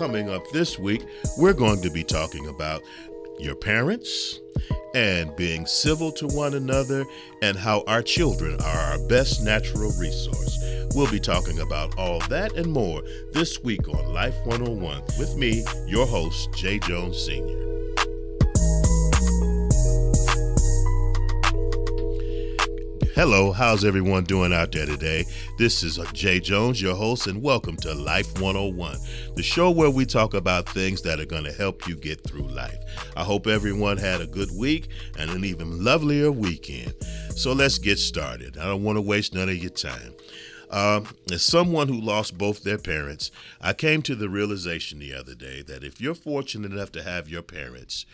Coming 0.00 0.30
up 0.30 0.50
this 0.50 0.78
week, 0.78 1.04
we're 1.36 1.52
going 1.52 1.82
to 1.82 1.90
be 1.90 2.02
talking 2.02 2.46
about 2.46 2.82
your 3.38 3.54
parents 3.54 4.40
and 4.94 5.36
being 5.36 5.66
civil 5.66 6.10
to 6.12 6.26
one 6.28 6.54
another 6.54 7.04
and 7.42 7.54
how 7.54 7.84
our 7.86 8.00
children 8.00 8.58
are 8.62 8.78
our 8.92 9.08
best 9.08 9.44
natural 9.44 9.92
resource. 9.98 10.58
We'll 10.94 11.10
be 11.10 11.20
talking 11.20 11.60
about 11.60 11.98
all 11.98 12.20
that 12.30 12.54
and 12.56 12.72
more 12.72 13.02
this 13.32 13.62
week 13.62 13.86
on 13.90 14.14
Life 14.14 14.36
101 14.46 15.02
with 15.18 15.36
me, 15.36 15.66
your 15.86 16.06
host, 16.06 16.48
Jay 16.54 16.78
Jones 16.78 17.22
Sr. 17.22 17.69
Hello, 23.20 23.52
how's 23.52 23.84
everyone 23.84 24.24
doing 24.24 24.50
out 24.50 24.72
there 24.72 24.86
today? 24.86 25.26
This 25.58 25.82
is 25.82 25.98
Jay 26.14 26.40
Jones, 26.40 26.80
your 26.80 26.96
host, 26.96 27.26
and 27.26 27.42
welcome 27.42 27.76
to 27.76 27.92
Life 27.92 28.40
101, 28.40 28.96
the 29.34 29.42
show 29.42 29.70
where 29.70 29.90
we 29.90 30.06
talk 30.06 30.32
about 30.32 30.66
things 30.66 31.02
that 31.02 31.20
are 31.20 31.26
going 31.26 31.44
to 31.44 31.52
help 31.52 31.86
you 31.86 31.96
get 31.96 32.24
through 32.24 32.48
life. 32.48 32.78
I 33.16 33.22
hope 33.22 33.46
everyone 33.46 33.98
had 33.98 34.22
a 34.22 34.26
good 34.26 34.48
week 34.58 34.88
and 35.18 35.30
an 35.30 35.44
even 35.44 35.84
lovelier 35.84 36.32
weekend. 36.32 36.94
So 37.36 37.52
let's 37.52 37.76
get 37.76 37.98
started. 37.98 38.56
I 38.56 38.64
don't 38.64 38.84
want 38.84 38.96
to 38.96 39.02
waste 39.02 39.34
none 39.34 39.50
of 39.50 39.56
your 39.56 39.68
time. 39.68 40.14
Uh, 40.70 41.02
as 41.30 41.44
someone 41.44 41.88
who 41.88 42.00
lost 42.00 42.38
both 42.38 42.62
their 42.62 42.78
parents, 42.78 43.30
I 43.60 43.74
came 43.74 44.00
to 44.00 44.14
the 44.14 44.30
realization 44.30 44.98
the 44.98 45.12
other 45.12 45.34
day 45.34 45.60
that 45.60 45.84
if 45.84 46.00
you're 46.00 46.14
fortunate 46.14 46.72
enough 46.72 46.92
to 46.92 47.02
have 47.02 47.28
your 47.28 47.42
parents, 47.42 48.06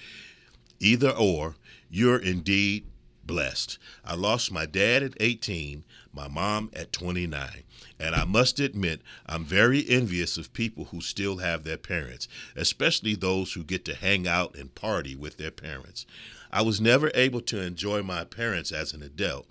either 0.80 1.10
or, 1.10 1.54
you're 1.88 2.18
indeed 2.18 2.86
blessed. 3.26 3.78
I 4.04 4.14
lost 4.14 4.52
my 4.52 4.66
dad 4.66 5.02
at 5.02 5.14
18, 5.20 5.84
my 6.12 6.28
mom 6.28 6.70
at 6.74 6.92
29. 6.92 7.62
And 7.98 8.14
I 8.14 8.24
must 8.24 8.60
admit, 8.60 9.00
I'm 9.26 9.44
very 9.44 9.88
envious 9.88 10.36
of 10.36 10.52
people 10.52 10.86
who 10.86 11.00
still 11.00 11.38
have 11.38 11.64
their 11.64 11.78
parents, 11.78 12.28
especially 12.54 13.14
those 13.14 13.54
who 13.54 13.64
get 13.64 13.84
to 13.86 13.94
hang 13.94 14.28
out 14.28 14.54
and 14.54 14.74
party 14.74 15.14
with 15.14 15.38
their 15.38 15.50
parents. 15.50 16.06
I 16.52 16.62
was 16.62 16.80
never 16.80 17.10
able 17.14 17.40
to 17.42 17.60
enjoy 17.60 18.02
my 18.02 18.24
parents 18.24 18.72
as 18.72 18.92
an 18.92 19.02
adult. 19.02 19.46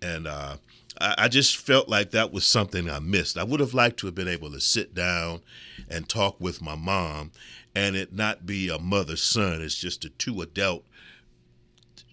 And 0.00 0.26
uh, 0.26 0.56
I, 1.00 1.14
I 1.18 1.28
just 1.28 1.56
felt 1.56 1.88
like 1.88 2.10
that 2.10 2.32
was 2.32 2.44
something 2.44 2.88
I 2.88 2.98
missed. 2.98 3.36
I 3.36 3.44
would 3.44 3.60
have 3.60 3.74
liked 3.74 3.98
to 4.00 4.06
have 4.06 4.14
been 4.14 4.28
able 4.28 4.50
to 4.52 4.60
sit 4.60 4.94
down 4.94 5.42
and 5.88 6.08
talk 6.08 6.40
with 6.40 6.62
my 6.62 6.74
mom 6.74 7.32
and 7.74 7.96
it 7.96 8.12
not 8.12 8.46
be 8.46 8.68
a 8.68 8.78
mother 8.78 9.16
son. 9.16 9.62
It's 9.62 9.78
just 9.78 10.04
a 10.04 10.10
two 10.10 10.42
adult 10.42 10.84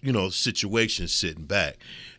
you 0.02 0.12
know, 0.12 0.28
situation 0.30 1.08
sitting 1.08 1.44
back. 1.44 1.76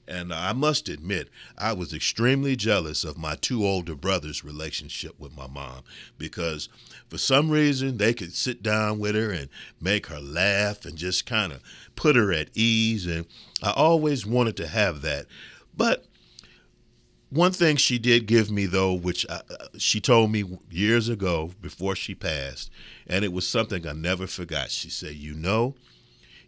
And 0.08 0.34
I 0.34 0.52
must 0.54 0.90
admit, 0.90 1.30
I 1.58 1.74
was 1.74 1.94
extremely 1.94 2.56
jealous 2.56 3.04
of 3.04 3.18
my 3.18 3.36
two 3.36 3.66
older 3.66 3.96
brothers' 3.96 4.44
relationship 4.44 5.18
with 5.20 5.36
my 5.36 5.48
mom 5.48 5.84
because 6.18 6.70
for 7.08 7.18
some 7.18 7.50
reason 7.50 7.98
they 7.98 8.14
could 8.14 8.34
sit 8.34 8.62
down 8.62 9.00
with 9.00 9.16
her 9.16 9.32
and 9.32 9.48
make 9.80 10.08
her 10.08 10.20
laugh 10.20 10.86
and 10.86 10.98
just 10.98 11.26
kind 11.26 11.54
of 11.54 11.62
put 11.96 12.16
her 12.16 12.34
at 12.34 12.50
ease. 12.56 13.06
And 13.06 13.26
I 13.64 13.72
always 13.72 14.26
wanted 14.26 14.58
to 14.58 14.68
have 14.68 15.02
that. 15.04 15.28
But 15.76 16.06
one 17.30 17.54
thing 17.54 17.78
she 17.78 17.98
did 17.98 18.26
give 18.26 18.52
me, 18.52 18.66
though, 18.66 18.94
which 18.94 19.26
I, 19.30 19.36
uh, 19.36 19.68
she 19.78 20.02
told 20.02 20.32
me 20.32 20.58
years 20.70 21.08
ago 21.08 21.52
before 21.62 21.95
she 21.95 22.14
passed, 22.14 22.70
and 23.08 23.23
it 23.23 23.32
was 23.32 23.48
something 23.48 23.88
I 23.88 23.94
never 23.94 24.28
forgot. 24.28 24.70
She 24.70 24.90
said, 24.90 25.16
You 25.16 25.34
know, 25.34 25.76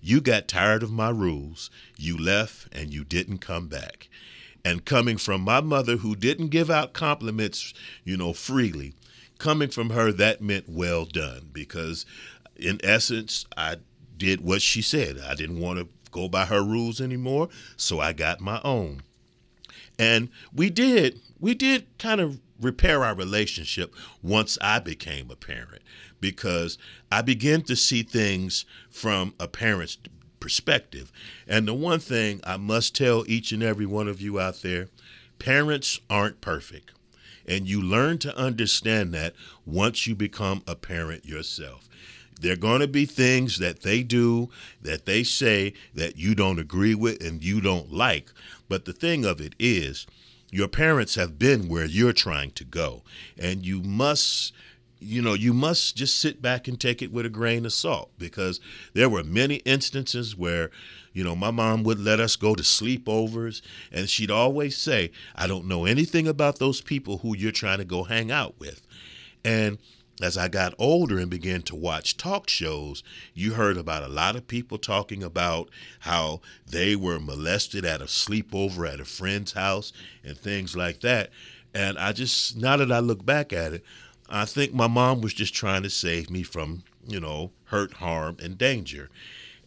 you 0.04 0.20
got 0.20 0.50
tired 0.50 0.84
of 0.84 0.92
my 0.92 1.09
rules, 1.09 1.72
you 1.98 2.18
left, 2.18 2.68
and 2.73 2.94
you 2.94 3.06
didn't 3.06 3.38
come 3.38 3.68
back. 3.68 4.09
And 4.66 4.84
coming 4.84 5.18
from 5.18 5.42
my 5.42 5.62
mother, 5.62 5.96
who 5.98 6.14
didn't 6.14 6.50
give 6.50 6.70
out 6.70 6.92
compliments, 6.92 7.73
you 8.04 8.18
know, 8.18 8.34
freely, 8.34 8.94
coming 9.38 9.70
from 9.70 9.92
her, 9.92 10.12
that 10.12 10.42
meant 10.42 10.68
well 10.68 11.06
done 11.06 11.50
because, 11.54 12.06
in 12.58 12.81
essence, 12.84 13.46
I 13.56 13.78
did 14.18 14.42
what 14.42 14.62
she 14.62 14.81
said. 14.81 15.20
I 15.26 15.36
didn't 15.36 15.59
want 15.59 15.80
to 15.80 15.88
go 16.12 16.28
by 16.28 16.46
her 16.46 16.62
rules 16.62 17.00
anymore, 17.00 17.48
so 17.78 18.02
I 18.02 18.12
got 18.12 18.42
my 18.42 18.59
own. 18.63 19.03
And 19.97 20.30
we 20.53 20.69
did, 20.69 21.22
we 21.40 21.53
did 21.53 21.88
kind 21.97 22.19
of 22.19 22.42
repair 22.59 23.06
our 23.06 23.16
relationship 23.16 23.94
once 24.22 24.58
I 24.62 24.80
became 24.80 25.31
a 25.31 25.36
parent 25.38 25.81
because 26.23 26.78
I 27.11 27.22
begin 27.22 27.63
to 27.63 27.75
see 27.75 28.01
things 28.01 28.63
from 28.89 29.34
a 29.41 29.47
parent's 29.50 29.97
perspective. 30.39 31.11
And 31.50 31.67
the 31.67 31.73
one 31.73 32.00
thing 32.00 32.39
I 32.45 32.56
must 32.56 32.95
tell 32.95 33.25
each 33.28 33.51
and 33.51 33.61
every 33.61 33.85
one 33.85 34.07
of 34.07 34.22
you 34.22 34.39
out 34.39 34.62
there 34.62 34.88
parents 35.38 36.00
aren't 36.09 36.39
perfect. 36.39 36.91
And 37.45 37.67
you 37.67 37.81
learn 37.81 38.19
to 38.19 38.38
understand 38.38 39.13
that 39.13 39.33
once 39.66 40.07
you 40.07 40.16
become 40.16 40.63
a 40.66 40.75
parent 40.75 41.25
yourself. 41.25 41.89
There 42.39 42.53
are 42.53 42.56
going 42.56 42.79
to 42.79 42.88
be 42.88 43.06
things 43.06 43.59
that 43.59 43.81
they 43.81 44.01
do, 44.01 44.50
that 44.81 45.06
they 45.06 45.23
say 45.23 45.73
that 45.94 46.17
you 46.17 46.35
don't 46.35 46.59
agree 46.59 46.95
with 46.95 47.22
and 47.22 47.44
you 47.44 47.59
don't 47.59 47.91
like. 47.91 48.31
But 48.69 48.85
the 48.85 48.94
thing 48.94 49.25
of 49.25 49.41
it 49.41 49.56
is, 49.59 50.07
your 50.50 50.69
parents 50.69 51.16
have 51.16 51.38
been 51.39 51.67
where 51.67 51.83
you're 51.83 52.13
trying 52.13 52.51
to 52.51 52.63
go. 52.63 53.01
And 53.38 53.66
you 53.66 53.81
must 53.81 54.53
you 55.03 55.22
know, 55.22 55.34
you 55.34 55.53
must 55.53 55.96
just 55.96 56.19
sit 56.19 56.41
back 56.41 56.68
and 56.68 56.80
take 56.80 57.02
it 57.02 57.12
with 57.12 57.25
a 57.25 57.30
grain 57.30 57.66
of 57.66 57.74
salt 57.74 58.12
because 58.18 58.59
there 58.94 59.09
were 59.09 59.24
many 59.24 59.56
instances 59.58 60.36
where, 60.36 60.72
you 61.14 61.24
know, 61.24 61.36
my 61.36 61.52
mom 61.52 61.84
would 61.84 62.00
let 62.00 62.19
us 62.19 62.36
go 62.36 62.56
to 62.56 62.64
sleepovers 62.64 63.62
and 63.92 64.09
she'd 64.09 64.31
always 64.31 64.78
say, 64.78 65.12
I 65.36 65.47
don't 65.47 65.68
know 65.68 65.86
anything 65.86 66.28
about 66.28 66.59
those 66.59 66.81
people 66.81 67.19
who 67.19 67.36
you're 67.36 67.52
trying 67.52 67.80
to 67.80 67.86
go 67.86 68.03
hang 68.03 68.31
out 68.31 68.59
with. 68.59 68.86
And 69.46 69.78
as 70.22 70.38
I 70.38 70.47
got 70.47 70.75
older 70.78 71.18
and 71.18 71.30
began 71.30 71.63
to 71.63 71.75
watch 71.75 72.18
talk 72.18 72.50
shows, 72.50 73.03
you 73.34 73.53
heard 73.53 73.78
about 73.78 74.03
a 74.03 74.08
lot 74.08 74.36
of 74.36 74.47
people 74.47 74.78
talking 74.78 75.24
about 75.24 75.69
how 76.00 76.42
they 76.68 76.96
were 76.96 77.19
molested 77.19 77.84
at 77.84 78.02
a 78.02 78.06
sleepover 78.06 78.92
at 78.92 79.00
a 79.00 79.06
friend's 79.06 79.53
house 79.53 79.92
and 80.24 80.38
things 80.38 80.75
like 80.75 81.02
that. 81.02 81.30
And 81.74 81.97
I 81.97 82.12
just, 82.12 82.56
now 82.56 82.78
that 82.78 82.92
I 82.92 83.00
look 83.00 83.25
back 83.25 83.52
at 83.52 83.74
it, 83.74 83.84
I 84.29 84.45
think 84.45 84.73
my 84.73 84.88
mom 84.88 85.22
was 85.22 85.34
just 85.34 85.53
trying 85.53 85.84
to 85.84 85.89
save 85.89 86.29
me 86.29 86.44
from, 86.44 86.84
you 87.07 87.19
know, 87.19 87.51
hurt, 87.66 87.94
harm, 87.94 88.38
and 88.41 88.57
danger. 88.57 89.09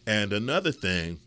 And 0.05 0.33
another 0.33 0.71
thing, 0.71 1.19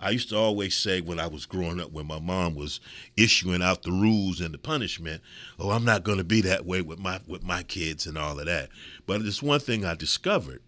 I 0.00 0.10
used 0.10 0.28
to 0.30 0.36
always 0.36 0.76
say 0.76 1.00
when 1.00 1.18
I 1.18 1.26
was 1.26 1.46
growing 1.46 1.80
up, 1.80 1.92
when 1.92 2.06
my 2.06 2.18
mom 2.18 2.54
was 2.54 2.80
issuing 3.16 3.62
out 3.62 3.82
the 3.82 3.92
rules 3.92 4.40
and 4.40 4.52
the 4.52 4.58
punishment, 4.58 5.22
"Oh, 5.58 5.70
I'm 5.70 5.84
not 5.84 6.04
going 6.04 6.18
to 6.18 6.24
be 6.24 6.42
that 6.42 6.66
way 6.66 6.82
with 6.82 6.98
my 6.98 7.20
with 7.26 7.42
my 7.42 7.62
kids 7.62 8.06
and 8.06 8.18
all 8.18 8.38
of 8.38 8.46
that." 8.46 8.68
But 9.06 9.22
it's 9.22 9.42
one 9.42 9.60
thing 9.60 9.84
I 9.84 9.94
discovered: 9.94 10.60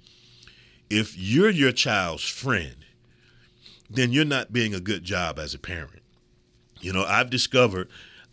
if 0.88 1.18
you're 1.18 1.50
your 1.50 1.72
child's 1.72 2.24
friend, 2.24 2.76
then 3.90 4.12
you're 4.12 4.24
not 4.24 4.52
being 4.52 4.74
a 4.74 4.80
good 4.80 5.04
job 5.04 5.38
as 5.38 5.52
a 5.52 5.58
parent. 5.58 6.02
You 6.80 6.92
know, 6.92 7.04
I've 7.04 7.30
discovered 7.30 7.88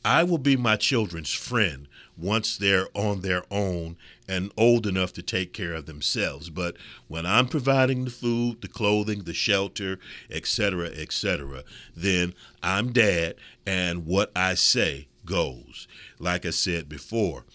I 0.05 0.23
will 0.23 0.37
be 0.37 0.55
my 0.55 0.75
children's 0.75 1.33
friend 1.33 1.87
once 2.17 2.57
they're 2.57 2.87
on 2.93 3.21
their 3.21 3.43
own 3.49 3.97
and 4.27 4.51
old 4.57 4.85
enough 4.87 5.13
to 5.13 5.21
take 5.21 5.53
care 5.53 5.73
of 5.73 5.85
themselves. 5.85 6.49
But 6.49 6.75
when 7.07 7.25
I'm 7.25 7.47
providing 7.47 8.05
the 8.05 8.11
food, 8.11 8.61
the 8.61 8.67
clothing, 8.67 9.23
the 9.23 9.33
shelter, 9.33 9.99
etc., 10.29 10.87
etc., 10.87 11.63
then 11.95 12.33
I'm 12.61 12.91
dad, 12.91 13.35
and 13.65 14.05
what 14.05 14.31
I 14.35 14.53
say 14.53 15.07
goes. 15.25 15.87
Like 16.19 16.45
I 16.45 16.51
said 16.51 16.87
before, 16.87 17.45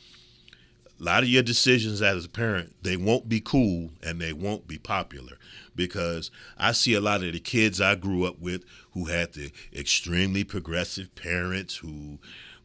a 1.00 1.04
lot 1.04 1.22
of 1.22 1.28
your 1.28 1.42
decisions 1.42 2.02
as 2.02 2.24
a 2.24 2.28
parent, 2.28 2.74
they 2.82 2.96
won't 2.96 3.28
be 3.28 3.40
cool 3.40 3.90
and 4.02 4.20
they 4.20 4.32
won't 4.32 4.66
be 4.66 4.78
popular 4.78 5.38
because 5.76 6.30
I 6.58 6.72
see 6.72 6.94
a 6.94 7.00
lot 7.00 7.22
of 7.22 7.32
the 7.32 7.38
kids 7.38 7.80
I 7.80 7.94
grew 7.94 8.24
up 8.24 8.40
with 8.40 8.64
who 8.92 9.04
had 9.04 9.34
the 9.34 9.52
extremely 9.72 10.42
progressive 10.42 11.14
parents 11.14 11.76
who 11.76 12.18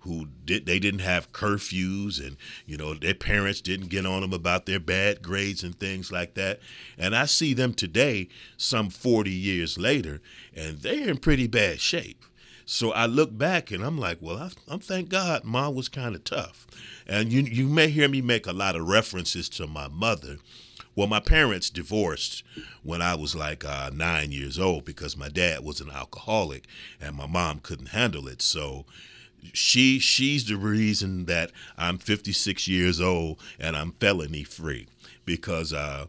who 0.04 0.28
did 0.46 0.66
they 0.66 0.80
didn't 0.80 1.00
have 1.00 1.32
curfews 1.32 2.26
and 2.26 2.36
you 2.66 2.78
know 2.78 2.94
their 2.94 3.14
parents 3.14 3.62
didn't 3.62 3.88
get 3.88 4.06
on 4.06 4.22
them 4.22 4.34
about 4.34 4.66
their 4.66 4.80
bad 4.80 5.22
grades 5.22 5.64
and 5.64 5.80
things 5.80 6.12
like 6.12 6.34
that. 6.36 6.60
And 6.98 7.16
i 7.16 7.26
see 7.26 7.54
them 7.54 7.74
today 7.74 8.28
some 8.58 8.90
40 8.90 9.32
years 9.32 9.78
later 9.78 10.22
and 10.56 10.80
they're 10.80 11.10
in 11.10 11.18
pretty 11.18 11.48
bad 11.48 11.80
shape. 11.80 12.24
So 12.66 12.92
i 12.92 13.06
look 13.06 13.38
back 13.38 13.72
and 13.72 13.84
i'm 13.84 13.98
like 13.98 14.18
well 14.22 14.38
I, 14.38 14.74
am 14.74 14.80
thank 14.80 15.10
god 15.10 15.44
mom 15.44 15.76
was 15.76 15.90
kind 15.90 16.16
of 16.16 16.24
tough. 16.24 16.68
And 17.08 17.32
you 17.32 17.42
you 17.42 17.68
may 17.68 17.88
hear 17.88 18.10
me 18.10 18.22
make 18.22 18.46
a 18.46 18.54
lot 18.54 18.76
of 18.76 18.88
references 18.88 19.50
to 19.50 19.68
my 19.68 19.88
mother. 19.88 20.38
Well, 20.96 21.08
my 21.08 21.20
parents 21.20 21.72
divorced 21.72 22.44
when 22.84 23.02
I 23.02 23.16
was 23.16 23.36
like 23.36 23.66
uh, 23.66 23.90
nine 23.92 24.32
years 24.32 24.60
old 24.60 24.86
because 24.86 25.18
my 25.18 25.28
dad 25.28 25.64
was 25.64 25.82
an 25.82 25.90
alcoholic 25.90 26.68
and 27.02 27.16
my 27.16 27.26
mom 27.26 27.62
couldn't 27.62 27.88
handle 27.88 28.28
it. 28.28 28.44
So 28.44 28.86
she 29.54 30.00
she's 30.00 30.46
the 30.46 30.56
reason 30.56 31.26
that 31.26 31.52
I'm 31.78 31.98
56 31.98 32.68
years 32.68 33.02
old 33.02 33.40
and 33.60 33.76
I'm 33.76 33.92
felony 33.94 34.44
free 34.44 34.88
because 35.26 35.74
uh, 35.74 36.06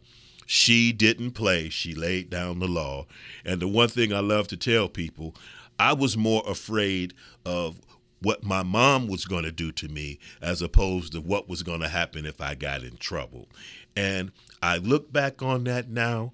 she 0.46 0.92
didn't 0.92 1.32
play. 1.32 1.68
She 1.68 1.94
laid 1.94 2.30
down 2.30 2.58
the 2.58 2.68
law. 2.68 3.06
And 3.44 3.60
the 3.60 3.68
one 3.68 3.88
thing 3.88 4.12
I 4.12 4.20
love 4.20 4.48
to 4.48 4.56
tell 4.56 4.88
people, 4.88 5.34
I 5.78 5.92
was 5.92 6.16
more 6.16 6.42
afraid 6.46 7.14
of 7.44 7.80
what 8.20 8.42
my 8.42 8.62
mom 8.62 9.06
was 9.06 9.26
going 9.26 9.44
to 9.44 9.52
do 9.52 9.70
to 9.72 9.88
me 9.88 10.18
as 10.40 10.62
opposed 10.62 11.12
to 11.12 11.20
what 11.20 11.48
was 11.48 11.62
going 11.62 11.80
to 11.80 11.88
happen 11.88 12.24
if 12.24 12.40
I 12.40 12.54
got 12.54 12.82
in 12.82 12.96
trouble. 12.96 13.48
And 13.96 14.32
I 14.62 14.78
look 14.78 15.12
back 15.12 15.42
on 15.42 15.64
that 15.64 15.90
now 15.90 16.32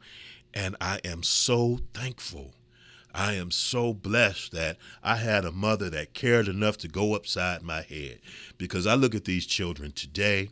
and 0.55 0.77
I 0.81 1.01
am 1.05 1.23
so 1.23 1.81
thankful. 1.95 2.53
I 3.15 3.35
am 3.35 3.51
so 3.51 3.93
blessed 3.93 4.53
that 4.53 4.79
I 5.03 5.17
had 5.17 5.45
a 5.45 5.53
mother 5.53 5.91
that 5.91 6.15
cared 6.15 6.49
enough 6.49 6.79
to 6.79 6.89
go 6.89 7.15
upside 7.15 7.63
my 7.63 7.83
head 7.83 8.21
because 8.59 8.87
I 8.87 8.95
look 8.95 9.15
at 9.15 9.25
these 9.25 9.47
children 9.47 9.93
today 9.93 10.51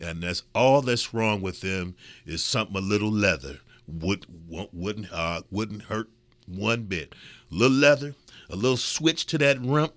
and 0.00 0.22
that's 0.22 0.42
all 0.54 0.82
that's 0.82 1.14
wrong 1.14 1.40
with 1.40 1.60
them 1.60 1.94
is 2.26 2.42
something 2.42 2.76
a 2.76 2.80
little 2.80 3.12
leather 3.12 3.60
would 3.86 4.26
wouldn't 4.48 5.12
uh, 5.12 5.42
wouldn't 5.50 5.82
hurt 5.82 6.08
one 6.46 6.84
bit. 6.84 7.14
A 7.50 7.54
little 7.54 7.76
leather, 7.76 8.14
a 8.50 8.56
little 8.56 8.76
switch 8.76 9.26
to 9.26 9.38
that 9.38 9.64
rump, 9.64 9.94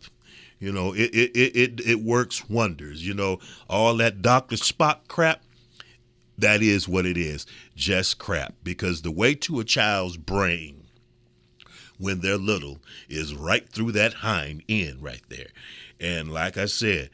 you 0.59 0.71
know, 0.71 0.94
it 0.94 1.12
it 1.13 1.56
it 1.56 1.81
it 1.86 2.04
works 2.04 2.50
wonders. 2.50 3.06
You 3.06 3.13
know, 3.13 3.39
all 3.69 3.95
that 3.98 4.21
Doctor 4.21 4.56
Spock 4.56 5.07
crap. 5.07 5.42
That 6.39 6.62
is 6.62 6.88
what 6.88 7.07
it 7.07 7.18
is, 7.18 7.48
just 7.75 8.19
crap. 8.19 8.54
Because 8.63 9.01
the 9.01 9.12
way 9.12 9.33
to 9.36 9.59
a 9.59 9.63
child's 9.63 10.18
brain 10.18 10.76
when 11.97 12.21
they're 12.21 12.38
little 12.38 12.79
is 13.09 13.35
right 13.35 13.67
through 13.69 13.91
that 13.94 14.13
hind 14.15 14.63
end 14.69 15.01
right 15.01 15.23
there. 15.29 15.47
And 15.99 16.31
like 16.31 16.57
I 16.57 16.65
said, 16.65 17.09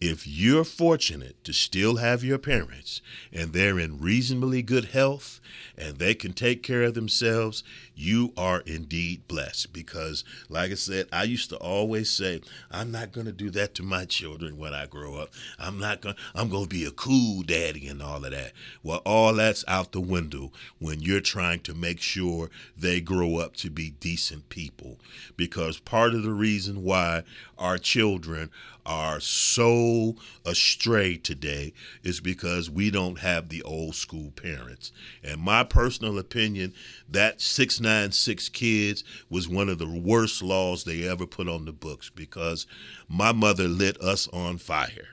if 0.00 0.26
you're 0.26 0.64
fortunate 0.64 1.42
to 1.42 1.52
still 1.52 1.96
have 1.96 2.22
your 2.22 2.38
parents 2.38 3.00
and 3.32 3.52
they're 3.52 3.78
in 3.78 4.00
reasonably 4.00 4.62
good 4.62 4.86
health 4.86 5.40
and 5.76 5.96
they 5.96 6.14
can 6.14 6.32
take 6.32 6.62
care 6.62 6.84
of 6.84 6.94
themselves, 6.94 7.64
you 7.96 8.32
are 8.36 8.60
indeed 8.60 9.26
blessed. 9.26 9.72
Because, 9.72 10.22
like 10.48 10.70
I 10.70 10.74
said, 10.74 11.08
I 11.12 11.24
used 11.24 11.50
to 11.50 11.56
always 11.56 12.10
say, 12.10 12.40
I'm 12.70 12.92
not 12.92 13.12
going 13.12 13.26
to 13.26 13.32
do 13.32 13.50
that 13.50 13.74
to 13.76 13.82
my 13.82 14.04
children 14.04 14.56
when 14.56 14.72
I 14.72 14.86
grow 14.86 15.16
up. 15.16 15.30
I'm 15.58 15.78
not 15.78 16.00
going. 16.00 16.14
I'm 16.34 16.48
going 16.48 16.64
to 16.64 16.68
be 16.68 16.84
a 16.84 16.92
cool 16.92 17.42
daddy 17.42 17.88
and 17.88 18.00
all 18.02 18.24
of 18.24 18.30
that. 18.30 18.52
Well, 18.82 19.02
all 19.04 19.34
that's 19.34 19.64
out 19.66 19.92
the 19.92 20.00
window 20.00 20.52
when 20.78 21.00
you're 21.00 21.20
trying 21.20 21.60
to 21.60 21.74
make 21.74 22.00
sure 22.00 22.50
they 22.76 23.00
grow 23.00 23.38
up 23.38 23.56
to 23.56 23.70
be 23.70 23.90
decent 23.90 24.48
people. 24.48 24.98
Because 25.36 25.80
part 25.80 26.14
of 26.14 26.22
the 26.22 26.32
reason 26.32 26.84
why 26.84 27.24
our 27.58 27.78
children 27.78 28.50
are 28.88 29.20
so 29.20 30.16
astray 30.46 31.16
today 31.16 31.74
is 32.02 32.20
because 32.20 32.70
we 32.70 32.90
don't 32.90 33.18
have 33.18 33.50
the 33.50 33.62
old 33.62 33.94
school 33.94 34.30
parents. 34.30 34.90
And 35.22 35.40
my 35.40 35.62
personal 35.62 36.18
opinion, 36.18 36.72
that 37.08 37.40
696 37.42 38.48
kids 38.48 39.04
was 39.28 39.48
one 39.48 39.68
of 39.68 39.78
the 39.78 39.86
worst 39.86 40.42
laws 40.42 40.84
they 40.84 41.06
ever 41.06 41.26
put 41.26 41.48
on 41.48 41.66
the 41.66 41.72
books 41.72 42.10
because 42.10 42.66
my 43.08 43.30
mother 43.32 43.68
lit 43.68 44.00
us 44.00 44.26
on 44.28 44.56
fire. 44.56 45.08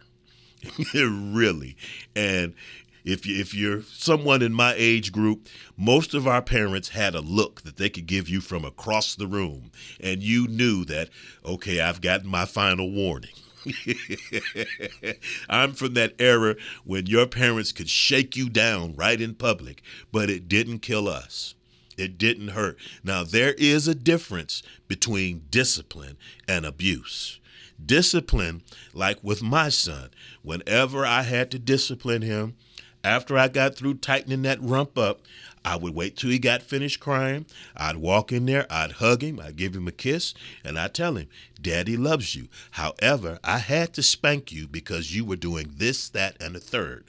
really. 0.94 1.76
And 2.16 2.54
if 3.04 3.26
you, 3.26 3.40
if 3.40 3.54
you're 3.54 3.84
someone 3.84 4.42
in 4.42 4.54
my 4.54 4.74
age 4.78 5.12
group, 5.12 5.48
most 5.78 6.14
of 6.14 6.28
our 6.28 6.42
parents 6.42 6.90
had 6.90 7.14
a 7.14 7.20
look 7.20 7.62
that 7.64 7.76
they 7.76 7.90
could 7.90 8.08
give 8.08 8.30
you 8.30 8.40
from 8.40 8.66
across 8.66 9.16
the 9.16 9.28
room, 9.28 9.72
and 10.00 10.24
you 10.24 10.48
knew 10.48 10.86
that 10.86 11.10
okay, 11.46 11.82
I've 11.82 12.02
gotten 12.02 12.28
my 12.28 12.46
final 12.46 12.90
warning. 12.92 13.32
I'm 15.50 15.74
from 15.74 15.94
that 15.96 16.14
era 16.20 16.56
when 16.84 17.08
your 17.08 17.26
parents 17.28 17.72
could 17.72 17.90
shake 17.90 18.36
you 18.36 18.50
down 18.50 18.96
right 18.96 19.20
in 19.20 19.36
public, 19.36 19.82
but 20.12 20.30
it 20.30 20.48
didn't 20.48 20.80
kill 20.80 21.08
us. 21.08 21.56
It 21.98 22.18
didn't 22.18 22.50
hurt. 22.50 22.78
Now, 23.04 23.24
there 23.24 23.54
is 23.54 23.88
a 23.88 23.96
difference 23.96 24.62
between 24.88 25.46
discipline 25.50 26.18
and 26.48 26.66
abuse. 26.66 27.40
Discipline, 27.84 28.64
like 28.94 29.18
with 29.22 29.42
my 29.42 29.70
son, 29.70 30.10
whenever 30.42 31.06
I 31.06 31.24
had 31.24 31.52
to 31.52 31.60
discipline 31.60 32.22
him, 32.22 32.56
after 33.04 33.38
I 33.38 33.48
got 33.48 33.76
through 33.76 33.96
tightening 33.96 34.42
that 34.44 34.62
rump 34.62 34.98
up, 34.98 35.22
I 35.66 35.76
would 35.78 35.96
wait 35.96 36.16
till 36.16 36.30
he 36.30 36.38
got 36.38 36.62
finished 36.62 37.00
crying. 37.00 37.48
I'd 37.76 37.98
walk 37.98 38.32
in 38.32 38.46
there, 38.46 38.68
I'd 38.70 38.94
hug 38.94 39.24
him, 39.24 39.40
I'd 39.40 39.56
give 39.56 39.76
him 39.76 39.88
a 39.88 39.92
kiss, 39.92 40.36
and 40.64 40.78
I'd 40.78 40.94
tell 40.94 41.16
him, 41.18 41.28
Daddy 41.60 41.98
loves 41.98 42.36
you. 42.36 42.50
However, 42.72 43.40
I 43.44 43.58
had 43.58 43.92
to 43.96 44.04
spank 44.04 44.52
you 44.52 44.68
because 44.68 45.16
you 45.16 45.26
were 45.26 45.36
doing 45.36 45.74
this, 45.78 46.08
that, 46.10 46.38
and 46.40 46.54
the 46.54 46.60
third. 46.60 47.04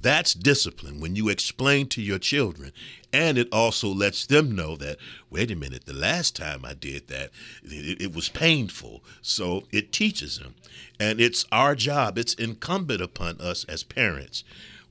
That's 0.00 0.32
discipline 0.32 1.00
when 1.00 1.16
you 1.16 1.28
explain 1.28 1.86
to 1.88 2.00
your 2.00 2.18
children. 2.18 2.72
And 3.12 3.36
it 3.36 3.48
also 3.52 3.88
lets 3.88 4.24
them 4.24 4.54
know 4.54 4.76
that, 4.76 4.96
wait 5.28 5.50
a 5.50 5.56
minute, 5.56 5.84
the 5.84 5.92
last 5.92 6.34
time 6.34 6.64
I 6.64 6.72
did 6.72 7.08
that, 7.08 7.30
it, 7.62 8.00
it, 8.00 8.14
was 8.14 8.30
painful. 8.30 9.02
So 9.20 9.64
it 9.70 9.92
teaches 9.92 10.38
them. 10.38 10.54
And 10.98 11.20
it's 11.20 11.44
our 11.52 11.74
job, 11.74 12.16
it's 12.16 12.34
incumbent 12.34 13.02
upon 13.02 13.40
us 13.40 13.64
as 13.64 13.82
parents. 13.82 14.44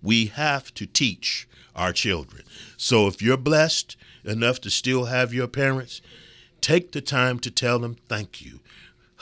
We 0.03 0.27
have 0.27 0.73
to 0.75 0.85
teach 0.85 1.47
our 1.79 1.93
children. 1.93 2.43
So 2.77 3.07
if 3.07 3.21
you're 3.21 3.37
blessed 3.37 3.95
enough 4.25 4.59
to 4.61 4.69
still 4.69 5.05
have 5.05 5.33
your 5.33 5.47
parents, 5.47 6.01
take 6.61 6.91
the 6.91 7.01
time 7.01 7.39
to 7.39 7.49
tell 7.49 7.79
them 7.79 7.95
thank 8.09 8.41
you. 8.41 8.59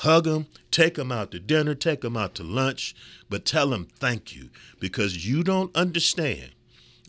Hug 0.01 0.25
them, 0.25 0.47
take 0.71 0.95
them 0.95 1.11
out 1.11 1.31
to 1.31 1.39
dinner, 1.39 1.75
take 1.75 2.01
them 2.01 2.17
out 2.17 2.35
to 2.35 2.43
lunch, 2.43 2.95
but 3.29 3.45
tell 3.45 3.69
them 3.69 3.87
thank 3.99 4.35
you 4.35 4.49
because 4.79 5.27
you 5.27 5.43
don't 5.43 5.75
understand 5.75 6.51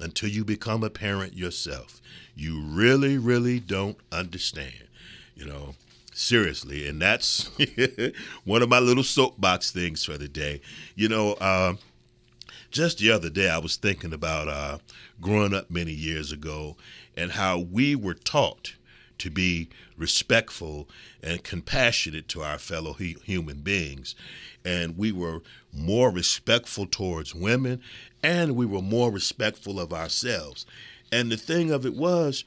until 0.00 0.28
you 0.28 0.44
become 0.44 0.84
a 0.84 0.90
parent 0.90 1.34
yourself. 1.34 2.00
You 2.36 2.62
really, 2.62 3.18
really 3.18 3.58
don't 3.58 3.98
understand, 4.12 4.88
you 5.34 5.46
know, 5.46 5.74
seriously. 6.12 6.86
And 6.88 7.00
that's 7.00 7.50
one 8.44 8.62
of 8.62 8.68
my 8.68 8.78
little 8.78 9.02
soapbox 9.02 9.70
things 9.70 10.04
for 10.04 10.16
the 10.18 10.28
day. 10.28 10.60
You 10.94 11.08
know, 11.08 11.32
uh, 11.34 11.74
just 12.70 12.98
the 12.98 13.10
other 13.10 13.30
day, 13.30 13.48
I 13.48 13.58
was 13.58 13.76
thinking 13.76 14.12
about 14.12 14.48
uh, 14.48 14.78
growing 15.20 15.54
up 15.54 15.70
many 15.70 15.92
years 15.92 16.32
ago 16.32 16.76
and 17.16 17.32
how 17.32 17.58
we 17.58 17.96
were 17.96 18.14
taught 18.14 18.74
to 19.18 19.30
be 19.30 19.68
respectful 19.96 20.88
and 21.22 21.42
compassionate 21.42 22.28
to 22.28 22.42
our 22.42 22.58
fellow 22.58 22.92
human 22.92 23.58
beings. 23.58 24.14
And 24.64 24.96
we 24.96 25.12
were 25.12 25.42
more 25.72 26.10
respectful 26.10 26.86
towards 26.86 27.34
women 27.34 27.80
and 28.22 28.56
we 28.56 28.66
were 28.66 28.82
more 28.82 29.10
respectful 29.10 29.80
of 29.80 29.92
ourselves. 29.92 30.66
And 31.10 31.32
the 31.32 31.36
thing 31.36 31.70
of 31.70 31.84
it 31.84 31.94
was, 31.94 32.44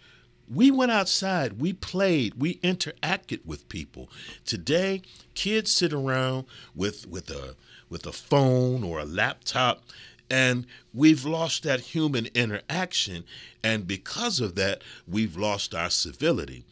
we 0.53 0.69
went 0.69 0.91
outside, 0.91 1.59
we 1.61 1.71
played, 1.71 2.35
we 2.35 2.55
interacted 2.55 3.45
with 3.45 3.69
people. 3.69 4.09
Today, 4.45 5.01
kids 5.33 5.71
sit 5.71 5.93
around 5.93 6.45
with 6.75 7.07
with 7.07 7.29
a 7.29 7.55
with 7.89 8.05
a 8.05 8.11
phone 8.11 8.83
or 8.83 8.99
a 8.99 9.05
laptop 9.05 9.83
and 10.31 10.65
we've 10.93 11.25
lost 11.25 11.63
that 11.63 11.81
human 11.81 12.27
interaction. 12.33 13.25
And 13.63 13.85
because 13.85 14.39
of 14.39 14.55
that, 14.55 14.81
we've 15.05 15.35
lost 15.35 15.75
our 15.75 15.89
civility. 15.89 16.63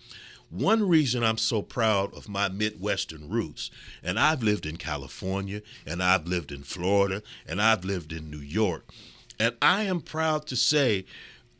One 0.49 0.87
reason 0.87 1.23
I'm 1.23 1.37
so 1.37 1.61
proud 1.61 2.15
of 2.15 2.29
my 2.29 2.49
Midwestern 2.49 3.29
roots, 3.29 3.69
and 4.01 4.17
I've 4.17 4.41
lived 4.41 4.65
in 4.65 4.77
California, 4.77 5.61
and 5.85 6.01
I've 6.01 6.25
lived 6.25 6.51
in 6.51 6.63
Florida, 6.63 7.21
and 7.45 7.61
I've 7.61 7.85
lived 7.85 8.11
in 8.13 8.31
New 8.31 8.39
York, 8.39 8.89
and 9.39 9.55
I 9.61 9.83
am 9.83 10.01
proud 10.01 10.47
to 10.47 10.55
say 10.55 11.05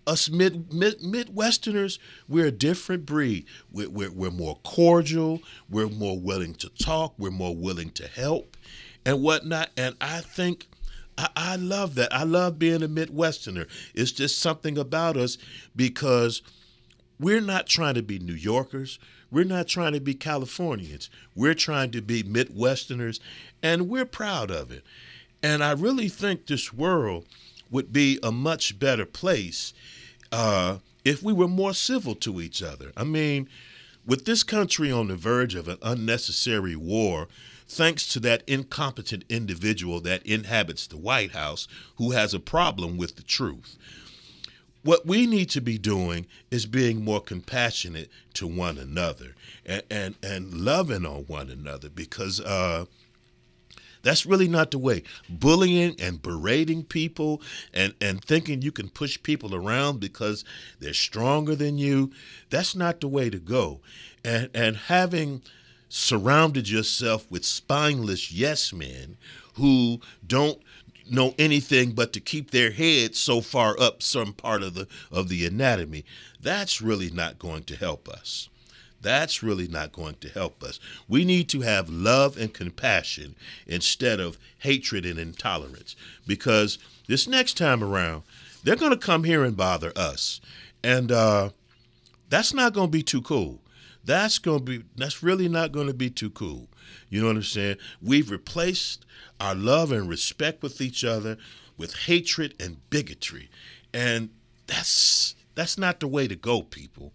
us 0.08 0.28
mid, 0.28 0.74
mid 0.74 1.02
Midwesterners, 1.02 2.00
we're 2.28 2.48
a 2.48 2.52
different 2.52 3.06
breed. 3.06 3.46
We're, 3.72 3.90
we're, 3.90 4.12
we're, 4.12 4.32
more 4.32 4.58
cordial. 4.64 5.42
We're 5.70 5.90
more 5.90 6.18
willing 6.20 6.56
to 6.56 6.70
talk. 6.70 7.14
We're 7.20 7.30
more 7.30 7.56
willing 7.56 7.92
to 7.92 8.08
help 8.08 8.58
and 9.06 9.22
whatnot. 9.22 9.70
And 9.78 9.96
I 10.02 10.22
think 10.22 10.69
I, 11.20 11.30
I 11.36 11.56
love 11.58 11.96
that. 11.96 12.14
I 12.14 12.24
love 12.24 12.58
being 12.58 12.82
a 12.82 12.88
Midwesterner. 12.88 13.68
It's 13.94 14.12
just 14.12 14.40
something 14.40 14.78
about 14.78 15.18
us 15.18 15.38
because 15.76 16.42
we're 17.20 17.42
not 17.42 17.68
trying 17.68 17.96
to 17.96 18.02
be 18.02 18.20
New 18.20 18.34
Yorkers. 18.34 19.00
We're 19.30 19.44
not 19.44 19.68
trying 19.68 19.94
to 19.94 20.00
be 20.00 20.14
Californians. 20.14 21.10
We're 21.36 21.54
trying 21.54 21.92
to 21.92 22.02
be 22.02 22.24
Midwesterners, 22.24 23.20
and 23.62 23.90
we're 23.90 24.06
proud 24.06 24.50
of 24.50 24.72
it. 24.72 24.84
And 25.44 25.64
I 25.64 25.72
really 25.72 26.10
think 26.10 26.46
this 26.46 26.74
world 26.74 27.26
would 27.70 27.94
be 27.94 28.18
a 28.24 28.32
much 28.32 28.80
better 28.80 29.06
place 29.06 29.74
uh, 30.32 30.78
if 31.06 31.22
we 31.22 31.34
were 31.34 31.48
more 31.48 31.74
civil 31.74 32.16
to 32.16 32.42
each 32.42 32.64
other. 32.64 32.92
I 32.98 33.04
mean, 33.04 33.48
with 34.06 34.26
this 34.26 34.44
country 34.44 34.92
on 34.92 35.10
the 35.10 35.16
verge 35.16 35.54
of 35.54 35.68
an 35.68 35.78
unnecessary 35.82 36.76
war, 36.76 37.28
thanks 37.70 38.08
to 38.10 38.20
that 38.20 38.44
incompetent 38.48 39.24
individual 39.30 40.02
that 40.02 40.26
inhabits 40.26 40.88
the 40.88 40.98
White 40.98 41.32
House 41.32 41.68
who 41.98 42.12
has 42.12 42.34
a 42.34 42.40
problem 42.40 42.98
with 42.98 43.16
the 43.16 43.24
truth. 43.24 43.78
What 44.84 45.06
we 45.06 45.28
need 45.28 45.50
to 45.52 45.62
be 45.62 45.78
doing 45.78 46.26
is 46.50 46.66
being 46.66 47.04
more 47.04 47.22
compassionate 47.22 48.10
to 48.34 48.48
one 48.48 48.78
another 48.78 49.36
and, 49.66 49.84
and, 49.92 50.16
and 50.24 50.54
loving 50.54 51.06
on 51.06 51.26
one 51.26 51.50
another 51.50 51.90
because 51.90 52.40
uh, 52.40 52.86
that's 54.02 54.26
really 54.26 54.48
not 54.48 54.72
the 54.72 54.78
way. 54.78 55.04
Bullying 55.30 55.96
and 56.00 56.22
berating 56.22 56.84
people 56.84 57.42
and, 57.74 57.94
and 58.02 58.24
thinking 58.24 58.62
you 58.62 58.72
can 58.72 58.90
push 58.90 59.22
people 59.22 59.54
around 59.54 60.00
because 60.00 60.46
they're 60.80 60.94
stronger 60.94 61.56
than 61.56 61.78
you, 61.78 62.12
that's 62.50 62.76
not 62.76 63.02
the 63.02 63.10
way 63.10 63.30
to 63.30 63.40
go. 63.40 63.82
And, 64.24 64.50
and 64.54 64.76
having 64.76 65.42
surrounded 65.90 66.70
yourself 66.70 67.30
with 67.30 67.44
spineless 67.44 68.32
yes 68.32 68.72
men 68.72 69.18
who 69.56 70.00
don't 70.26 70.62
know 71.10 71.34
anything 71.40 71.92
but 71.92 72.14
to 72.14 72.20
keep 72.20 72.52
their 72.52 72.72
heads 72.72 73.18
so 73.18 73.42
far 73.42 73.80
up 73.80 74.02
some 74.02 74.32
part 74.32 74.62
of 74.62 74.76
the 74.76 74.88
of 75.12 75.28
the 75.28 75.46
anatomy. 75.46 76.06
That's 76.40 76.82
really 76.82 77.10
not 77.10 77.40
going 77.40 77.64
to 77.64 77.76
help 77.76 78.08
us. 78.08 78.50
That's 79.02 79.42
really 79.42 79.68
not 79.68 79.94
going 79.94 80.16
to 80.16 80.30
help 80.30 80.62
us. 80.62 80.80
We 81.08 81.26
need 81.26 81.50
to 81.50 81.62
have 81.62 81.90
love 81.90 82.38
and 82.38 82.54
compassion 82.54 83.36
instead 83.66 84.20
of 84.20 84.38
hatred 84.60 85.06
and 85.06 85.18
intolerance 85.18 85.96
because 86.28 86.78
this 87.08 87.28
next 87.28 87.58
time 87.58 87.84
around 87.84 88.24
they're 88.64 88.76
going 88.76 88.92
to 88.92 88.98
come 88.98 89.24
here 89.24 89.44
and 89.44 89.56
bother 89.56 89.94
us. 89.96 90.42
And 90.84 91.12
uh, 91.12 91.50
that's 92.30 92.54
not 92.54 92.74
going 92.74 92.88
to 92.88 92.92
be 92.92 93.04
too 93.04 93.22
cool 93.22 93.60
that's 94.04 94.40
to 94.40 94.60
be 94.60 94.84
that's 94.96 95.22
really 95.22 95.48
not 95.48 95.74
to 95.74 95.94
be 95.94 96.10
too 96.10 96.30
cool 96.30 96.68
you 97.10 97.22
know 97.22 97.28
what 97.28 97.36
i'm 97.36 97.44
saying 97.44 97.76
we've 98.02 98.32
replaced 98.32 99.06
our 99.40 99.56
love 99.56 99.92
and 99.92 100.10
respect 100.10 100.62
with 100.64 100.82
each 100.82 101.04
other 101.04 101.38
with 101.80 101.96
hatred 101.96 102.54
and 102.60 102.78
bigotry. 102.92 103.50
And 103.92 104.30
that's 104.68 105.34
that's 105.56 105.78
not 105.78 106.00
the 106.00 106.08
way 106.08 106.28
to 106.28 106.36
go, 106.36 106.62
people. 106.62 107.14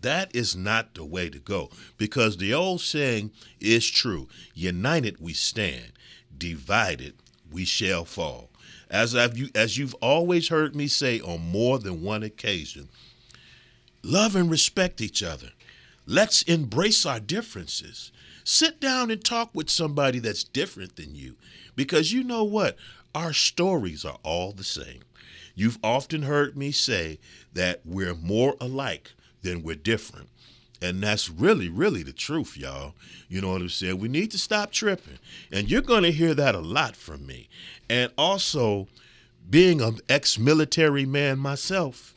That 0.00 0.34
is 0.34 0.56
not 0.56 0.94
the 0.94 1.04
way 1.04 1.28
to 1.28 1.38
go 1.38 1.70
because 1.98 2.36
the 2.36 2.54
old 2.54 2.80
saying 2.80 3.32
is 3.60 3.90
true. 3.90 4.28
United 4.54 5.18
we 5.20 5.32
stand, 5.32 5.92
divided 6.36 7.14
we 7.50 7.64
shall 7.64 8.04
fall. 8.04 8.50
As 8.88 9.16
I've 9.16 9.36
you 9.36 9.48
as 9.54 9.76
you've 9.76 9.94
always 9.94 10.48
heard 10.48 10.76
me 10.76 10.86
say 10.86 11.20
on 11.20 11.40
more 11.40 11.78
than 11.78 12.02
one 12.02 12.22
occasion, 12.22 12.88
love 14.02 14.36
and 14.36 14.50
respect 14.50 15.00
each 15.00 15.22
other. 15.22 15.50
Let's 16.06 16.42
embrace 16.42 17.06
our 17.06 17.20
differences. 17.20 18.12
Sit 18.44 18.80
down 18.80 19.10
and 19.10 19.24
talk 19.24 19.50
with 19.54 19.70
somebody 19.70 20.18
that's 20.18 20.44
different 20.44 20.96
than 20.96 21.14
you. 21.14 21.36
Because 21.76 22.12
you 22.12 22.22
know 22.22 22.44
what? 22.44 22.76
Our 23.14 23.32
stories 23.32 24.04
are 24.04 24.18
all 24.22 24.52
the 24.52 24.64
same. 24.64 25.00
You've 25.54 25.78
often 25.82 26.22
heard 26.22 26.56
me 26.56 26.72
say 26.72 27.18
that 27.52 27.80
we're 27.84 28.14
more 28.14 28.56
alike 28.60 29.12
than 29.42 29.62
we're 29.62 29.76
different. 29.76 30.28
And 30.82 31.02
that's 31.02 31.30
really, 31.30 31.68
really 31.68 32.02
the 32.02 32.12
truth, 32.12 32.56
y'all. 32.56 32.94
You 33.28 33.40
know 33.40 33.52
what 33.52 33.62
I'm 33.62 33.68
saying? 33.68 33.98
We 33.98 34.08
need 34.08 34.30
to 34.32 34.38
stop 34.38 34.72
tripping. 34.72 35.18
And 35.50 35.70
you're 35.70 35.80
going 35.80 36.02
to 36.02 36.12
hear 36.12 36.34
that 36.34 36.54
a 36.54 36.60
lot 36.60 36.96
from 36.96 37.26
me. 37.26 37.48
And 37.88 38.12
also, 38.18 38.88
being 39.48 39.80
an 39.80 40.00
ex 40.08 40.38
military 40.38 41.06
man 41.06 41.38
myself, 41.38 42.14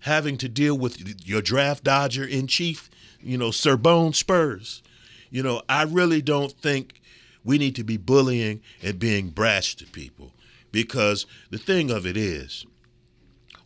having 0.00 0.38
to 0.38 0.48
deal 0.48 0.78
with 0.78 1.26
your 1.26 1.42
draft 1.42 1.84
dodger 1.84 2.24
in 2.24 2.46
chief, 2.46 2.88
you 3.22 3.38
know, 3.38 3.50
Sir 3.50 3.76
Bone 3.76 4.12
Spurs, 4.12 4.82
you 5.30 5.42
know, 5.42 5.62
I 5.68 5.84
really 5.84 6.22
don't 6.22 6.52
think 6.52 7.00
we 7.44 7.58
need 7.58 7.76
to 7.76 7.84
be 7.84 7.96
bullying 7.96 8.60
and 8.82 8.98
being 8.98 9.30
brash 9.30 9.74
to 9.76 9.86
people 9.86 10.32
because 10.70 11.26
the 11.50 11.58
thing 11.58 11.90
of 11.90 12.06
it 12.06 12.16
is, 12.16 12.66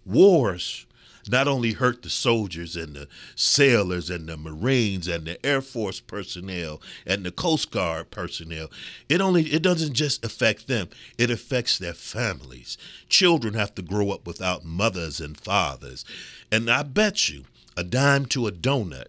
wars 0.05 0.87
not 1.29 1.49
only 1.49 1.73
hurt 1.73 2.03
the 2.03 2.11
soldiers 2.11 2.77
and 2.77 2.95
the 2.95 3.09
sailors 3.35 4.11
and 4.11 4.29
the 4.29 4.37
marines 4.37 5.09
and 5.09 5.27
the 5.27 5.45
air 5.45 5.61
force 5.61 6.01
personnel 6.01 6.81
and 7.07 7.25
the 7.25 7.33
coast 7.33 7.71
guard 7.71 8.11
personnel 8.11 8.71
it 9.09 9.21
only 9.21 9.43
it 9.43 9.63
doesn't 9.63 9.95
just 9.95 10.25
affect 10.25 10.69
them 10.69 10.89
it 11.19 11.31
affects 11.31 11.79
their 11.79 11.95
families. 11.95 12.79
Children 13.09 13.55
have 13.55 13.75
to 13.75 13.83
grow 13.83 14.11
up 14.11 14.27
without 14.27 14.65
mothers 14.65 15.21
and 15.21 15.39
fathers. 15.39 16.05
And 16.51 16.71
i 16.71 16.83
bet 16.83 17.29
you 17.29 17.45
a 17.77 17.85
dime 17.85 18.27
to 18.27 18.47
a 18.47 18.53
donut 18.53 19.09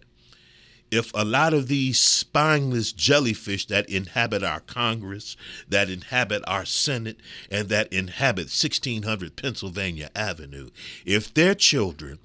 if 0.90 1.12
a 1.14 1.24
lot 1.24 1.52
of 1.52 1.68
these 1.68 1.98
spineless 1.98 2.92
jellyfish 2.92 3.66
that 3.66 3.88
inhabit 3.88 4.42
our 4.42 4.60
Congress, 4.60 5.36
that 5.68 5.90
inhabit 5.90 6.42
our 6.46 6.64
Senate, 6.64 7.18
and 7.50 7.68
that 7.68 7.92
inhabit 7.92 8.46
1600 8.46 9.36
Pennsylvania 9.36 10.10
Avenue, 10.14 10.70
if 11.04 11.32
their 11.32 11.54
children 11.54 12.18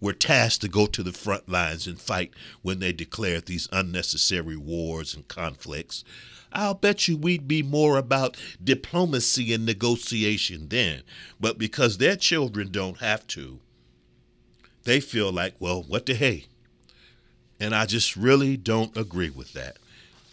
were 0.00 0.12
tasked 0.12 0.60
to 0.60 0.68
go 0.68 0.86
to 0.86 1.02
the 1.02 1.12
front 1.12 1.48
lines 1.48 1.86
and 1.86 2.00
fight 2.00 2.32
when 2.62 2.78
they 2.78 2.92
declared 2.92 3.46
these 3.46 3.68
unnecessary 3.72 4.56
wars 4.56 5.14
and 5.14 5.26
conflicts, 5.28 6.04
I'll 6.52 6.74
bet 6.74 7.08
you 7.08 7.16
we'd 7.16 7.48
be 7.48 7.62
more 7.62 7.98
about 7.98 8.36
diplomacy 8.62 9.52
and 9.52 9.66
negotiation 9.66 10.68
then. 10.68 11.02
But 11.40 11.58
because 11.58 11.98
their 11.98 12.16
children 12.16 12.70
don't 12.70 12.98
have 12.98 13.26
to, 13.28 13.58
they 14.84 15.00
feel 15.00 15.32
like, 15.32 15.54
well, 15.58 15.82
what 15.82 16.06
the 16.06 16.14
hey? 16.14 16.46
And 17.64 17.74
I 17.74 17.86
just 17.86 18.14
really 18.14 18.58
don't 18.58 18.94
agree 18.94 19.30
with 19.30 19.54
that. 19.54 19.78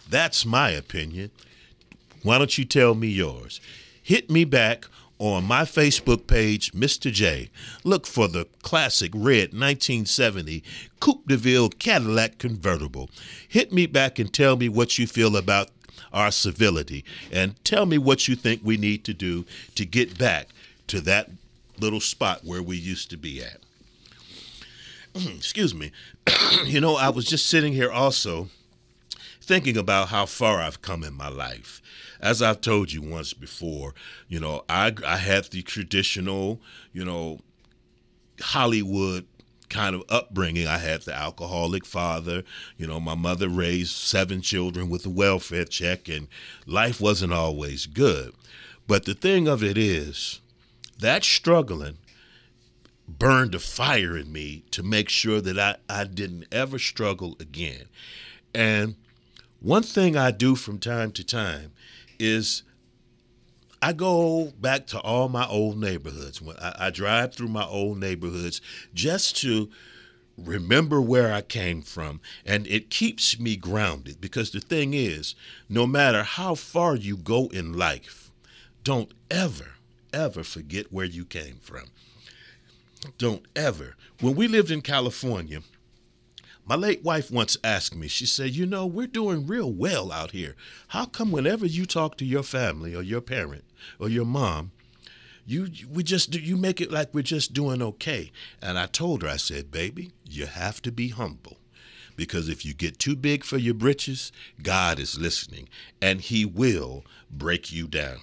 That's 0.10 0.46
my 0.46 0.72
opinion. 0.72 1.32
Why 2.24 2.38
don't 2.38 2.58
you 2.58 2.66
tell 2.66 2.94
me 2.94 3.08
yours? 3.08 3.62
Hit 4.04 4.30
me 4.30 4.44
back 4.44 4.86
on 5.18 5.46
my 5.46 5.62
Facebook 5.62 6.28
page, 6.28 6.74
Mr. 6.74 7.10
J. 7.10 7.50
Look 7.86 8.06
for 8.06 8.28
the 8.28 8.48
classic 8.64 9.12
red 9.14 9.54
1970 9.54 10.62
Coupe 11.00 11.26
de 11.26 11.38
Ville 11.38 11.70
Cadillac 11.70 12.38
convertible. 12.38 13.10
Hit 13.48 13.72
me 13.72 13.86
back 13.86 14.20
and 14.20 14.34
tell 14.34 14.58
me 14.58 14.68
what 14.68 15.00
you 15.00 15.08
feel 15.08 15.38
about 15.38 15.70
our 16.12 16.32
civility 16.32 17.06
and 17.32 17.64
tell 17.64 17.86
me 17.86 17.98
what 17.98 18.28
you 18.28 18.36
think 18.36 18.60
we 18.62 18.76
need 18.76 19.06
to 19.06 19.14
do 19.14 19.46
to 19.76 19.86
get 19.86 20.18
back 20.18 20.50
to 20.88 21.00
that 21.00 21.30
little 21.80 22.02
spot 22.02 22.42
where 22.44 22.62
we 22.62 22.76
used 22.76 23.10
to 23.10 23.16
be 23.16 23.42
at. 23.42 23.62
excuse 25.36 25.74
me, 25.74 25.92
you 26.66 26.80
know, 26.80 26.96
I 26.96 27.10
was 27.10 27.26
just 27.26 27.48
sitting 27.48 27.74
here 27.74 27.92
also 27.92 28.50
thinking 29.42 29.78
about 29.78 30.10
how 30.10 30.26
far 30.26 30.62
I've 30.62 30.82
come 30.82 31.04
in 31.04 31.14
my 31.14 31.28
life. 31.28 31.82
As 32.22 32.42
I've 32.42 32.62
told 32.62 32.92
you 32.92 33.02
once 33.02 33.34
before, 33.34 33.94
you 34.28 34.40
know, 34.40 34.64
I, 34.70 34.94
I 35.06 35.18
had 35.18 35.46
the 35.46 35.64
traditional, 35.64 36.62
you 36.94 37.04
know, 37.04 37.40
Hollywood 38.40 39.26
kind 39.70 39.96
of 39.96 40.04
upbringing. 40.10 40.68
I 40.68 40.78
had 40.78 41.02
the 41.02 41.14
alcoholic 41.14 41.86
father. 41.86 42.44
You 42.78 42.88
know, 42.88 43.00
my 43.00 43.16
mother 43.16 43.50
raised 43.50 43.96
seven 43.96 44.42
children 44.42 44.90
with 44.90 45.06
a 45.06 45.10
welfare 45.10 45.66
check, 45.66 46.08
and 46.08 46.28
life 46.68 47.02
wasn't 47.02 47.34
always 47.34 47.88
good. 47.88 48.34
But 48.88 49.06
the 49.06 49.16
thing 49.16 49.48
of 49.48 49.64
it 49.64 49.78
is, 49.78 50.42
that 51.00 51.24
struggling 51.24 51.98
burned 53.18 53.56
a 53.56 53.60
fire 53.60 54.18
in 54.18 54.32
me 54.32 54.64
to 54.72 54.84
make 54.84 55.10
sure 55.10 55.42
that 55.42 55.60
I, 55.60 55.76
I 55.90 56.06
didn't 56.06 56.46
ever 56.52 56.80
struggle 56.80 57.36
again. 57.40 57.86
And 58.54 58.96
one 59.60 59.84
thing 59.84 60.18
I 60.18 60.32
do 60.32 60.56
from 60.56 60.80
time 60.80 61.12
to 61.14 61.24
time 61.24 61.72
is 62.20 62.64
I 63.82 63.94
go 63.94 64.52
back 64.60 64.88
to 64.88 65.00
all 65.00 65.30
my 65.30 65.48
old 65.48 65.80
neighborhoods. 65.80 66.42
When 66.42 66.58
I, 66.58 66.88
I 66.88 66.90
drive 66.90 67.34
through 67.34 67.48
my 67.50 67.66
old 67.66 68.00
neighborhoods 68.00 68.62
just 68.94 69.38
to 69.38 69.70
remember 70.38 71.02
where 71.02 71.34
I 71.34 71.42
came 71.42 71.82
from. 71.82 72.22
And 72.46 72.68
it 72.68 72.90
keeps 72.90 73.40
me 73.40 73.56
grounded 73.56 74.22
because 74.22 74.52
the 74.52 74.60
thing 74.60 74.94
is, 74.94 75.36
no 75.70 75.88
matter 75.88 76.24
how 76.24 76.56
far 76.56 76.96
you 76.96 77.18
go 77.18 77.48
in 77.48 77.74
life, 77.74 78.32
don't 78.84 79.12
ever, 79.30 79.74
ever 80.14 80.44
forget 80.44 80.92
where 80.92 81.06
you 81.06 81.26
came 81.26 81.58
from. 81.62 81.86
Don't 83.18 83.46
ever. 83.56 83.96
When 84.20 84.36
we 84.36 84.48
lived 84.48 84.72
in 84.72 84.82
California, 84.82 85.62
my 86.66 86.76
late 86.76 87.04
wife 87.04 87.32
once 87.32 87.58
asked 87.64 87.96
me, 87.96 88.08
she 88.08 88.26
said, 88.26 88.52
You 88.52 88.66
know, 88.66 88.86
we're 88.86 89.08
doing 89.08 89.48
real 89.48 89.72
well 89.72 90.12
out 90.12 90.32
here. 90.32 90.56
How 90.90 91.06
come 91.06 91.32
whenever 91.32 91.66
you 91.66 91.86
talk 91.86 92.18
to 92.18 92.26
your 92.26 92.44
family 92.44 92.96
or 92.96 93.02
your 93.02 93.22
parent 93.22 93.64
or 94.00 94.10
your 94.10 94.26
mom, 94.26 94.72
you 95.46 95.70
we 95.92 96.04
just 96.04 96.36
you 96.36 96.56
make 96.56 96.80
it 96.80 96.92
like 96.92 97.14
we're 97.14 97.24
just 97.24 97.54
doing 97.54 97.82
okay. 97.82 98.32
And 98.62 98.78
I 98.78 98.86
told 98.86 99.24
her, 99.24 99.28
I 99.28 99.38
said, 99.38 99.72
baby, 99.72 100.12
you 100.24 100.46
have 100.46 100.82
to 100.84 100.92
be 100.92 101.10
humble. 101.10 101.58
Because 102.16 102.50
if 102.50 102.64
you 102.64 102.74
get 102.74 103.00
too 103.00 103.16
big 103.16 103.44
for 103.44 103.58
your 103.58 103.74
britches, 103.74 104.32
God 104.62 105.00
is 105.00 105.20
listening 105.20 105.68
and 106.02 106.22
he 106.22 106.46
will 106.46 107.04
break 107.32 107.72
you 107.72 107.88
down. 107.88 108.20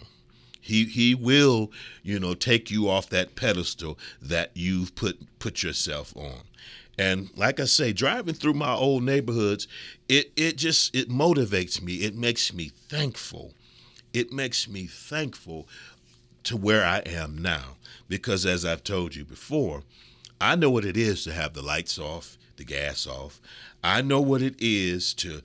He 0.68 0.84
he 0.84 1.14
will, 1.14 1.72
you 2.02 2.20
know, 2.20 2.34
take 2.34 2.70
you 2.70 2.90
off 2.90 3.08
that 3.08 3.36
pedestal 3.36 3.98
that 4.20 4.50
you've 4.52 4.94
put 4.94 5.18
put 5.38 5.62
yourself 5.62 6.14
on. 6.14 6.42
And 6.98 7.30
like 7.34 7.58
I 7.58 7.64
say, 7.64 7.94
driving 7.94 8.34
through 8.34 8.52
my 8.52 8.74
old 8.74 9.02
neighborhoods, 9.02 9.66
it 10.10 10.30
it 10.36 10.58
just 10.58 10.94
it 10.94 11.08
motivates 11.08 11.80
me. 11.80 11.94
It 11.94 12.14
makes 12.14 12.52
me 12.52 12.70
thankful. 12.90 13.54
It 14.12 14.30
makes 14.30 14.68
me 14.68 14.86
thankful 14.86 15.66
to 16.44 16.54
where 16.54 16.84
I 16.84 16.98
am 16.98 17.38
now 17.38 17.76
because 18.06 18.44
as 18.44 18.66
I've 18.66 18.84
told 18.84 19.14
you 19.14 19.24
before, 19.24 19.84
I 20.38 20.54
know 20.54 20.70
what 20.70 20.84
it 20.84 20.98
is 20.98 21.24
to 21.24 21.32
have 21.32 21.54
the 21.54 21.62
lights 21.62 21.98
off, 21.98 22.36
the 22.56 22.64
gas 22.64 23.06
off. 23.06 23.40
I 23.82 24.02
know 24.02 24.20
what 24.20 24.42
it 24.42 24.56
is 24.58 25.14
to 25.14 25.40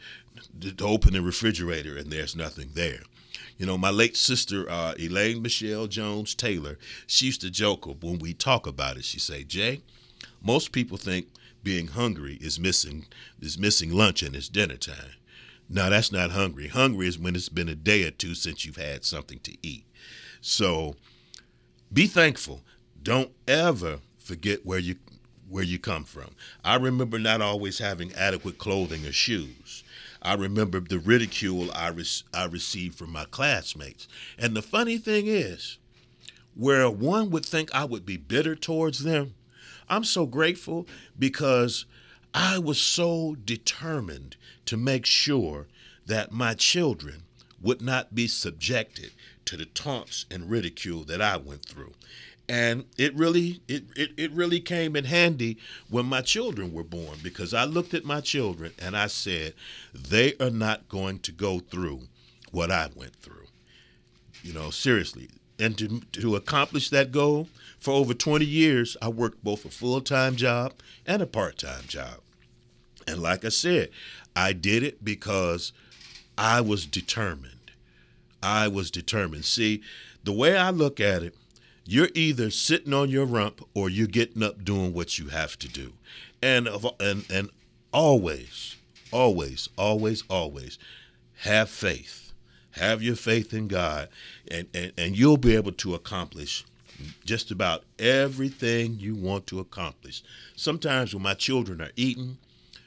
to 0.60 0.86
open 0.86 1.14
the 1.14 1.22
refrigerator 1.22 1.96
and 1.96 2.12
there's 2.12 2.36
nothing 2.36 2.72
there. 2.74 3.04
You 3.64 3.68
know, 3.68 3.78
my 3.78 3.92
late 3.92 4.18
sister, 4.18 4.70
uh, 4.70 4.94
Elaine 5.00 5.42
Michelle 5.42 5.88
Jones 5.88 6.36
Taylor, 6.36 6.78
she 7.08 7.28
used 7.28 7.40
to 7.40 7.50
joke 7.50 7.86
when 8.04 8.20
we 8.20 8.34
talk 8.34 8.68
about 8.68 8.98
it. 8.98 9.06
She 9.06 9.22
say, 9.22 9.46
Jay, 9.46 9.80
most 10.42 10.74
people 10.74 10.98
think 10.98 11.28
being 11.64 11.88
hungry 11.88 12.38
is 12.42 12.60
missing 12.60 13.06
is 13.40 13.58
missing 13.58 13.90
lunch 13.90 14.22
and 14.22 14.36
it's 14.36 14.50
dinner 14.50 14.76
time. 14.76 15.14
Now, 15.70 15.88
that's 15.88 16.12
not 16.12 16.32
hungry. 16.32 16.68
Hungry 16.68 17.08
is 17.08 17.18
when 17.18 17.38
it's 17.38 17.48
been 17.48 17.70
a 17.70 17.74
day 17.74 18.04
or 18.04 18.12
two 18.12 18.36
since 18.36 18.66
you've 18.66 18.76
had 18.76 19.06
something 19.06 19.40
to 19.44 19.56
eat. 19.66 19.86
So 20.42 20.98
be 21.94 22.08
thankful. 22.08 22.64
Don't 23.02 23.32
ever 23.48 24.00
forget 24.20 24.66
where 24.66 24.80
you 24.80 24.98
where 25.48 25.64
you 25.64 25.80
come 25.80 26.04
from. 26.04 26.36
I 26.66 26.76
remember 26.76 27.18
not 27.18 27.40
always 27.40 27.80
having 27.80 28.12
adequate 28.12 28.58
clothing 28.58 29.06
or 29.06 29.14
shoes. 29.14 29.83
I 30.24 30.36
remember 30.36 30.80
the 30.80 31.00
ridicule 31.00 31.70
I, 31.74 31.90
re- 31.90 32.06
I 32.34 32.46
received 32.46 32.98
from 32.98 33.12
my 33.12 33.26
classmates. 33.26 34.08
And 34.40 34.56
the 34.56 34.62
funny 34.62 34.98
thing 34.98 35.28
is, 35.28 35.78
where 36.56 36.90
one 36.90 37.30
would 37.32 37.46
think 37.46 37.74
I 37.74 37.84
would 37.84 38.06
be 38.06 38.18
bitter 38.18 38.56
towards 38.56 39.04
them, 39.04 39.34
I'm 39.90 40.06
so 40.06 40.26
grateful 40.26 40.88
because 41.20 41.86
I 42.34 42.58
was 42.58 42.80
so 42.80 43.36
determined 43.44 44.38
to 44.66 44.78
make 44.78 45.06
sure 45.06 45.68
that 46.06 46.32
my 46.32 46.54
children 46.54 47.24
would 47.62 47.82
not 47.82 48.16
be 48.16 48.28
subjected 48.28 49.12
to 49.46 49.58
the 49.58 49.66
taunts 49.66 50.26
and 50.32 50.50
ridicule 50.50 51.04
that 51.06 51.22
I 51.22 51.38
went 51.38 51.66
through. 51.66 51.94
And 52.50 52.86
it 52.98 53.16
really 53.16 53.62
it, 53.68 53.84
it, 53.96 54.12
it 54.18 54.32
really 54.32 54.60
came 54.60 54.96
in 54.96 55.06
handy 55.06 55.58
when 55.90 56.06
my 56.06 56.22
children 56.22 56.74
were 56.74 56.84
born 56.84 57.20
because 57.24 57.54
I 57.54 57.64
looked 57.64 57.94
at 57.94 58.04
my 58.04 58.20
children 58.20 58.74
and 58.80 58.98
I 58.98 59.08
said, 59.08 59.54
they 59.94 60.34
are 60.40 60.50
not 60.50 60.90
going 60.90 61.20
to 61.20 61.32
go 61.32 61.60
through 61.60 62.02
what 62.52 62.70
I 62.70 62.90
went 62.96 63.16
through. 63.16 63.48
You 64.44 64.54
know, 64.54 64.70
seriously. 64.72 65.30
And 65.58 65.78
to, 65.78 66.02
to 66.14 66.36
accomplish 66.36 66.90
that 66.90 67.12
goal, 67.12 67.48
for 67.80 67.92
over 67.92 68.14
20 68.14 68.46
years, 68.46 68.96
I 69.02 69.10
worked 69.10 69.44
both 69.44 69.66
a 69.66 69.70
full 69.70 70.00
time 70.00 70.38
job 70.38 70.74
and 71.06 71.22
a 71.22 71.28
part 71.28 71.58
time 71.58 71.84
job. 71.88 72.20
And 73.06 73.22
like 73.22 73.44
I 73.44 73.50
said, 73.50 73.90
I 74.36 74.54
did 74.54 74.84
it 74.84 75.04
because 75.04 75.74
I 76.38 76.62
was 76.62 76.86
determined. 76.86 77.72
I 78.42 78.70
was 78.70 78.90
determined. 78.90 79.46
See, 79.46 79.82
the 80.24 80.32
way 80.32 80.58
I 80.58 80.70
look 80.70 81.00
at 81.00 81.24
it, 81.24 81.36
you're 81.86 82.10
either 82.16 82.50
sitting 82.50 82.94
on 82.94 83.10
your 83.10 83.26
rump 83.26 83.62
or 83.74 83.90
you're 83.90 84.08
getting 84.08 84.44
up 84.44 84.64
doing 84.64 84.94
what 84.94 85.20
you 85.20 85.28
have 85.28 85.58
to 85.60 85.68
do. 85.68 85.94
And 86.42 86.68
and 87.00 87.26
and 87.32 87.50
always, 87.92 88.76
always, 89.12 89.70
always, 89.78 90.24
always 90.30 90.78
have 91.42 91.70
faith. 91.70 92.34
Have 92.72 93.04
your 93.04 93.16
faith 93.16 93.54
in 93.54 93.68
God 93.68 94.10
and, 94.50 94.68
and, 94.74 94.94
and 94.98 95.18
you'll 95.18 95.38
be 95.38 95.56
able 95.56 95.74
to 95.74 95.94
accomplish 95.94 96.66
just 97.24 97.52
about 97.52 97.84
everything 98.00 98.98
you 99.00 99.14
want 99.14 99.46
to 99.48 99.60
accomplish. 99.60 100.24
Sometimes 100.56 101.14
when 101.14 101.22
my 101.22 101.36
children 101.36 101.82
are 101.82 101.92
eating, 101.96 102.38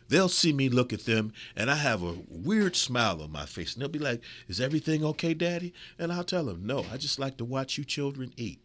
they'll 0.08 0.28
see 0.28 0.52
me 0.52 0.68
look 0.68 0.92
at 0.92 1.04
them 1.04 1.32
and 1.54 1.70
I 1.70 1.76
have 1.76 2.02
a 2.02 2.16
weird 2.28 2.74
smile 2.74 3.22
on 3.22 3.30
my 3.30 3.46
face. 3.46 3.74
And 3.74 3.82
they'll 3.82 3.88
be 3.88 3.98
like, 4.00 4.22
Is 4.48 4.60
everything 4.60 5.04
okay, 5.04 5.34
Daddy? 5.34 5.72
And 5.98 6.12
I'll 6.12 6.24
tell 6.24 6.44
them, 6.44 6.66
No, 6.66 6.84
I 6.92 6.96
just 6.96 7.20
like 7.20 7.36
to 7.36 7.44
watch 7.44 7.78
you 7.78 7.84
children 7.84 8.32
eat 8.36 8.58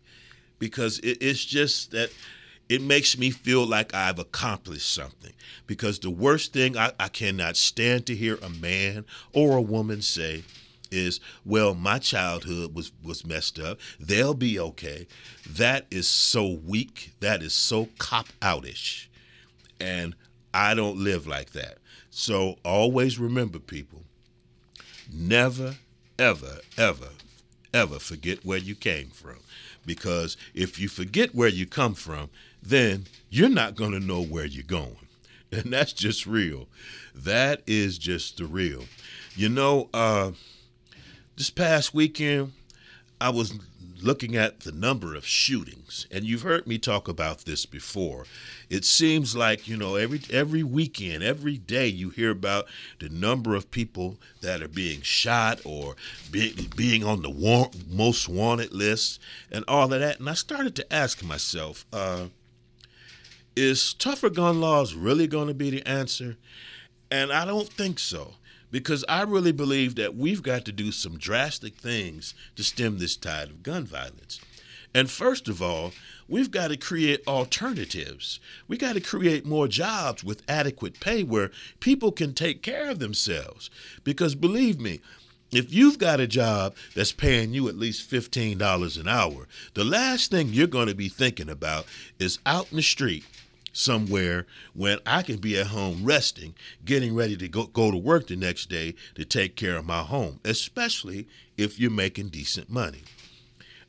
because 0.62 1.00
it, 1.00 1.18
it's 1.20 1.44
just 1.44 1.89
that 1.89 2.12
it 2.70 2.84
makes 2.84 3.18
me 3.18 3.32
feel 3.32 3.65
like 3.65 3.94
I've 3.94 4.20
accomplished 4.20 4.94
something. 4.94 5.34
Because 5.68 6.00
the 6.00 6.12
worst 6.12 6.53
thing 6.53 6.77
I, 6.77 6.91
I 7.00 7.08
cannot 7.10 7.58
stand 7.58 8.06
to 8.06 8.15
hear 8.15 8.38
a 8.41 8.50
man 8.50 9.03
or 9.34 9.58
a 9.58 9.62
woman 9.62 10.03
say 10.03 10.44
is, 10.91 11.20
well, 11.44 11.74
my 11.74 11.98
childhood 11.98 12.75
was, 12.75 12.91
was 13.03 13.25
messed 13.25 13.60
up. 13.60 13.80
They'll 14.00 14.36
be 14.36 14.60
okay. 14.60 15.08
That 15.50 15.88
is 15.89 16.08
so 16.08 16.48
weak. 16.48 17.13
That 17.22 17.41
is 17.41 17.53
so 17.53 17.89
cop 17.98 18.27
outish. 18.41 19.08
And 19.80 20.15
I 20.53 20.75
don't 20.75 21.03
live 21.03 21.25
like 21.25 21.51
that. 21.53 21.80
So 22.12 22.58
always 22.63 23.18
remember, 23.18 23.58
people, 23.58 24.03
never, 25.12 25.77
ever, 26.20 26.60
ever, 26.77 27.10
ever 27.74 27.98
forget 27.98 28.46
where 28.46 28.60
you 28.60 28.75
came 28.75 29.08
from 29.08 29.38
because 29.86 30.38
if 30.54 30.80
you 30.80 30.88
forget 30.88 31.34
where 31.36 31.50
you 31.50 31.66
come 31.66 31.94
from, 31.94 32.30
then 32.62 33.06
you're 33.30 33.50
not 33.50 33.76
going 33.76 33.92
to 33.92 34.00
know 34.00 34.22
where 34.22 34.46
you're 34.46 34.64
going. 34.64 34.98
And 35.54 35.74
that's 35.74 35.92
just 35.92 36.25
real. 36.25 36.70
That 37.14 37.62
is 37.68 37.98
just 37.98 38.38
the 38.38 38.46
real. 38.46 38.86
You 39.36 39.50
know, 39.50 39.90
uh, 39.94 40.32
this 41.36 41.50
past 41.50 41.94
weekend, 41.94 42.53
I 43.20 43.32
was 43.32 43.60
looking 44.03 44.35
at 44.35 44.61
the 44.61 44.72
number 44.72 45.16
of 45.16 45.25
shootings, 45.25 46.07
and 46.11 46.25
you've 46.25 46.42
heard 46.42 46.68
me 46.68 46.77
talk 46.77 47.07
about 47.07 47.46
this 47.46 47.66
before. 47.66 48.25
It 48.70 48.85
seems 48.85 49.35
like 49.35 49.68
you 49.68 49.77
know 49.77 49.96
every 49.96 50.22
every 50.31 50.64
weekend, 50.64 51.24
every 51.24 51.57
day, 51.57 51.87
you 51.87 52.09
hear 52.09 52.31
about 52.31 52.68
the 53.00 53.09
number 53.09 53.55
of 53.55 53.72
people 53.72 54.18
that 54.42 54.61
are 54.61 54.68
being 54.68 55.01
shot 55.01 55.61
or 55.66 55.96
be, 56.31 56.70
being 56.75 57.03
on 57.03 57.22
the 57.22 57.29
war, 57.29 57.70
most 57.90 58.27
wanted 58.27 58.72
list, 58.72 59.20
and 59.51 59.64
all 59.68 59.94
of 59.94 60.00
that. 60.00 60.20
And 60.20 60.29
I 60.29 60.33
started 60.33 60.75
to 60.77 60.94
ask 60.94 61.24
myself, 61.24 61.85
uh, 61.94 62.27
is 63.55 63.94
tougher 63.94 64.29
gun 64.29 64.61
laws 64.61 64.94
really 64.94 65.27
going 65.27 65.48
to 65.48 65.53
be 65.53 65.70
the 65.70 65.87
answer? 65.87 66.37
And 67.09 67.31
I 67.31 67.46
don't 67.46 67.68
think 67.68 68.00
so 68.00 68.35
because 68.72 69.05
I 69.07 69.24
really 69.24 69.51
believe 69.51 69.96
that 69.96 70.16
we've 70.16 70.42
got 70.42 70.66
to 70.66 70.72
do 70.72 70.92
some 70.92 71.18
drastic 71.18 71.75
things 71.75 72.34
to 72.55 72.64
stem 72.64 72.98
this 72.98 73.16
tide 73.16 73.50
of 73.50 73.64
gun 73.64 73.86
violence. 73.86 74.40
And 74.94 75.10
first 75.10 75.48
of 75.48 75.62
all, 75.62 75.92
we've 76.27 76.51
got 76.51 76.70
to 76.70 76.77
create 76.77 77.25
alternatives. 77.27 78.40
We 78.68 78.77
got 78.77 78.94
to 78.94 79.01
create 79.01 79.46
more 79.46 79.68
jobs 79.68 80.24
with 80.24 80.44
adequate 80.50 81.00
pay 81.00 81.24
where 81.24 81.51
people 81.79 82.12
can 82.12 82.34
take 82.34 82.62
care 82.62 82.90
of 82.90 83.00
themselves. 83.00 83.70
Because 84.03 84.36
believe 84.36 84.79
me, 84.79 85.00
if 85.51 85.74
you've 85.74 85.98
got 85.98 86.20
a 86.20 86.27
job 86.27 86.75
that's 86.96 87.12
paying 87.12 87.53
you 87.53 87.68
at 87.68 87.77
least 87.77 88.10
$15 88.10 89.00
an 89.00 89.07
hour, 89.07 89.48
the 89.74 89.84
last 89.84 90.31
thing 90.31 90.50
you're 90.50 90.68
going 90.68 90.88
to 90.88 90.96
be 90.96 91.10
thinking 91.10 91.50
about 91.50 91.86
is 92.20 92.40
out 92.46 92.68
in 92.72 92.77
the 92.77 92.84
street 92.84 93.25
somewhere 93.74 94.46
when 94.74 95.00
I 95.05 95.22
can 95.22 95.38
be 95.38 95.60
at 95.60 95.68
home 95.68 96.03
resting, 96.03 96.55
getting 96.86 97.16
ready 97.16 97.38
to 97.38 97.48
go, 97.48 97.66
go 97.68 97.92
to 97.92 97.98
work 97.98 98.27
the 98.27 98.36
next 98.36 98.70
day 98.70 98.96
to 99.16 99.25
take 99.25 99.55
care 99.55 99.77
of 99.77 99.86
my 99.86 100.01
home, 100.01 100.40
especially 100.44 101.27
if 101.57 101.79
you're 101.79 101.92
making 101.92 102.29
decent 102.29 102.70
money. 102.70 103.03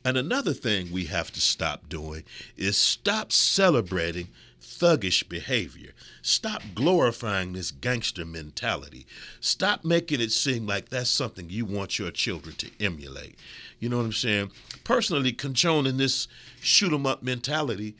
And 0.05 0.17
another 0.17 0.53
thing 0.53 0.91
we 0.91 1.05
have 1.05 1.31
to 1.31 1.41
stop 1.41 1.87
doing 1.87 2.23
is 2.57 2.77
stop 2.77 3.31
celebrating 3.31 4.27
thuggish 4.61 5.27
behavior. 5.29 5.91
Stop 6.21 6.61
glorifying 6.75 7.53
this 7.53 7.71
gangster 7.71 8.25
mentality. 8.25 9.05
Stop 9.39 9.85
making 9.85 10.19
it 10.19 10.31
seem 10.31 10.67
like 10.67 10.89
that's 10.89 11.09
something 11.09 11.49
you 11.49 11.65
want 11.65 11.99
your 11.99 12.11
children 12.11 12.55
to 12.55 12.69
emulate. 12.79 13.37
You 13.79 13.89
know 13.89 13.97
what 13.97 14.05
I'm 14.05 14.13
saying? 14.13 14.51
Personally, 14.83 15.31
condoning 15.31 15.97
this 15.97 16.27
shoot 16.61 16.91
'em 16.91 17.05
up 17.05 17.23
mentality, 17.23 17.95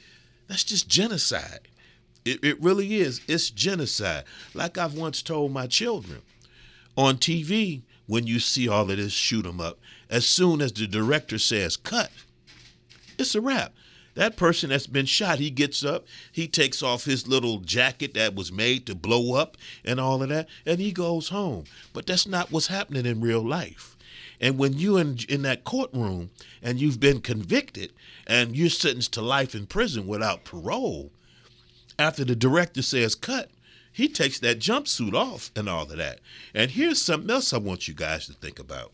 that's 0.47 0.63
just 0.63 0.89
genocide. 0.89 1.69
It, 2.25 2.43
it 2.43 2.61
really 2.61 2.95
is. 2.95 3.21
It's 3.27 3.49
genocide. 3.49 4.23
Like 4.53 4.77
I've 4.77 4.95
once 4.95 5.21
told 5.21 5.51
my 5.51 5.67
children 5.67 6.21
on 6.97 7.17
TV, 7.17 7.81
when 8.05 8.27
you 8.27 8.39
see 8.39 8.67
all 8.67 8.89
of 8.89 8.97
this 8.97 9.13
shoot 9.13 9.45
'em 9.45 9.61
up, 9.61 9.79
as 10.09 10.25
soon 10.25 10.61
as 10.61 10.73
the 10.73 10.87
director 10.87 11.39
says 11.39 11.77
cut, 11.77 12.11
it's 13.17 13.35
a 13.35 13.41
wrap. 13.41 13.73
That 14.15 14.35
person 14.37 14.69
that's 14.69 14.85
been 14.85 15.07
shot, 15.07 15.39
he 15.39 15.49
gets 15.49 15.83
up, 15.83 16.05
he 16.31 16.47
takes 16.47 16.83
off 16.83 17.05
his 17.05 17.27
little 17.27 17.59
jacket 17.59 18.13
that 18.13 18.35
was 18.35 18.51
made 18.51 18.85
to 18.85 18.95
blow 18.95 19.33
up 19.33 19.57
and 19.83 19.99
all 19.99 20.21
of 20.21 20.29
that, 20.29 20.47
and 20.65 20.79
he 20.79 20.91
goes 20.91 21.29
home. 21.29 21.63
But 21.93 22.05
that's 22.05 22.27
not 22.27 22.51
what's 22.51 22.67
happening 22.67 23.07
in 23.07 23.21
real 23.21 23.41
life. 23.41 23.97
And 24.39 24.57
when 24.57 24.73
you 24.73 24.97
in 24.97 25.19
in 25.29 25.41
that 25.43 25.63
courtroom 25.63 26.29
and 26.61 26.79
you've 26.79 26.99
been 26.99 27.21
convicted 27.21 27.91
and 28.27 28.55
you're 28.55 28.69
sentenced 28.69 29.13
to 29.13 29.21
life 29.21 29.55
in 29.55 29.65
prison 29.65 30.05
without 30.05 30.43
parole, 30.43 31.11
after 31.97 32.23
the 32.23 32.35
director 32.35 32.81
says 32.81 33.15
cut, 33.15 33.49
he 33.91 34.07
takes 34.07 34.39
that 34.39 34.59
jumpsuit 34.59 35.13
off 35.13 35.51
and 35.55 35.69
all 35.69 35.83
of 35.83 35.97
that. 35.97 36.19
And 36.53 36.71
here's 36.71 37.01
something 37.01 37.29
else 37.29 37.53
I 37.53 37.57
want 37.57 37.87
you 37.87 37.93
guys 37.93 38.25
to 38.25 38.33
think 38.33 38.59
about. 38.59 38.91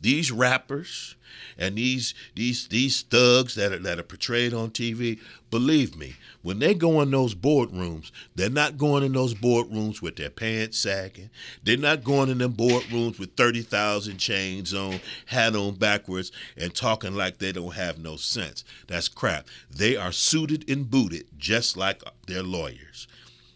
These 0.00 0.32
rappers 0.32 1.14
and 1.58 1.76
these 1.76 2.14
these 2.34 2.68
these 2.68 3.02
thugs 3.02 3.54
that 3.54 3.72
are 3.72 3.78
that 3.78 3.98
are 3.98 4.04
portrayed 4.04 4.54
on 4.54 4.70
TV, 4.70 5.20
believe 5.50 5.96
me, 5.96 6.16
when 6.42 6.58
they 6.58 6.74
go 6.74 7.00
in 7.00 7.10
those 7.10 7.34
boardrooms, 7.34 8.10
they're 8.34 8.50
not 8.50 8.76
going 8.76 9.02
in 9.02 9.12
those 9.12 9.34
boardrooms 9.34 10.02
with 10.02 10.16
their 10.16 10.30
pants 10.30 10.78
sagging. 10.78 11.30
They're 11.62 11.76
not 11.76 12.04
going 12.04 12.28
in 12.28 12.38
them 12.38 12.52
boardrooms 12.52 13.18
with 13.18 13.34
30,000 13.36 14.18
chains 14.18 14.74
on, 14.74 15.00
hat 15.26 15.56
on 15.56 15.76
backwards, 15.76 16.32
and 16.56 16.74
talking 16.74 17.14
like 17.14 17.38
they 17.38 17.52
don't 17.52 17.74
have 17.74 17.98
no 17.98 18.16
sense. 18.16 18.64
That's 18.88 19.08
crap. 19.08 19.46
They 19.70 19.96
are 19.96 20.12
suited 20.12 20.68
and 20.68 20.90
booted 20.90 21.26
just 21.38 21.76
like 21.76 22.02
their 22.26 22.42
lawyers. 22.42 23.08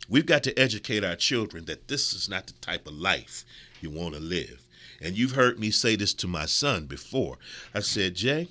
We've 0.08 0.24
got 0.24 0.42
to 0.44 0.58
educate 0.58 1.04
our 1.04 1.16
children 1.16 1.66
that 1.66 1.88
this 1.88 2.14
is 2.14 2.28
not 2.28 2.46
the 2.46 2.54
type 2.54 2.86
of 2.86 2.94
life 2.94 3.44
you 3.82 3.90
want 3.90 4.14
to 4.14 4.20
live. 4.20 4.62
And 5.00 5.16
you've 5.16 5.32
heard 5.32 5.58
me 5.58 5.70
say 5.70 5.96
this 5.96 6.12
to 6.14 6.26
my 6.26 6.46
son 6.46 6.86
before. 6.86 7.38
I 7.74 7.80
said, 7.80 8.14
Jay, 8.14 8.48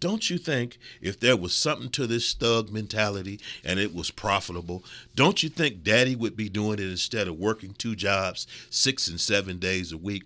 don't 0.00 0.30
you 0.30 0.38
think 0.38 0.78
if 1.02 1.20
there 1.20 1.36
was 1.36 1.54
something 1.54 1.90
to 1.90 2.06
this 2.06 2.32
thug 2.32 2.70
mentality 2.70 3.38
and 3.62 3.78
it 3.78 3.94
was 3.94 4.10
profitable, 4.10 4.82
don't 5.14 5.42
you 5.42 5.50
think 5.50 5.84
daddy 5.84 6.16
would 6.16 6.36
be 6.36 6.48
doing 6.48 6.78
it 6.78 6.90
instead 6.90 7.28
of 7.28 7.38
working 7.38 7.74
two 7.74 7.94
jobs, 7.94 8.46
six 8.70 9.08
and 9.08 9.20
seven 9.20 9.58
days 9.58 9.92
a 9.92 9.98
week? 9.98 10.24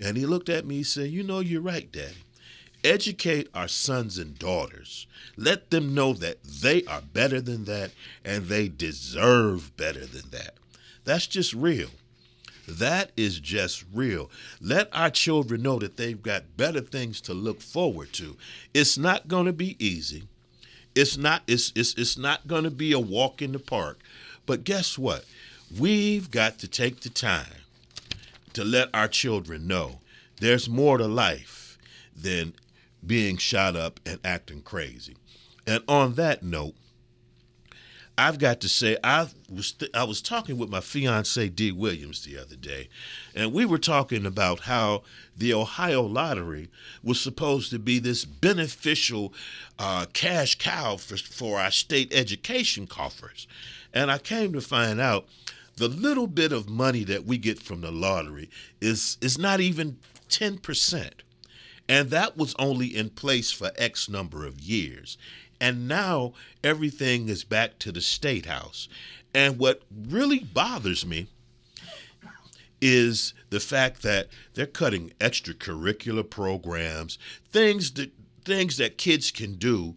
And 0.00 0.16
he 0.16 0.26
looked 0.26 0.48
at 0.48 0.66
me 0.66 0.76
and 0.78 0.86
said, 0.86 1.10
You 1.10 1.22
know, 1.22 1.38
you're 1.38 1.60
right, 1.60 1.90
daddy. 1.90 2.24
Educate 2.82 3.48
our 3.54 3.68
sons 3.68 4.18
and 4.18 4.38
daughters. 4.38 5.06
Let 5.36 5.70
them 5.70 5.94
know 5.94 6.12
that 6.14 6.42
they 6.42 6.84
are 6.84 7.00
better 7.00 7.40
than 7.40 7.64
that 7.64 7.92
and 8.24 8.46
they 8.46 8.68
deserve 8.68 9.74
better 9.76 10.04
than 10.04 10.28
that. 10.32 10.54
That's 11.04 11.26
just 11.26 11.54
real. 11.54 11.90
That 12.66 13.10
is 13.16 13.40
just 13.40 13.84
real. 13.92 14.30
Let 14.60 14.88
our 14.94 15.10
children 15.10 15.62
know 15.62 15.78
that 15.78 15.96
they've 15.96 16.22
got 16.22 16.56
better 16.56 16.80
things 16.80 17.20
to 17.22 17.34
look 17.34 17.60
forward 17.60 18.12
to. 18.14 18.36
It's 18.72 18.96
not 18.96 19.28
going 19.28 19.46
to 19.46 19.52
be 19.52 19.76
easy. 19.84 20.24
It's 20.94 21.16
not 21.16 21.42
it's 21.46 21.72
it's, 21.74 21.94
it's 21.94 22.16
not 22.16 22.46
going 22.46 22.64
to 22.64 22.70
be 22.70 22.92
a 22.92 23.00
walk 23.00 23.42
in 23.42 23.52
the 23.52 23.58
park. 23.58 23.98
But 24.46 24.64
guess 24.64 24.96
what? 24.96 25.24
We've 25.78 26.30
got 26.30 26.58
to 26.60 26.68
take 26.68 27.00
the 27.00 27.10
time 27.10 27.46
to 28.52 28.64
let 28.64 28.88
our 28.94 29.08
children 29.08 29.66
know 29.66 29.98
there's 30.40 30.68
more 30.68 30.98
to 30.98 31.06
life 31.08 31.78
than 32.16 32.54
being 33.04 33.36
shot 33.36 33.76
up 33.76 34.00
and 34.06 34.18
acting 34.24 34.62
crazy. 34.62 35.16
And 35.66 35.82
on 35.88 36.14
that 36.14 36.42
note, 36.42 36.74
I've 38.16 38.38
got 38.38 38.60
to 38.60 38.68
say 38.68 38.96
I 39.02 39.28
was 39.48 39.72
th- 39.72 39.90
I 39.92 40.04
was 40.04 40.22
talking 40.22 40.56
with 40.56 40.70
my 40.70 40.80
fiance 40.80 41.48
Dee 41.48 41.72
Williams 41.72 42.24
the 42.24 42.38
other 42.38 42.54
day, 42.54 42.88
and 43.34 43.52
we 43.52 43.64
were 43.64 43.78
talking 43.78 44.24
about 44.24 44.60
how 44.60 45.02
the 45.36 45.52
Ohio 45.52 46.02
lottery 46.02 46.68
was 47.02 47.20
supposed 47.20 47.70
to 47.70 47.78
be 47.78 47.98
this 47.98 48.24
beneficial 48.24 49.34
uh, 49.80 50.06
cash 50.12 50.56
cow 50.58 50.96
for, 50.96 51.16
for 51.16 51.58
our 51.58 51.72
state 51.72 52.14
education 52.14 52.86
coffers, 52.86 53.48
and 53.92 54.12
I 54.12 54.18
came 54.18 54.52
to 54.52 54.60
find 54.60 55.00
out 55.00 55.26
the 55.76 55.88
little 55.88 56.28
bit 56.28 56.52
of 56.52 56.68
money 56.68 57.02
that 57.04 57.24
we 57.24 57.36
get 57.36 57.58
from 57.60 57.80
the 57.80 57.90
lottery 57.90 58.48
is 58.80 59.18
is 59.20 59.38
not 59.38 59.58
even 59.58 59.98
ten 60.28 60.58
percent, 60.58 61.24
and 61.88 62.10
that 62.10 62.36
was 62.36 62.54
only 62.60 62.96
in 62.96 63.10
place 63.10 63.50
for 63.50 63.72
X 63.76 64.08
number 64.08 64.46
of 64.46 64.60
years. 64.60 65.18
And 65.64 65.88
now 65.88 66.34
everything 66.62 67.30
is 67.30 67.42
back 67.42 67.78
to 67.78 67.90
the 67.90 68.02
state 68.02 68.44
house. 68.44 68.86
And 69.32 69.58
what 69.58 69.80
really 69.90 70.40
bothers 70.40 71.06
me 71.06 71.28
is 72.82 73.32
the 73.48 73.60
fact 73.60 74.02
that 74.02 74.28
they're 74.52 74.66
cutting 74.66 75.12
extracurricular 75.20 76.28
programs, 76.28 77.16
things 77.50 77.92
that 77.92 78.12
things 78.44 78.76
that 78.76 78.98
kids 78.98 79.30
can 79.30 79.54
do 79.54 79.96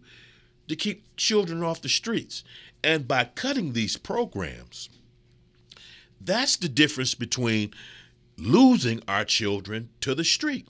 to 0.68 0.74
keep 0.74 1.04
children 1.18 1.62
off 1.62 1.82
the 1.82 1.90
streets. 1.90 2.44
And 2.82 3.06
by 3.06 3.24
cutting 3.24 3.74
these 3.74 3.98
programs, 3.98 4.88
that's 6.18 6.56
the 6.56 6.70
difference 6.70 7.14
between 7.14 7.74
losing 8.38 9.02
our 9.06 9.26
children 9.26 9.90
to 10.00 10.14
the 10.14 10.24
street. 10.24 10.66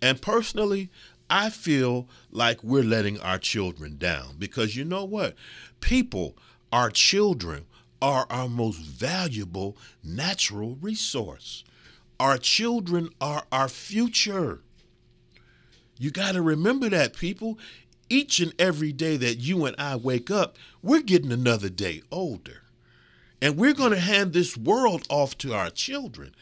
And 0.00 0.22
personally, 0.22 0.88
I 1.30 1.48
feel 1.48 2.08
like 2.32 2.64
we're 2.64 2.82
letting 2.82 3.20
our 3.20 3.38
children 3.38 3.96
down 3.96 4.34
because 4.38 4.74
you 4.74 4.84
know 4.84 5.04
what? 5.04 5.36
People, 5.80 6.36
our 6.72 6.90
children, 6.90 7.66
are 8.02 8.26
our 8.30 8.48
most 8.48 8.80
valuable 8.80 9.76
natural 10.02 10.76
resource. 10.80 11.64
Our 12.18 12.38
children 12.38 13.10
are 13.20 13.44
our 13.52 13.68
future. 13.68 14.60
You 15.98 16.10
got 16.10 16.32
to 16.32 16.42
remember 16.42 16.88
that, 16.88 17.14
people. 17.14 17.58
Each 18.08 18.40
and 18.40 18.52
every 18.58 18.92
day 18.92 19.16
that 19.18 19.36
you 19.36 19.66
and 19.66 19.76
I 19.78 19.96
wake 19.96 20.30
up, 20.30 20.56
we're 20.82 21.02
getting 21.02 21.30
another 21.30 21.68
day 21.68 22.02
older. 22.10 22.62
And 23.40 23.56
we're 23.56 23.74
going 23.74 23.92
to 23.92 24.00
hand 24.00 24.32
this 24.32 24.56
world 24.56 25.06
off 25.08 25.38
to 25.38 25.54
our 25.54 25.70
children. 25.70 26.34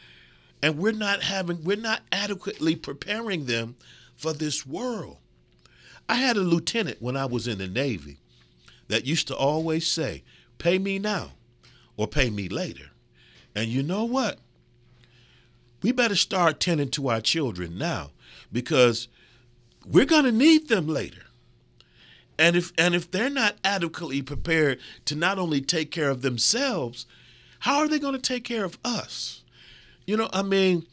And 0.61 0.77
we're 0.77 0.91
not 0.91 1.23
having, 1.23 1.63
we're 1.63 1.77
not 1.77 2.01
adequately 2.11 2.75
preparing 2.75 3.45
them 3.45 3.75
for 4.19 4.33
this 4.33 4.65
world. 4.65 5.17
I 6.09 6.15
had 6.15 6.35
a 6.35 6.41
lieutenant 6.41 7.01
when 7.01 7.15
I 7.15 7.25
was 7.25 7.47
in 7.47 7.57
the 7.57 7.67
Navy 7.67 8.17
that 8.89 9.05
used 9.05 9.27
to 9.29 9.35
always 9.35 9.87
say, 9.87 10.23
pay 10.57 10.77
me 10.77 10.99
now 10.99 11.31
or 11.95 12.05
pay 12.05 12.29
me 12.29 12.49
later. 12.49 12.91
And 13.55 13.69
you 13.69 13.81
know 13.81 14.03
what? 14.03 14.39
We 15.81 15.93
better 15.93 16.15
start 16.15 16.59
tending 16.59 16.89
to 16.91 17.07
our 17.07 17.21
children 17.21 17.77
now 17.77 18.11
because 18.51 19.07
we're 19.85 20.05
going 20.05 20.25
to 20.25 20.31
need 20.33 20.67
them 20.67 20.87
later. 20.87 21.23
And 22.37 22.55
if 22.55 22.73
and 22.77 22.95
if 22.95 23.09
they're 23.11 23.29
not 23.29 23.57
adequately 23.63 24.21
prepared 24.21 24.79
to 25.05 25.15
not 25.15 25.39
only 25.39 25.61
take 25.61 25.91
care 25.91 26.09
of 26.09 26.21
themselves, 26.21 27.05
how 27.59 27.79
are 27.79 27.87
they 27.87 27.99
going 27.99 28.13
to 28.13 28.19
take 28.19 28.43
care 28.43 28.65
of 28.65 28.77
us? 28.83 29.43
You 30.05 30.17
know, 30.17 30.29
I 30.33 30.41
mean, 30.41 30.85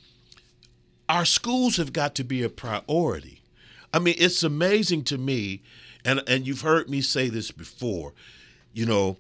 our 1.09 1.25
schools 1.25 1.77
have 1.77 1.92
got 1.92 2.14
to 2.16 2.25
be 2.25 2.42
a 2.42 2.49
priority. 2.49 3.40
I 3.92 3.99
mean, 3.99 4.14
it's 4.19 4.42
amazing 4.42 5.05
to 5.05 5.19
me, 5.19 5.62
and 6.05 6.23
and 6.27 6.47
you've 6.47 6.62
heard 6.62 6.88
me 6.90 7.01
say 7.01 7.29
this 7.29 7.51
before. 7.51 8.12
You 8.73 8.87
know, 8.87 9.16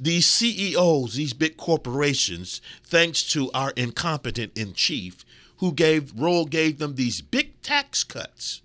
these 0.00 0.26
CEOs, 0.26 1.14
these 1.14 1.32
big 1.32 1.56
corporations, 1.56 2.60
thanks 2.84 3.22
to 3.32 3.50
our 3.52 3.70
incompetent 3.70 4.56
in 4.56 4.74
chief, 4.74 5.24
who 5.58 5.72
gave 5.72 6.12
Roll 6.16 6.44
gave 6.44 6.78
them 6.78 6.94
these 6.94 7.20
big 7.20 7.60
tax 7.62 8.04
cuts, 8.04 8.62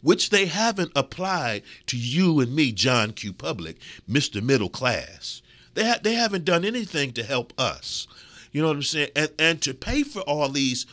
which 0.00 0.30
they 0.30 0.46
haven't 0.46 0.92
applied 0.96 1.62
to 1.86 1.96
you 1.96 2.40
and 2.40 2.54
me, 2.54 2.72
John 2.72 3.12
Q. 3.12 3.32
Public, 3.32 3.78
Mr. 4.10 4.42
Middle 4.42 4.68
Class. 4.68 5.42
They 5.74 5.86
ha- 5.86 6.00
they 6.02 6.14
haven't 6.14 6.44
done 6.44 6.64
anything 6.64 7.12
to 7.12 7.22
help 7.22 7.52
us. 7.58 8.06
You 8.52 8.60
know 8.60 8.68
what 8.68 8.76
I'm 8.76 8.82
saying? 8.82 9.10
And 9.16 9.30
and 9.38 9.62
to 9.62 9.72
pay 9.74 10.02
for 10.02 10.20
all 10.20 10.48
these 10.48 10.86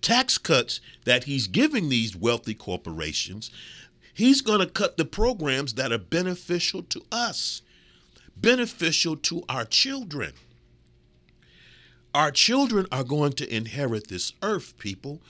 tax 0.00 0.38
cuts 0.38 0.80
that 1.04 1.24
he's 1.24 1.46
giving 1.46 1.88
these 1.88 2.16
wealthy 2.16 2.54
corporations, 2.54 3.50
he's 4.14 4.40
going 4.40 4.60
to 4.60 4.66
cut 4.66 4.96
the 4.96 5.04
programs 5.04 5.74
that 5.74 5.92
are 5.92 5.98
beneficial 5.98 6.82
to 6.82 7.02
us, 7.12 7.62
beneficial 8.36 9.16
to 9.16 9.42
our 9.48 9.64
children. 9.64 10.32
Our 12.14 12.30
children 12.30 12.86
are 12.90 13.04
going 13.04 13.34
to 13.34 13.54
inherit 13.54 14.08
this 14.08 14.32
earth, 14.42 14.78
people. 14.78 15.20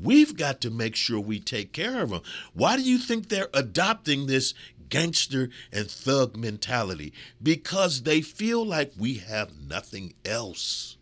We've 0.00 0.36
got 0.36 0.60
to 0.62 0.70
make 0.70 0.96
sure 0.96 1.20
we 1.20 1.40
take 1.40 1.72
care 1.72 2.00
of 2.00 2.10
them. 2.10 2.22
Why 2.54 2.76
do 2.76 2.82
you 2.82 2.96
think 2.96 3.28
they're 3.28 3.50
adopting 3.52 4.26
this 4.26 4.54
gangster 4.88 5.50
and 5.72 5.90
thug 5.90 6.36
mentality? 6.36 7.12
Because 7.42 8.02
they 8.02 8.20
feel 8.22 8.64
like 8.64 8.92
we 8.96 9.14
have 9.14 9.50
nothing 9.68 10.14
else. 10.24 10.96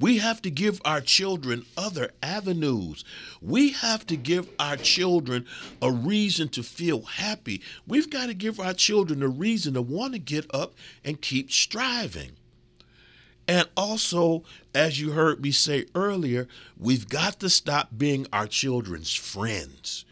We 0.00 0.18
have 0.18 0.40
to 0.42 0.50
give 0.50 0.80
our 0.84 1.02
children 1.02 1.66
other 1.76 2.10
avenues. 2.22 3.04
We 3.42 3.72
have 3.72 4.06
to 4.06 4.16
give 4.16 4.48
our 4.58 4.76
children 4.76 5.46
a 5.82 5.92
reason 5.92 6.48
to 6.50 6.62
feel 6.62 7.02
happy. 7.02 7.60
We've 7.86 8.08
got 8.08 8.26
to 8.26 8.34
give 8.34 8.58
our 8.58 8.72
children 8.72 9.22
a 9.22 9.28
reason 9.28 9.74
to 9.74 9.82
want 9.82 10.14
to 10.14 10.18
get 10.18 10.46
up 10.54 10.74
and 11.04 11.20
keep 11.20 11.52
striving. 11.52 12.32
And 13.46 13.68
also, 13.76 14.44
as 14.74 15.00
you 15.00 15.10
heard 15.10 15.42
me 15.42 15.50
say 15.50 15.86
earlier, 15.94 16.48
we've 16.78 17.08
got 17.08 17.38
to 17.40 17.50
stop 17.50 17.90
being 17.96 18.26
our 18.32 18.46
children's 18.46 19.12
friends. 19.12 20.04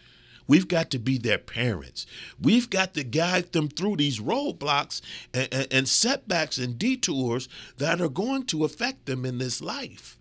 We've 0.48 0.66
got 0.66 0.90
to 0.90 0.98
be 0.98 1.18
their 1.18 1.38
parents. 1.38 2.06
We've 2.40 2.68
got 2.68 2.94
to 2.94 3.04
guide 3.04 3.52
them 3.52 3.68
through 3.68 3.96
these 3.96 4.18
roadblocks 4.18 5.02
and, 5.32 5.48
and, 5.52 5.68
and 5.70 5.88
setbacks 5.88 6.56
and 6.56 6.78
detours 6.78 7.48
that 7.76 8.00
are 8.00 8.08
going 8.08 8.46
to 8.46 8.64
affect 8.64 9.04
them 9.06 9.26
in 9.26 9.38
this 9.38 9.60
life. 9.60 10.18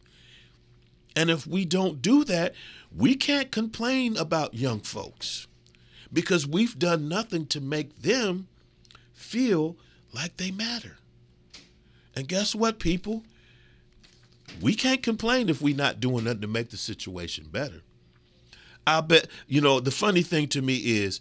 And 1.16 1.32
if 1.32 1.48
we 1.48 1.66
don't 1.66 2.02
do 2.02 2.26
that, 2.26 2.54
we 2.96 3.16
can't 3.16 3.52
complain 3.52 4.18
about 4.18 4.54
young 4.54 4.82
folks 4.82 5.48
because 6.12 6.46
we've 6.46 6.78
done 6.78 7.08
nothing 7.08 7.48
to 7.48 7.62
make 7.62 8.02
them 8.02 8.48
feel 9.14 9.78
like 10.14 10.38
they 10.38 10.52
matter. 10.52 10.98
And 12.16 12.28
guess 12.28 12.54
what, 12.54 12.80
people? 12.80 13.24
We 14.62 14.76
can't 14.76 15.04
complain 15.04 15.50
if 15.50 15.62
we're 15.62 15.76
not 15.76 16.00
doing 16.00 16.26
nothing 16.26 16.42
to 16.42 16.48
make 16.48 16.70
the 16.70 16.78
situation 16.78 17.48
better. 17.52 17.82
I 18.88 19.02
bet, 19.02 19.28
you 19.48 19.60
know, 19.60 19.82
the 19.82 19.92
funny 19.92 20.22
thing 20.22 20.48
to 20.48 20.62
me 20.62 20.78
is 20.78 21.20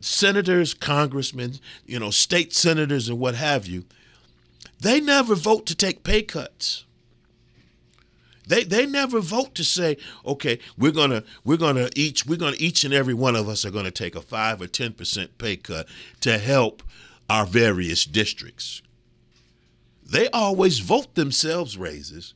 senators, 0.00 0.72
congressmen, 0.72 1.60
you 1.84 2.00
know, 2.00 2.10
state 2.10 2.54
senators, 2.54 3.10
and 3.10 3.18
what 3.18 3.34
have 3.34 3.66
you, 3.66 3.84
they 4.80 4.98
never 4.98 5.34
vote 5.34 5.66
to 5.66 5.74
take 5.74 6.02
pay 6.02 6.22
cuts. 6.22 6.86
They, 8.46 8.64
they 8.64 8.86
never 8.86 9.20
vote 9.20 9.54
to 9.56 9.64
say, 9.64 9.98
okay, 10.24 10.58
we're 10.78 10.92
gonna 10.92 11.22
we're 11.44 11.58
gonna 11.58 11.90
each 11.94 12.24
we're 12.24 12.38
gonna 12.38 12.56
each 12.58 12.82
and 12.82 12.94
every 12.94 13.12
one 13.12 13.36
of 13.36 13.46
us 13.46 13.66
are 13.66 13.70
gonna 13.70 13.90
take 13.90 14.16
a 14.16 14.22
five 14.22 14.62
or 14.62 14.66
ten 14.66 14.94
percent 14.94 15.36
pay 15.36 15.56
cut 15.56 15.86
to 16.20 16.38
help 16.38 16.82
our 17.28 17.44
various 17.44 18.06
districts. 18.06 18.80
They 20.02 20.30
always 20.30 20.78
vote 20.78 21.14
themselves 21.14 21.76
raises, 21.76 22.32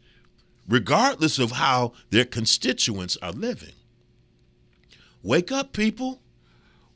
regardless 0.69 1.39
of 1.39 1.53
how 1.53 1.95
their 2.11 2.27
constituents 2.27 3.17
are 3.23 3.33
living. 3.33 3.73
Wake 5.23 5.53
up, 5.53 5.73
people. 5.73 6.21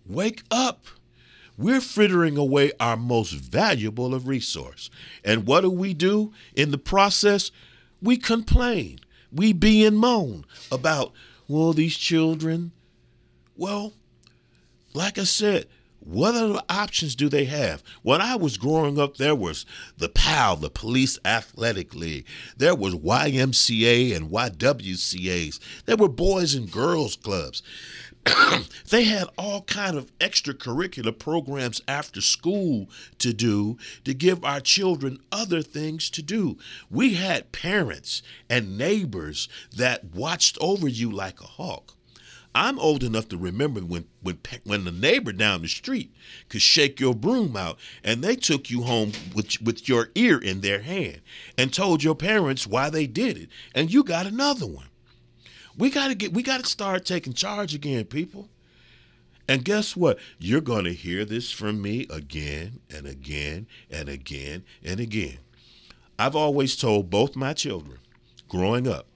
Wake 0.04 0.42
up. 0.50 0.86
We're 1.58 1.80
frittering 1.80 2.36
away 2.36 2.72
our 2.78 2.96
most 2.96 3.32
valuable 3.32 4.14
of 4.14 4.28
resource. 4.28 4.90
And 5.24 5.46
what 5.46 5.62
do 5.62 5.70
we 5.70 5.94
do 5.94 6.32
in 6.54 6.70
the 6.70 6.78
process? 6.78 7.50
We 8.02 8.16
complain. 8.16 9.00
We 9.32 9.52
be 9.52 9.84
and 9.84 9.98
moan 9.98 10.44
about, 10.70 11.12
well, 11.48 11.72
these 11.72 11.96
children. 11.96 12.72
Well, 13.56 13.94
like 14.92 15.18
I 15.18 15.24
said, 15.24 15.66
what 16.06 16.36
other 16.36 16.60
options 16.68 17.16
do 17.16 17.28
they 17.28 17.46
have? 17.46 17.82
When 18.02 18.20
I 18.20 18.36
was 18.36 18.58
growing 18.58 18.96
up, 18.96 19.16
there 19.16 19.34
was 19.34 19.66
the 19.98 20.08
PAL, 20.08 20.56
the 20.56 20.70
Police 20.70 21.18
Athletic 21.24 21.94
League. 21.94 22.26
There 22.56 22.76
was 22.76 22.94
YMCA 22.94 24.14
and 24.14 24.30
YWCAs. 24.30 25.58
There 25.86 25.96
were 25.96 26.08
boys 26.08 26.54
and 26.54 26.70
girls 26.70 27.16
clubs. 27.16 27.62
they 28.90 29.04
had 29.04 29.28
all 29.36 29.62
kind 29.62 29.96
of 29.96 30.16
extracurricular 30.18 31.16
programs 31.16 31.80
after 31.86 32.20
school 32.20 32.88
to 33.18 33.32
do 33.32 33.76
to 34.04 34.14
give 34.14 34.44
our 34.44 34.60
children 34.60 35.18
other 35.30 35.62
things 35.62 36.10
to 36.10 36.22
do. 36.22 36.56
We 36.90 37.14
had 37.14 37.52
parents 37.52 38.22
and 38.48 38.78
neighbors 38.78 39.48
that 39.74 40.04
watched 40.14 40.58
over 40.60 40.88
you 40.88 41.10
like 41.10 41.40
a 41.40 41.46
hawk. 41.46 41.94
I'm 42.54 42.78
old 42.78 43.04
enough 43.04 43.28
to 43.28 43.36
remember 43.36 43.80
when 43.80 44.06
when 44.22 44.38
when 44.64 44.84
the 44.84 44.90
neighbor 44.92 45.32
down 45.32 45.60
the 45.60 45.68
street 45.68 46.10
could 46.48 46.62
shake 46.62 46.98
your 46.98 47.14
broom 47.14 47.54
out 47.54 47.78
and 48.02 48.24
they 48.24 48.34
took 48.34 48.70
you 48.70 48.82
home 48.82 49.12
with 49.34 49.60
with 49.60 49.86
your 49.90 50.08
ear 50.14 50.38
in 50.38 50.62
their 50.62 50.80
hand 50.80 51.20
and 51.58 51.70
told 51.70 52.02
your 52.02 52.14
parents 52.14 52.66
why 52.66 52.88
they 52.88 53.06
did 53.06 53.36
it 53.36 53.50
and 53.74 53.92
you 53.92 54.02
got 54.02 54.24
another 54.24 54.66
one. 54.66 54.86
We 55.76 55.90
got 55.90 56.08
to 56.08 56.14
get 56.14 56.32
we 56.32 56.42
got 56.42 56.64
to 56.64 56.70
start 56.70 57.04
taking 57.04 57.32
charge 57.32 57.74
again, 57.74 58.04
people. 58.04 58.48
And 59.48 59.64
guess 59.64 59.94
what? 59.94 60.18
You're 60.38 60.60
going 60.60 60.84
to 60.84 60.92
hear 60.92 61.24
this 61.24 61.52
from 61.52 61.80
me 61.80 62.06
again 62.10 62.80
and 62.90 63.06
again 63.06 63.66
and 63.90 64.08
again 64.08 64.64
and 64.82 64.98
again. 64.98 65.38
I've 66.18 66.34
always 66.34 66.76
told 66.76 67.10
both 67.10 67.36
my 67.36 67.52
children 67.52 67.98
growing 68.48 68.88
up 68.88 69.06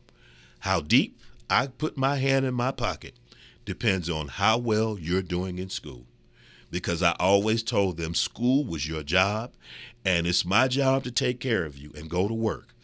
how 0.60 0.80
deep 0.80 1.18
I 1.48 1.66
put 1.66 1.96
my 1.96 2.16
hand 2.16 2.44
in 2.44 2.54
my 2.54 2.70
pocket 2.70 3.14
depends 3.64 4.08
on 4.10 4.28
how 4.28 4.58
well 4.58 4.98
you're 4.98 5.22
doing 5.22 5.58
in 5.58 5.70
school. 5.70 6.04
Because 6.70 7.02
I 7.02 7.16
always 7.18 7.64
told 7.64 7.96
them 7.96 8.14
school 8.14 8.64
was 8.64 8.88
your 8.88 9.02
job, 9.02 9.52
and 10.04 10.26
it's 10.26 10.44
my 10.44 10.68
job 10.68 11.02
to 11.04 11.10
take 11.10 11.40
care 11.40 11.64
of 11.64 11.76
you 11.76 11.90
and 11.96 12.08
go 12.08 12.28
to 12.28 12.34
work. 12.34 12.74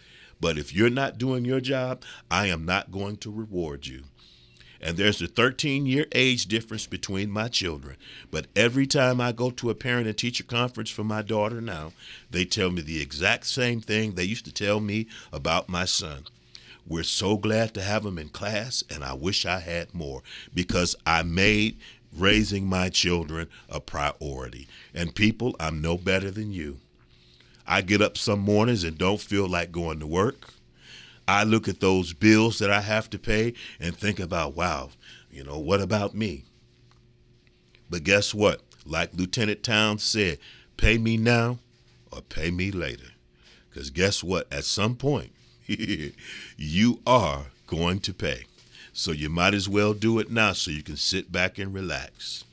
But 0.40 0.58
if 0.58 0.74
you're 0.74 0.90
not 0.90 1.18
doing 1.18 1.44
your 1.44 1.60
job, 1.60 2.02
I 2.30 2.46
am 2.46 2.64
not 2.64 2.92
going 2.92 3.16
to 3.18 3.30
reward 3.30 3.86
you. 3.86 4.04
And 4.80 4.96
there's 4.96 5.22
a 5.22 5.26
13 5.26 5.86
year 5.86 6.06
age 6.12 6.46
difference 6.46 6.86
between 6.86 7.30
my 7.30 7.48
children. 7.48 7.96
But 8.30 8.46
every 8.54 8.86
time 8.86 9.20
I 9.20 9.32
go 9.32 9.50
to 9.50 9.70
a 9.70 9.74
parent 9.74 10.06
and 10.06 10.16
teacher 10.16 10.44
conference 10.44 10.90
for 10.90 11.04
my 11.04 11.22
daughter 11.22 11.60
now, 11.60 11.92
they 12.30 12.44
tell 12.44 12.70
me 12.70 12.82
the 12.82 13.00
exact 13.00 13.46
same 13.46 13.80
thing 13.80 14.12
they 14.12 14.24
used 14.24 14.44
to 14.44 14.52
tell 14.52 14.80
me 14.80 15.06
about 15.32 15.68
my 15.68 15.86
son. 15.86 16.24
We're 16.86 17.02
so 17.02 17.36
glad 17.36 17.74
to 17.74 17.82
have 17.82 18.04
them 18.04 18.16
in 18.16 18.28
class, 18.28 18.84
and 18.88 19.02
I 19.02 19.14
wish 19.14 19.44
I 19.44 19.58
had 19.58 19.92
more 19.92 20.22
because 20.54 20.94
I 21.04 21.24
made 21.24 21.78
raising 22.16 22.66
my 22.66 22.88
children 22.88 23.48
a 23.68 23.80
priority. 23.80 24.68
And 24.94 25.14
people, 25.14 25.56
I'm 25.58 25.80
no 25.80 25.98
better 25.98 26.30
than 26.30 26.52
you. 26.52 26.78
I 27.66 27.82
get 27.82 28.02
up 28.02 28.16
some 28.16 28.40
mornings 28.40 28.84
and 28.84 28.96
don't 28.96 29.20
feel 29.20 29.48
like 29.48 29.72
going 29.72 30.00
to 30.00 30.06
work. 30.06 30.50
I 31.28 31.42
look 31.42 31.66
at 31.68 31.80
those 31.80 32.12
bills 32.12 32.58
that 32.60 32.70
I 32.70 32.80
have 32.80 33.10
to 33.10 33.18
pay 33.18 33.54
and 33.80 33.96
think 33.96 34.20
about, 34.20 34.54
wow, 34.54 34.90
you 35.30 35.42
know, 35.42 35.58
what 35.58 35.80
about 35.80 36.14
me? 36.14 36.44
But 37.90 38.04
guess 38.04 38.32
what? 38.32 38.62
Like 38.84 39.10
Lieutenant 39.14 39.62
Towns 39.62 40.04
said, 40.04 40.38
pay 40.76 40.98
me 40.98 41.16
now 41.16 41.58
or 42.12 42.22
pay 42.22 42.50
me 42.50 42.70
later. 42.70 43.08
Because 43.68 43.90
guess 43.90 44.22
what? 44.22 44.50
At 44.52 44.64
some 44.64 44.94
point, 44.94 45.32
you 45.66 47.00
are 47.06 47.46
going 47.66 48.00
to 48.00 48.14
pay. 48.14 48.44
So 48.92 49.12
you 49.12 49.28
might 49.28 49.52
as 49.52 49.68
well 49.68 49.92
do 49.92 50.18
it 50.18 50.30
now 50.30 50.52
so 50.52 50.70
you 50.70 50.82
can 50.82 50.96
sit 50.96 51.30
back 51.30 51.58
and 51.58 51.74
relax. 51.74 52.44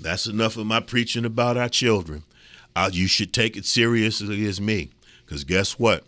That's 0.00 0.26
enough 0.26 0.56
of 0.56 0.66
my 0.66 0.80
preaching 0.80 1.24
about 1.24 1.56
our 1.56 1.68
children. 1.68 2.24
Uh, 2.78 2.88
you 2.92 3.08
should 3.08 3.32
take 3.32 3.56
it 3.56 3.66
seriously 3.66 4.46
as 4.46 4.60
me. 4.60 4.88
Because 5.26 5.42
guess 5.42 5.80
what? 5.80 6.04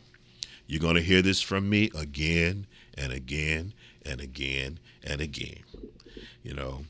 You're 0.69 0.81
going 0.81 0.95
to 0.95 1.03
hear 1.03 1.21
this 1.21 1.43
from 1.43 1.69
me 1.69 1.91
again 1.99 2.69
and 2.97 3.13
again 3.13 3.75
and 4.07 4.21
again 4.21 4.79
and 5.03 5.21
again. 5.21 5.65
You 6.45 6.55
know, 6.55 6.85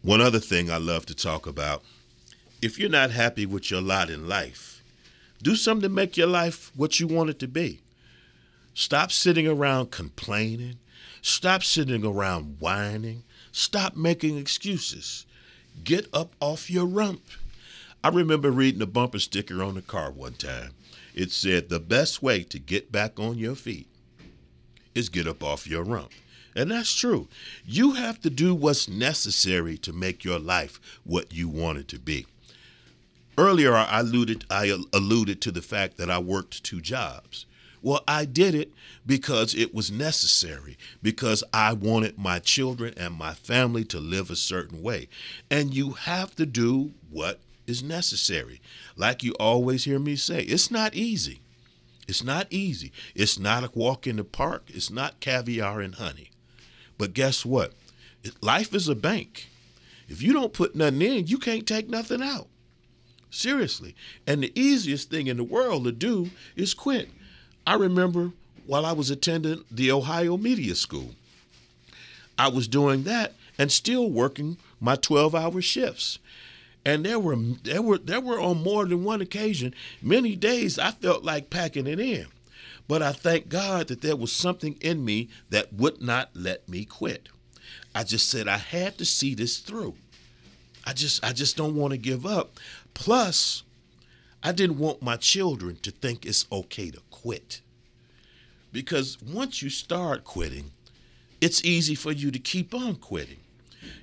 one 0.00 0.20
other 0.20 0.38
thing 0.38 0.70
I 0.70 0.76
love 0.76 1.06
to 1.06 1.14
talk 1.14 1.48
about 1.48 1.82
if 2.62 2.78
you're 2.78 2.88
not 2.88 3.10
happy 3.10 3.46
with 3.46 3.68
your 3.68 3.80
lot 3.80 4.10
in 4.10 4.28
life, 4.28 4.80
do 5.42 5.56
something 5.56 5.82
to 5.82 5.88
make 5.88 6.16
your 6.16 6.28
life 6.28 6.70
what 6.76 7.00
you 7.00 7.08
want 7.08 7.30
it 7.30 7.40
to 7.40 7.48
be. 7.48 7.80
Stop 8.74 9.10
sitting 9.10 9.48
around 9.48 9.90
complaining. 9.90 10.76
Stop 11.20 11.64
sitting 11.64 12.04
around 12.06 12.58
whining. 12.60 13.24
Stop 13.50 13.96
making 13.96 14.38
excuses. 14.38 15.26
Get 15.82 16.06
up 16.12 16.30
off 16.38 16.70
your 16.70 16.86
rump. 16.86 17.22
I 18.06 18.08
remember 18.10 18.52
reading 18.52 18.82
a 18.82 18.86
bumper 18.86 19.18
sticker 19.18 19.60
on 19.64 19.76
a 19.76 19.82
car 19.82 20.12
one 20.12 20.34
time. 20.34 20.74
It 21.12 21.32
said, 21.32 21.68
The 21.68 21.80
best 21.80 22.22
way 22.22 22.44
to 22.44 22.60
get 22.60 22.92
back 22.92 23.18
on 23.18 23.36
your 23.36 23.56
feet 23.56 23.88
is 24.94 25.08
get 25.08 25.26
up 25.26 25.42
off 25.42 25.66
your 25.66 25.82
rump. 25.82 26.12
And 26.54 26.70
that's 26.70 26.94
true. 26.94 27.26
You 27.64 27.94
have 27.94 28.20
to 28.20 28.30
do 28.30 28.54
what's 28.54 28.88
necessary 28.88 29.76
to 29.78 29.92
make 29.92 30.22
your 30.22 30.38
life 30.38 30.78
what 31.02 31.34
you 31.34 31.48
want 31.48 31.78
it 31.78 31.88
to 31.88 31.98
be. 31.98 32.26
Earlier, 33.36 33.74
I 33.74 33.98
alluded, 33.98 34.44
I 34.48 34.66
alluded 34.92 35.40
to 35.40 35.50
the 35.50 35.60
fact 35.60 35.96
that 35.96 36.08
I 36.08 36.20
worked 36.20 36.62
two 36.62 36.80
jobs. 36.80 37.44
Well, 37.82 38.04
I 38.06 38.24
did 38.24 38.54
it 38.54 38.72
because 39.04 39.52
it 39.52 39.74
was 39.74 39.90
necessary, 39.90 40.78
because 41.02 41.42
I 41.52 41.72
wanted 41.72 42.18
my 42.18 42.38
children 42.38 42.94
and 42.96 43.14
my 43.14 43.34
family 43.34 43.84
to 43.86 43.98
live 43.98 44.30
a 44.30 44.36
certain 44.36 44.80
way. 44.80 45.08
And 45.50 45.74
you 45.74 45.90
have 45.90 46.36
to 46.36 46.46
do 46.46 46.92
what 47.10 47.40
is 47.66 47.82
necessary. 47.82 48.60
Like 48.96 49.22
you 49.22 49.32
always 49.34 49.84
hear 49.84 49.98
me 49.98 50.16
say, 50.16 50.42
it's 50.42 50.70
not 50.70 50.94
easy. 50.94 51.40
It's 52.08 52.22
not 52.22 52.46
easy. 52.50 52.92
It's 53.14 53.38
not 53.38 53.64
a 53.64 53.70
walk 53.74 54.06
in 54.06 54.16
the 54.16 54.24
park. 54.24 54.64
It's 54.68 54.90
not 54.90 55.20
caviar 55.20 55.80
and 55.80 55.96
honey. 55.96 56.30
But 56.98 57.14
guess 57.14 57.44
what? 57.44 57.72
Life 58.40 58.74
is 58.74 58.88
a 58.88 58.94
bank. 58.94 59.48
If 60.08 60.22
you 60.22 60.32
don't 60.32 60.52
put 60.52 60.76
nothing 60.76 61.02
in, 61.02 61.26
you 61.26 61.38
can't 61.38 61.66
take 61.66 61.88
nothing 61.88 62.22
out. 62.22 62.46
Seriously. 63.30 63.94
And 64.26 64.42
the 64.42 64.52
easiest 64.58 65.10
thing 65.10 65.26
in 65.26 65.36
the 65.36 65.44
world 65.44 65.84
to 65.84 65.92
do 65.92 66.30
is 66.54 66.74
quit. 66.74 67.10
I 67.66 67.74
remember 67.74 68.32
while 68.66 68.86
I 68.86 68.92
was 68.92 69.10
attending 69.10 69.64
the 69.70 69.90
Ohio 69.90 70.36
Media 70.36 70.74
School, 70.74 71.10
I 72.38 72.48
was 72.48 72.68
doing 72.68 73.02
that 73.04 73.34
and 73.58 73.72
still 73.72 74.10
working 74.10 74.58
my 74.80 74.96
12 74.96 75.34
hour 75.34 75.60
shifts. 75.60 76.18
And 76.86 77.04
there 77.04 77.18
were 77.18 77.34
there 77.64 77.82
were 77.82 77.98
there 77.98 78.20
were 78.20 78.38
on 78.38 78.62
more 78.62 78.86
than 78.86 79.02
one 79.02 79.20
occasion, 79.20 79.74
many 80.00 80.36
days 80.36 80.78
I 80.78 80.92
felt 80.92 81.24
like 81.24 81.50
packing 81.50 81.88
it 81.88 81.98
in. 81.98 82.26
But 82.86 83.02
I 83.02 83.10
thank 83.10 83.48
God 83.48 83.88
that 83.88 84.02
there 84.02 84.14
was 84.14 84.30
something 84.30 84.76
in 84.80 85.04
me 85.04 85.28
that 85.50 85.72
would 85.72 86.00
not 86.00 86.30
let 86.34 86.68
me 86.68 86.84
quit. 86.84 87.28
I 87.92 88.04
just 88.04 88.28
said 88.28 88.46
I 88.46 88.58
had 88.58 88.98
to 88.98 89.04
see 89.04 89.34
this 89.34 89.58
through. 89.58 89.96
I 90.84 90.92
just 90.92 91.24
I 91.24 91.32
just 91.32 91.56
don't 91.56 91.74
want 91.74 91.90
to 91.90 91.98
give 91.98 92.24
up. 92.24 92.52
Plus, 92.94 93.64
I 94.44 94.52
didn't 94.52 94.78
want 94.78 95.02
my 95.02 95.16
children 95.16 95.78
to 95.82 95.90
think 95.90 96.24
it's 96.24 96.46
okay 96.52 96.92
to 96.92 97.00
quit. 97.10 97.62
Because 98.70 99.20
once 99.20 99.60
you 99.60 99.70
start 99.70 100.22
quitting, 100.22 100.70
it's 101.40 101.64
easy 101.64 101.96
for 101.96 102.12
you 102.12 102.30
to 102.30 102.38
keep 102.38 102.72
on 102.72 102.94
quitting. 102.94 103.40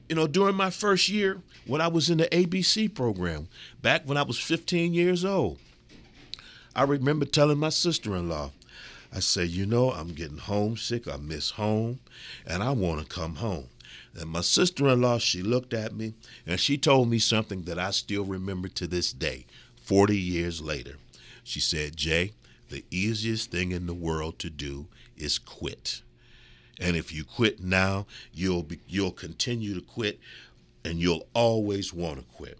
You 0.09 0.15
know, 0.15 0.27
during 0.27 0.55
my 0.55 0.69
first 0.69 1.09
year, 1.09 1.41
when 1.65 1.81
I 1.81 1.87
was 1.87 2.09
in 2.09 2.17
the 2.17 2.27
ABC 2.27 2.93
program, 2.93 3.47
back 3.81 4.03
when 4.05 4.17
I 4.17 4.23
was 4.23 4.39
15 4.39 4.93
years 4.93 5.23
old, 5.23 5.59
I 6.75 6.83
remember 6.83 7.25
telling 7.25 7.59
my 7.59 7.69
sister 7.69 8.15
in 8.15 8.29
law, 8.29 8.51
I 9.15 9.19
said, 9.19 9.49
you 9.49 9.65
know, 9.65 9.91
I'm 9.91 10.13
getting 10.13 10.39
homesick. 10.39 11.07
I 11.07 11.17
miss 11.17 11.51
home, 11.51 11.99
and 12.47 12.63
I 12.63 12.71
want 12.71 13.01
to 13.01 13.05
come 13.05 13.35
home. 13.35 13.67
And 14.15 14.29
my 14.29 14.41
sister 14.41 14.87
in 14.87 15.01
law, 15.01 15.19
she 15.19 15.41
looked 15.41 15.73
at 15.73 15.95
me 15.95 16.13
and 16.45 16.59
she 16.59 16.77
told 16.77 17.09
me 17.09 17.19
something 17.19 17.63
that 17.63 17.79
I 17.79 17.91
still 17.91 18.23
remember 18.23 18.67
to 18.69 18.87
this 18.87 19.11
day, 19.11 19.45
40 19.83 20.17
years 20.17 20.61
later. 20.61 20.95
She 21.43 21.59
said, 21.59 21.95
Jay, 21.95 22.33
the 22.69 22.85
easiest 22.91 23.51
thing 23.51 23.71
in 23.71 23.85
the 23.85 23.93
world 23.93 24.39
to 24.39 24.49
do 24.49 24.87
is 25.17 25.39
quit. 25.39 26.01
And 26.79 26.95
if 26.97 27.13
you 27.13 27.23
quit 27.23 27.61
now, 27.61 28.05
you'll 28.33 28.63
be, 28.63 28.79
you'll 28.87 29.11
continue 29.11 29.75
to 29.75 29.81
quit 29.81 30.19
and 30.83 30.99
you'll 30.99 31.27
always 31.33 31.93
want 31.93 32.19
to 32.19 32.25
quit. 32.35 32.57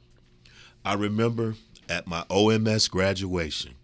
I 0.86 0.94
remember 0.94 1.56
at 1.90 2.08
my 2.08 2.24
OMS 2.30 2.90
graduation, 2.90 3.76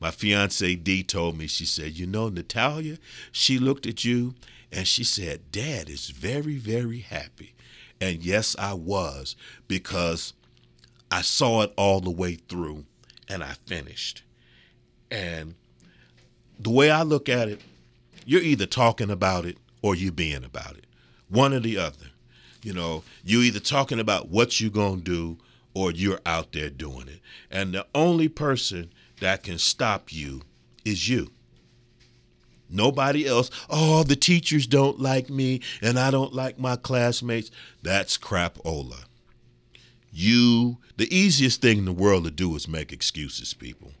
my 0.00 0.10
fiance 0.10 0.74
Dee 0.74 1.02
told 1.02 1.38
me, 1.38 1.46
she 1.46 1.64
said, 1.64 1.98
You 1.98 2.06
know, 2.06 2.28
Natalia, 2.28 2.98
she 3.30 3.58
looked 3.58 3.86
at 3.86 4.04
you 4.04 4.34
and 4.72 4.86
she 4.86 5.04
said, 5.04 5.52
Dad 5.52 5.88
is 5.88 6.10
very, 6.10 6.56
very 6.56 6.98
happy. 6.98 7.54
And 8.00 8.24
yes, 8.24 8.56
I 8.58 8.74
was 8.74 9.36
because 9.68 10.32
I 11.10 11.22
saw 11.22 11.62
it 11.62 11.72
all 11.76 12.00
the 12.00 12.10
way 12.10 12.34
through 12.34 12.84
and 13.28 13.44
I 13.44 13.54
finished. 13.66 14.22
And 15.10 15.54
the 16.58 16.70
way 16.70 16.90
I 16.90 17.02
look 17.02 17.28
at 17.28 17.48
it, 17.48 17.60
you're 18.26 18.42
either 18.42 18.66
talking 18.66 19.10
about 19.10 19.44
it 19.46 19.58
or 19.82 19.94
you 19.94 20.12
being 20.12 20.44
about 20.44 20.76
it. 20.76 20.86
One 21.28 21.52
or 21.52 21.60
the 21.60 21.78
other. 21.78 22.06
You 22.62 22.72
know, 22.72 23.02
you 23.24 23.40
either 23.40 23.60
talking 23.60 23.98
about 23.98 24.28
what 24.28 24.60
you're 24.60 24.70
going 24.70 24.98
to 24.98 25.04
do 25.04 25.38
or 25.74 25.90
you're 25.90 26.20
out 26.24 26.52
there 26.52 26.70
doing 26.70 27.08
it. 27.08 27.20
And 27.50 27.74
the 27.74 27.86
only 27.94 28.28
person 28.28 28.92
that 29.20 29.42
can 29.42 29.58
stop 29.58 30.12
you 30.12 30.42
is 30.84 31.08
you. 31.08 31.32
Nobody 32.68 33.26
else. 33.26 33.50
Oh, 33.68 34.02
the 34.02 34.16
teachers 34.16 34.66
don't 34.66 34.98
like 34.98 35.28
me 35.28 35.60
and 35.82 35.98
I 35.98 36.10
don't 36.10 36.32
like 36.32 36.58
my 36.58 36.76
classmates. 36.76 37.50
That's 37.82 38.16
crapola. 38.16 39.04
You, 40.10 40.78
the 40.96 41.14
easiest 41.14 41.60
thing 41.60 41.78
in 41.78 41.84
the 41.84 41.92
world 41.92 42.24
to 42.24 42.30
do 42.30 42.54
is 42.54 42.68
make 42.68 42.92
excuses, 42.92 43.54
people. 43.54 43.92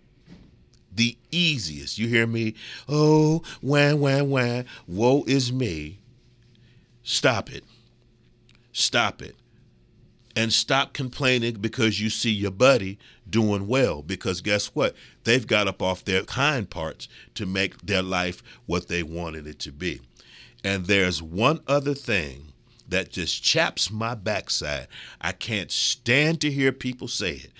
The 0.94 1.16
easiest. 1.30 1.98
You 1.98 2.08
hear 2.08 2.26
me? 2.26 2.54
Oh, 2.88 3.42
wham, 3.60 4.00
wham, 4.00 4.30
wham. 4.30 4.64
Woe 4.86 5.24
is 5.26 5.52
me. 5.52 5.98
Stop 7.02 7.50
it. 7.50 7.64
Stop 8.72 9.22
it 9.22 9.36
and 10.34 10.52
stop 10.52 10.92
complaining 10.92 11.54
because 11.54 12.00
you 12.00 12.10
see 12.10 12.30
your 12.30 12.50
buddy 12.50 12.98
doing 13.28 13.66
well. 13.66 14.02
Because 14.02 14.40
guess 14.40 14.68
what? 14.68 14.94
They've 15.24 15.46
got 15.46 15.68
up 15.68 15.82
off 15.82 16.04
their 16.04 16.22
hind 16.28 16.70
parts 16.70 17.08
to 17.34 17.46
make 17.46 17.80
their 17.82 18.02
life 18.02 18.42
what 18.66 18.88
they 18.88 19.02
wanted 19.02 19.46
it 19.46 19.58
to 19.60 19.72
be. 19.72 20.00
And 20.64 20.86
there's 20.86 21.22
one 21.22 21.60
other 21.66 21.94
thing 21.94 22.52
that 22.88 23.10
just 23.10 23.42
chaps 23.42 23.90
my 23.90 24.14
backside. 24.14 24.88
I 25.20 25.32
can't 25.32 25.70
stand 25.70 26.40
to 26.42 26.50
hear 26.50 26.72
people 26.72 27.08
say 27.08 27.32
it 27.32 27.50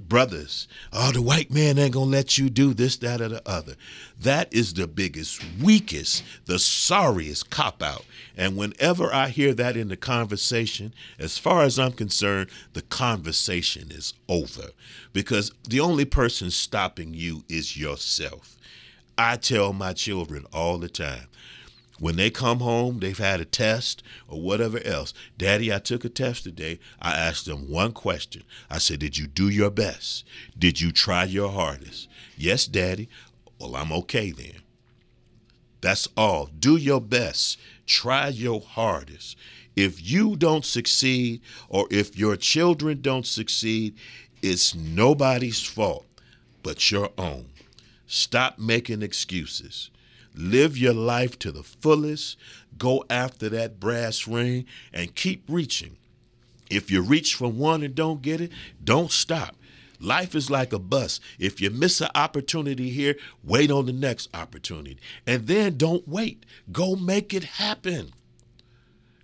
brothers, 0.00 0.68
oh, 0.92 1.12
the 1.12 1.22
white 1.22 1.50
man 1.50 1.78
ain't 1.78 1.94
gonna 1.94 2.10
let 2.10 2.38
you 2.38 2.48
do 2.48 2.74
this, 2.74 2.96
that, 2.98 3.20
or 3.20 3.28
the 3.28 3.48
other. 3.48 3.74
That 4.20 4.52
is 4.52 4.74
the 4.74 4.86
biggest, 4.86 5.42
weakest, 5.62 6.22
the 6.46 6.58
sorriest 6.58 7.50
cop 7.50 7.82
out. 7.82 8.04
And 8.36 8.56
whenever 8.56 9.12
I 9.12 9.28
hear 9.28 9.54
that 9.54 9.76
in 9.76 9.88
the 9.88 9.96
conversation, 9.96 10.94
as 11.18 11.38
far 11.38 11.62
as 11.62 11.78
I'm 11.78 11.92
concerned, 11.92 12.50
the 12.72 12.82
conversation 12.82 13.90
is 13.90 14.14
over 14.28 14.70
because 15.12 15.52
the 15.68 15.80
only 15.80 16.04
person 16.04 16.50
stopping 16.50 17.14
you 17.14 17.44
is 17.48 17.76
yourself. 17.76 18.56
I 19.16 19.36
tell 19.36 19.72
my 19.72 19.92
children 19.94 20.46
all 20.52 20.78
the 20.78 20.88
time 20.88 21.26
when 22.00 22.16
they 22.16 22.30
come 22.30 22.60
home, 22.60 23.00
they've 23.00 23.18
had 23.18 23.40
a 23.40 23.44
test 23.44 24.02
or 24.28 24.40
whatever 24.40 24.80
else. 24.84 25.12
Daddy, 25.36 25.72
I 25.72 25.78
took 25.78 26.04
a 26.04 26.08
test 26.08 26.44
today. 26.44 26.78
I 27.00 27.12
asked 27.12 27.46
them 27.46 27.68
one 27.68 27.92
question. 27.92 28.44
I 28.70 28.78
said, 28.78 29.00
Did 29.00 29.18
you 29.18 29.26
do 29.26 29.48
your 29.48 29.70
best? 29.70 30.24
Did 30.56 30.80
you 30.80 30.92
try 30.92 31.24
your 31.24 31.50
hardest? 31.50 32.08
Yes, 32.36 32.66
Daddy. 32.66 33.08
Well, 33.58 33.74
I'm 33.74 33.92
okay 33.92 34.30
then. 34.30 34.62
That's 35.80 36.08
all. 36.16 36.46
Do 36.58 36.76
your 36.76 37.00
best. 37.00 37.58
Try 37.86 38.28
your 38.28 38.60
hardest. 38.60 39.36
If 39.74 40.04
you 40.08 40.36
don't 40.36 40.64
succeed 40.64 41.40
or 41.68 41.86
if 41.90 42.16
your 42.16 42.36
children 42.36 43.00
don't 43.00 43.26
succeed, 43.26 43.96
it's 44.42 44.74
nobody's 44.74 45.62
fault 45.64 46.04
but 46.62 46.90
your 46.90 47.10
own. 47.16 47.46
Stop 48.06 48.58
making 48.58 49.02
excuses. 49.02 49.90
Live 50.38 50.78
your 50.78 50.94
life 50.94 51.36
to 51.40 51.50
the 51.50 51.64
fullest. 51.64 52.36
Go 52.78 53.04
after 53.10 53.48
that 53.48 53.80
brass 53.80 54.28
ring 54.28 54.66
and 54.92 55.16
keep 55.16 55.42
reaching. 55.48 55.96
If 56.70 56.92
you 56.92 57.02
reach 57.02 57.34
for 57.34 57.48
one 57.48 57.82
and 57.82 57.92
don't 57.92 58.22
get 58.22 58.40
it, 58.40 58.52
don't 58.82 59.10
stop. 59.10 59.56
Life 60.00 60.36
is 60.36 60.48
like 60.48 60.72
a 60.72 60.78
bus. 60.78 61.18
If 61.40 61.60
you 61.60 61.70
miss 61.70 62.00
an 62.00 62.10
opportunity 62.14 62.90
here, 62.90 63.16
wait 63.42 63.72
on 63.72 63.86
the 63.86 63.92
next 63.92 64.28
opportunity. 64.32 64.98
And 65.26 65.48
then 65.48 65.76
don't 65.76 66.06
wait. 66.06 66.46
Go 66.70 66.94
make 66.94 67.34
it 67.34 67.42
happen. 67.42 68.12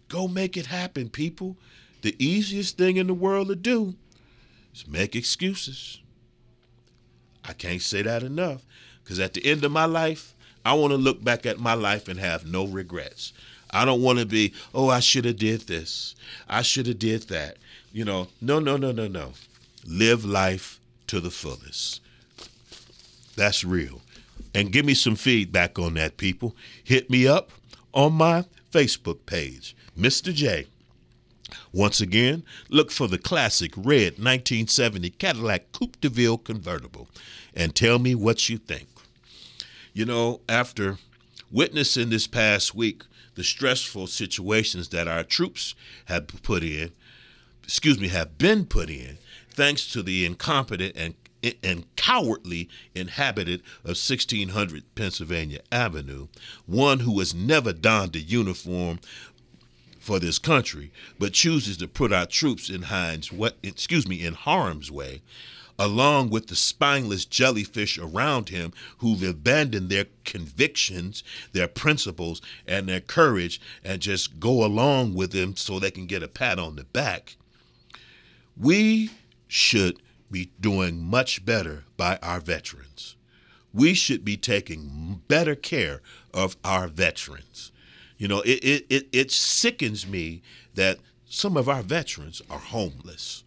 Go 0.09 0.27
make 0.27 0.57
it 0.57 0.67
happen, 0.67 1.11
people. 1.11 1.57
The 2.03 2.17
easiest 2.19 2.77
thing 2.77 2.97
in 2.97 3.07
the 3.07 3.15
world 3.15 3.49
to 3.49 3.55
do 3.55 3.95
is 4.75 4.89
make 4.89 5.15
excuses. 5.15 6.01
I 7.45 7.53
can't 7.53 7.81
say 7.81 8.03
that 8.03 8.25
enough 8.25 8.63
because 9.03 9.21
at 9.21 9.35
the 9.35 9.47
end 9.47 9.65
of 9.65 9.71
my 9.71 9.85
life, 9.85 10.34
I 10.65 10.75
want 10.75 10.93
to 10.93 10.97
look 10.97 11.23
back 11.23 11.47
at 11.47 11.59
my 11.59 11.75
life 11.75 12.09
and 12.09 12.19
have 12.19 12.47
no 12.47 12.67
regrets. 12.67 13.33
I 13.71 13.85
don't 13.85 14.03
want 14.03 14.21
to 14.21 14.27
be, 14.27 14.55
oh, 14.75 14.89
I 14.89 15.01
should 15.01 15.25
have 15.25 15.37
did 15.37 15.63
this. 15.63 16.15
I 16.49 16.63
should 16.63 16.87
have 16.87 16.99
did 16.99 17.25
that. 17.25 17.57
You 17.93 18.05
know, 18.05 18.29
no, 18.41 18.59
no, 18.59 18.77
no, 18.77 18.93
no, 18.93 19.09
no. 19.09 19.33
Live 19.87 20.25
life 20.25 20.79
to 21.09 21.21
the 21.21 21.31
fullest. 21.31 22.01
That's 23.37 23.65
real. 23.65 24.01
And 24.55 24.73
give 24.73 24.87
me 24.87 24.95
some 24.95 25.17
feedback 25.17 25.79
on 25.79 25.95
that, 25.95 26.17
people. 26.17 26.55
Hit 26.83 27.11
me 27.11 27.27
up 27.27 27.51
on 27.93 28.13
my 28.15 28.45
Facebook 28.73 29.27
page, 29.27 29.77
Mr. 29.99 30.33
J. 30.33 30.67
Once 31.73 32.01
again, 32.01 32.45
look 32.69 32.91
for 32.91 33.09
the 33.09 33.19
classic 33.19 33.73
red 33.77 34.13
1970 34.19 35.11
Cadillac 35.11 35.73
Coupe 35.73 36.01
de 36.01 36.09
Ville 36.09 36.39
convertible 36.39 37.09
and 37.55 37.75
tell 37.75 37.99
me 37.99 38.15
what 38.15 38.49
you 38.49 38.59
think. 38.59 38.89
You 39.95 40.05
know, 40.05 40.41
after 40.49 40.99
witnessing 41.53 42.11
this 42.11 42.27
past 42.27 42.75
week 42.75 43.05
the 43.37 43.45
stressful 43.45 44.09
situations 44.09 44.89
that 44.89 45.07
our 45.07 45.23
troops 45.23 45.77
have 46.07 46.27
put 46.43 46.65
in, 46.65 46.91
excuse 47.63 48.01
me, 48.01 48.09
have 48.09 48.37
been 48.37 48.67
put 48.67 48.91
in, 48.91 49.19
thanks 49.51 49.87
to 49.93 50.03
the 50.03 50.27
incompetent 50.27 50.97
and 50.97 51.15
and 51.63 51.85
cowardly 51.95 52.71
inhabitant 52.95 53.61
of 53.85 53.91
1600 53.91 54.83
Pennsylvania 54.95 55.61
Avenue, 55.71 56.27
one 56.65 57.01
who 57.01 57.19
has 57.19 57.35
never 57.35 57.73
donned 57.73 58.17
a 58.17 58.21
uniform 58.21 58.99
for 60.01 60.19
this 60.19 60.39
country, 60.39 60.91
but 61.19 61.35
chooses 61.35 61.77
to 61.77 61.87
put 61.87 62.15
our 62.15 62.25
troops 62.25 62.71
in 62.71 62.83
Hines, 62.83 63.31
excuse 63.63 64.09
me, 64.09 64.25
in 64.25 64.33
harm's 64.33 64.91
way, 64.91 65.21
along 65.79 66.31
with 66.31 66.47
the 66.47 66.57
spineless 66.57 67.25
jellyfish 67.25 67.99
around 67.99 68.49
him 68.49 68.73
who've 68.99 69.23
abandoned 69.23 69.91
their 69.91 70.07
convictions, 70.25 71.25
their 71.53 71.69
principles, 71.69 72.41
and 72.67 72.89
their 72.89 73.01
courage 73.01 73.61
and 73.83 74.01
just 74.01 74.39
go 74.39 74.65
along 74.65 75.15
with 75.15 75.33
them 75.33 75.57
so 75.57 75.79
they 75.79 75.91
can 75.91 76.07
get 76.07 76.23
a 76.23 76.29
pat 76.29 76.59
on 76.59 76.77
the 76.77 76.85
back. 76.85 77.37
We 78.57 79.11
should 79.49 79.99
be 80.31 80.51
doing 80.61 81.01
much 81.01 81.45
better 81.45 81.85
by 81.97 82.19
our 82.23 82.41
veterans. 82.41 83.17
We 83.73 83.95
should 83.95 84.25
be 84.25 84.37
taking 84.37 85.23
better 85.29 85.55
care 85.55 86.01
of 86.33 86.57
our 86.65 86.89
veterans. 86.89 87.73
You 88.19 88.29
know, 88.29 88.41
it, 88.41 88.65
it, 88.65 88.87
it, 88.89 89.09
it 89.13 89.31
sickens 89.31 90.07
me 90.07 90.43
that 90.75 90.99
some 91.25 91.57
of 91.57 91.69
our 91.69 91.83
veterans 91.83 92.43
are 92.49 92.59
homeless. 92.59 93.44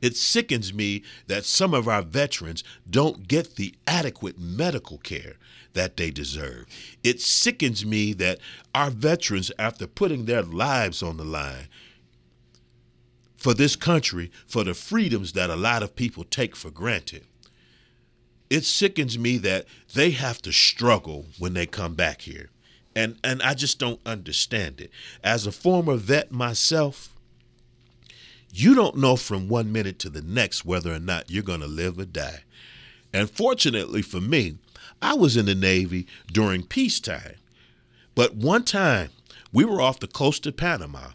It 0.00 0.16
sickens 0.16 0.72
me 0.72 1.02
that 1.26 1.44
some 1.44 1.74
of 1.74 1.86
our 1.86 2.02
veterans 2.02 2.64
don't 2.88 3.28
get 3.28 3.56
the 3.56 3.74
adequate 3.86 4.38
medical 4.38 4.98
care 4.98 5.34
that 5.74 5.96
they 5.96 6.10
deserve. 6.10 6.66
It 7.04 7.20
sickens 7.20 7.84
me 7.84 8.12
that 8.14 8.38
our 8.74 8.90
veterans, 8.90 9.52
after 9.58 9.86
putting 9.86 10.24
their 10.24 10.42
lives 10.42 11.02
on 11.02 11.16
the 11.16 11.24
line 11.24 11.68
for 13.36 13.54
this 13.54 13.76
country, 13.76 14.30
for 14.46 14.64
the 14.64 14.74
freedoms 14.74 15.32
that 15.32 15.50
a 15.50 15.56
lot 15.56 15.82
of 15.82 15.96
people 15.96 16.24
take 16.24 16.56
for 16.56 16.70
granted, 16.70 17.26
it 18.48 18.64
sickens 18.64 19.18
me 19.18 19.38
that 19.38 19.66
they 19.94 20.10
have 20.10 20.42
to 20.42 20.52
struggle 20.52 21.26
when 21.38 21.54
they 21.54 21.66
come 21.66 21.94
back 21.94 22.22
here. 22.22 22.50
And, 22.96 23.16
and 23.22 23.40
I 23.42 23.54
just 23.54 23.78
don't 23.78 24.00
understand 24.04 24.80
it. 24.80 24.90
As 25.22 25.46
a 25.46 25.52
former 25.52 25.94
vet 25.94 26.32
myself, 26.32 27.14
you 28.52 28.74
don't 28.74 28.96
know 28.96 29.16
from 29.16 29.48
one 29.48 29.72
minute 29.72 29.98
to 30.00 30.10
the 30.10 30.22
next 30.22 30.64
whether 30.64 30.92
or 30.92 30.98
not 30.98 31.30
you're 31.30 31.42
going 31.42 31.60
to 31.60 31.66
live 31.66 31.98
or 31.98 32.04
die. 32.04 32.42
And 33.12 33.30
fortunately 33.30 34.02
for 34.02 34.20
me, 34.20 34.58
I 35.02 35.14
was 35.14 35.36
in 35.36 35.46
the 35.46 35.54
Navy 35.54 36.06
during 36.32 36.64
peacetime. 36.64 37.36
But 38.14 38.34
one 38.34 38.64
time, 38.64 39.10
we 39.52 39.64
were 39.64 39.80
off 39.80 40.00
the 40.00 40.06
coast 40.06 40.46
of 40.46 40.56
Panama 40.56 41.10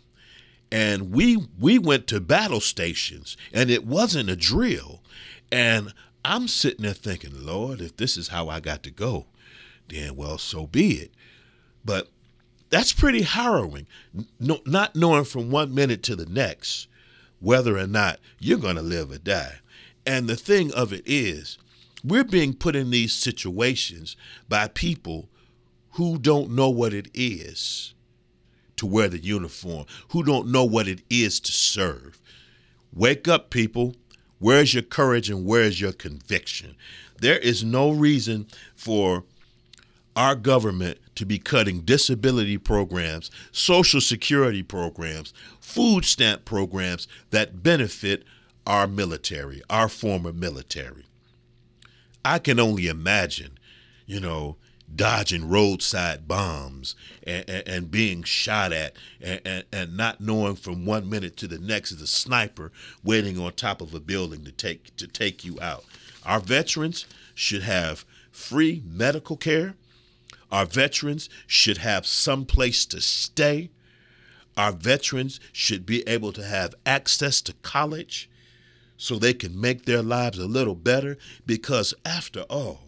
and 0.71 1.11
we 1.11 1.37
we 1.59 1.77
went 1.77 2.07
to 2.07 2.19
battle 2.19 2.59
stations 2.59 3.37
and 3.53 3.69
it 3.69 3.85
wasn't 3.85 4.29
a 4.29 4.35
drill. 4.35 5.01
And 5.51 5.93
I'm 6.23 6.47
sitting 6.47 6.83
there 6.83 6.93
thinking, 6.93 7.45
Lord, 7.45 7.81
if 7.81 7.95
this 7.97 8.17
is 8.17 8.29
how 8.29 8.49
I 8.49 8.59
got 8.59 8.83
to 8.83 8.91
go, 8.91 9.27
then 9.87 10.15
well, 10.15 10.37
so 10.37 10.67
be 10.67 10.93
it. 10.93 11.11
But 11.83 12.09
that's 12.69 12.93
pretty 12.93 13.21
harrowing, 13.21 13.85
no, 14.39 14.59
not 14.65 14.95
knowing 14.95 15.25
from 15.25 15.51
one 15.51 15.73
minute 15.73 16.01
to 16.03 16.15
the 16.15 16.25
next 16.25 16.87
whether 17.39 17.77
or 17.77 17.87
not 17.87 18.19
you're 18.39 18.57
going 18.57 18.75
to 18.75 18.81
live 18.81 19.11
or 19.11 19.17
die. 19.17 19.59
And 20.05 20.27
the 20.27 20.35
thing 20.35 20.73
of 20.73 20.93
it 20.93 21.03
is, 21.05 21.57
we're 22.03 22.23
being 22.23 22.53
put 22.53 22.75
in 22.75 22.91
these 22.91 23.13
situations 23.13 24.15
by 24.47 24.67
people 24.67 25.27
who 25.91 26.19
don't 26.19 26.51
know 26.51 26.69
what 26.69 26.93
it 26.93 27.09
is 27.13 27.93
to 28.77 28.85
wear 28.85 29.07
the 29.07 29.23
uniform, 29.23 29.85
who 30.09 30.23
don't 30.23 30.51
know 30.51 30.63
what 30.63 30.87
it 30.87 31.01
is 31.09 31.39
to 31.39 31.51
serve. 31.51 32.21
Wake 32.93 33.27
up, 33.27 33.49
people. 33.49 33.95
Where's 34.39 34.73
your 34.73 34.83
courage 34.83 35.29
and 35.29 35.45
where's 35.45 35.79
your 35.79 35.93
conviction? 35.93 36.75
There 37.19 37.39
is 37.39 37.63
no 37.63 37.91
reason 37.91 38.47
for 38.75 39.23
our 40.15 40.35
government 40.35 40.99
to 41.15 41.25
be 41.25 41.37
cutting 41.37 41.81
disability 41.81 42.57
programs, 42.57 43.31
social 43.51 44.01
security 44.01 44.63
programs, 44.63 45.33
food 45.59 46.05
stamp 46.05 46.45
programs 46.45 47.07
that 47.31 47.63
benefit 47.63 48.23
our 48.65 48.87
military, 48.87 49.61
our 49.69 49.89
former 49.89 50.33
military. 50.33 51.05
I 52.23 52.39
can 52.39 52.59
only 52.59 52.87
imagine, 52.87 53.57
you 54.05 54.19
know, 54.19 54.57
dodging 54.93 55.49
roadside 55.49 56.27
bombs 56.27 56.95
and, 57.25 57.47
and, 57.49 57.67
and 57.67 57.91
being 57.91 58.23
shot 58.23 58.71
at 58.71 58.95
and, 59.21 59.41
and, 59.45 59.63
and, 59.71 59.97
not 59.97 60.21
knowing 60.21 60.55
from 60.55 60.85
one 60.85 61.09
minute 61.09 61.35
to 61.37 61.47
the 61.47 61.57
next 61.57 61.91
is 61.91 62.01
a 62.01 62.07
sniper 62.07 62.71
waiting 63.03 63.39
on 63.39 63.51
top 63.53 63.81
of 63.81 63.93
a 63.93 63.99
building 63.99 64.43
to 64.45 64.51
take 64.51 64.95
to 64.95 65.07
take 65.07 65.43
you 65.43 65.59
out. 65.59 65.85
Our 66.25 66.39
veterans 66.39 67.05
should 67.33 67.63
have 67.63 68.05
free 68.31 68.83
medical 68.85 69.37
care. 69.37 69.75
Our 70.51 70.65
veterans 70.65 71.29
should 71.47 71.79
have 71.79 72.05
some 72.05 72.45
place 72.45 72.85
to 72.87 73.01
stay. 73.01 73.71
Our 74.57 74.71
veterans 74.71 75.39
should 75.51 75.85
be 75.85 76.07
able 76.07 76.31
to 76.33 76.43
have 76.43 76.75
access 76.85 77.41
to 77.43 77.53
college 77.61 78.29
so 78.97 79.15
they 79.15 79.33
can 79.33 79.59
make 79.59 79.85
their 79.85 80.01
lives 80.01 80.39
a 80.39 80.45
little 80.45 80.75
better 80.75 81.17
because 81.45 81.93
after 82.05 82.41
all 82.43 82.85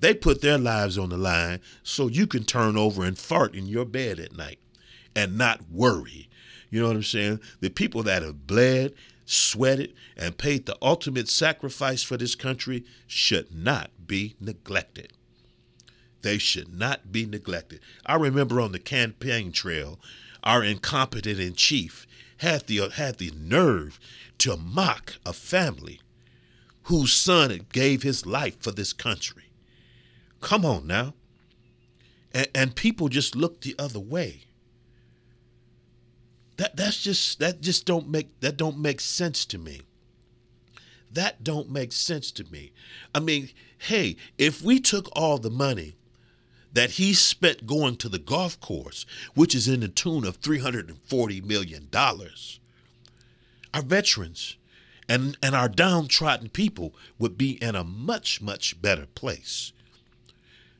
they 0.00 0.14
put 0.14 0.40
their 0.40 0.58
lives 0.58 0.96
on 0.96 1.10
the 1.10 1.16
line 1.16 1.60
so 1.82 2.06
you 2.06 2.26
can 2.26 2.44
turn 2.44 2.76
over 2.76 3.04
and 3.04 3.18
fart 3.18 3.54
in 3.54 3.66
your 3.66 3.84
bed 3.84 4.20
at 4.20 4.36
night 4.36 4.60
and 5.16 5.36
not 5.36 5.70
worry. 5.70 6.28
You 6.70 6.80
know 6.80 6.88
what 6.88 6.96
I'm 6.96 7.02
saying? 7.02 7.40
The 7.60 7.70
people 7.70 8.02
that 8.04 8.22
have 8.22 8.46
bled, 8.46 8.94
sweated, 9.24 9.94
and 10.16 10.38
paid 10.38 10.66
the 10.66 10.76
ultimate 10.80 11.28
sacrifice 11.28 12.02
for 12.02 12.16
this 12.16 12.34
country 12.34 12.84
should 13.06 13.52
not 13.52 13.90
be 14.06 14.36
neglected. 14.40 15.12
They 16.22 16.38
should 16.38 16.76
not 16.76 17.12
be 17.12 17.26
neglected. 17.26 17.80
I 18.04 18.16
remember 18.16 18.60
on 18.60 18.72
the 18.72 18.78
campaign 18.78 19.52
trail, 19.52 20.00
our 20.42 20.64
incompetent 20.64 21.38
in 21.38 21.54
chief 21.54 22.06
had 22.38 22.66
the 22.66 22.88
had 22.90 23.18
the 23.18 23.32
nerve 23.36 23.98
to 24.38 24.56
mock 24.56 25.16
a 25.26 25.32
family 25.32 26.00
whose 26.84 27.12
son 27.12 27.66
gave 27.72 28.02
his 28.02 28.24
life 28.24 28.60
for 28.60 28.70
this 28.70 28.92
country. 28.92 29.44
Come 30.40 30.64
on 30.64 30.86
now. 30.86 31.14
And, 32.32 32.48
and 32.54 32.74
people 32.74 33.08
just 33.08 33.36
look 33.36 33.60
the 33.60 33.74
other 33.78 34.00
way. 34.00 34.44
That 36.56 36.76
that's 36.76 37.02
just 37.02 37.38
that 37.38 37.60
just 37.60 37.86
don't 37.86 38.08
make 38.08 38.40
that 38.40 38.56
don't 38.56 38.78
make 38.78 39.00
sense 39.00 39.44
to 39.46 39.58
me. 39.58 39.82
That 41.10 41.44
don't 41.44 41.70
make 41.70 41.92
sense 41.92 42.30
to 42.32 42.44
me. 42.44 42.72
I 43.14 43.20
mean, 43.20 43.50
hey, 43.78 44.16
if 44.36 44.62
we 44.62 44.80
took 44.80 45.08
all 45.12 45.38
the 45.38 45.50
money 45.50 45.96
that 46.78 46.90
he 46.90 47.12
spent 47.12 47.66
going 47.66 47.96
to 47.96 48.08
the 48.08 48.20
golf 48.20 48.60
course, 48.60 49.04
which 49.34 49.52
is 49.52 49.66
in 49.66 49.80
the 49.80 49.88
tune 49.88 50.24
of 50.24 50.40
$340 50.40 51.44
million, 51.44 51.88
our 53.74 53.82
veterans 53.82 54.56
and, 55.08 55.36
and 55.42 55.56
our 55.56 55.68
downtrodden 55.68 56.50
people 56.50 56.94
would 57.18 57.36
be 57.36 57.60
in 57.60 57.74
a 57.74 57.82
much, 57.82 58.40
much 58.40 58.80
better 58.80 59.06
place. 59.16 59.72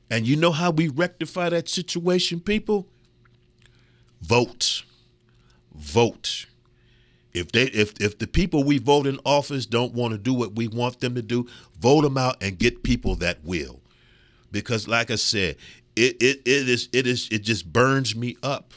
And 0.08 0.24
you 0.24 0.36
know 0.36 0.52
how 0.52 0.70
we 0.70 0.86
rectify 0.86 1.48
that 1.48 1.68
situation, 1.68 2.38
people? 2.38 2.86
Vote. 4.20 4.84
Vote. 5.74 6.46
If 7.32 7.50
they 7.50 7.64
if 7.64 8.00
if 8.00 8.18
the 8.18 8.28
people 8.28 8.62
we 8.62 8.78
vote 8.78 9.08
in 9.08 9.18
office 9.24 9.66
don't 9.66 9.94
want 9.94 10.12
to 10.12 10.18
do 10.18 10.32
what 10.32 10.54
we 10.54 10.68
want 10.68 11.00
them 11.00 11.16
to 11.16 11.22
do, 11.22 11.48
vote 11.80 12.02
them 12.02 12.16
out 12.16 12.36
and 12.40 12.56
get 12.56 12.84
people 12.84 13.16
that 13.16 13.44
will. 13.44 13.80
Because 14.50 14.88
like 14.88 15.10
I 15.10 15.16
said, 15.16 15.56
it 15.98 16.16
it, 16.22 16.42
it 16.44 16.68
is 16.68 16.88
it 16.92 17.06
is 17.06 17.28
it 17.30 17.40
just 17.40 17.72
burns 17.72 18.14
me 18.14 18.36
up 18.42 18.72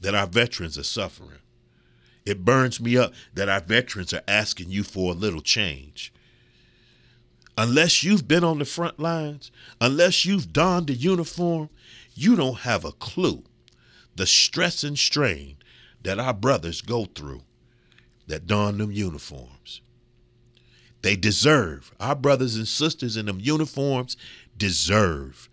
that 0.00 0.14
our 0.14 0.26
veterans 0.26 0.76
are 0.76 0.84
suffering. 0.84 1.38
It 2.24 2.44
burns 2.44 2.80
me 2.80 2.96
up 2.96 3.12
that 3.34 3.48
our 3.48 3.60
veterans 3.60 4.12
are 4.12 4.22
asking 4.28 4.70
you 4.70 4.84
for 4.84 5.12
a 5.12 5.14
little 5.14 5.40
change 5.40 6.12
unless 7.56 8.02
you've 8.02 8.26
been 8.26 8.44
on 8.44 8.58
the 8.58 8.64
front 8.64 8.98
lines, 8.98 9.50
unless 9.80 10.24
you've 10.24 10.52
donned 10.52 10.86
the 10.86 10.94
uniform, 10.94 11.68
you 12.14 12.36
don't 12.36 12.60
have 12.60 12.84
a 12.84 12.92
clue 12.92 13.42
the 14.14 14.26
stress 14.26 14.84
and 14.84 14.98
strain 14.98 15.56
that 16.02 16.18
our 16.18 16.34
brothers 16.34 16.82
go 16.82 17.06
through 17.06 17.40
that 18.26 18.46
don 18.46 18.76
them 18.76 18.92
uniforms. 18.92 19.80
They 21.00 21.16
deserve, 21.16 21.92
our 21.98 22.14
brothers 22.14 22.56
and 22.56 22.68
sisters 22.68 23.16
in 23.16 23.26
them 23.26 23.40
uniforms 23.40 24.16
deserve 24.56 25.48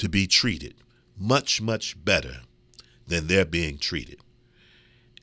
to 0.00 0.08
be 0.08 0.26
treated 0.26 0.74
much, 1.16 1.62
much 1.62 2.02
better 2.04 2.40
than 3.06 3.26
they're 3.26 3.44
being 3.44 3.78
treated. 3.78 4.20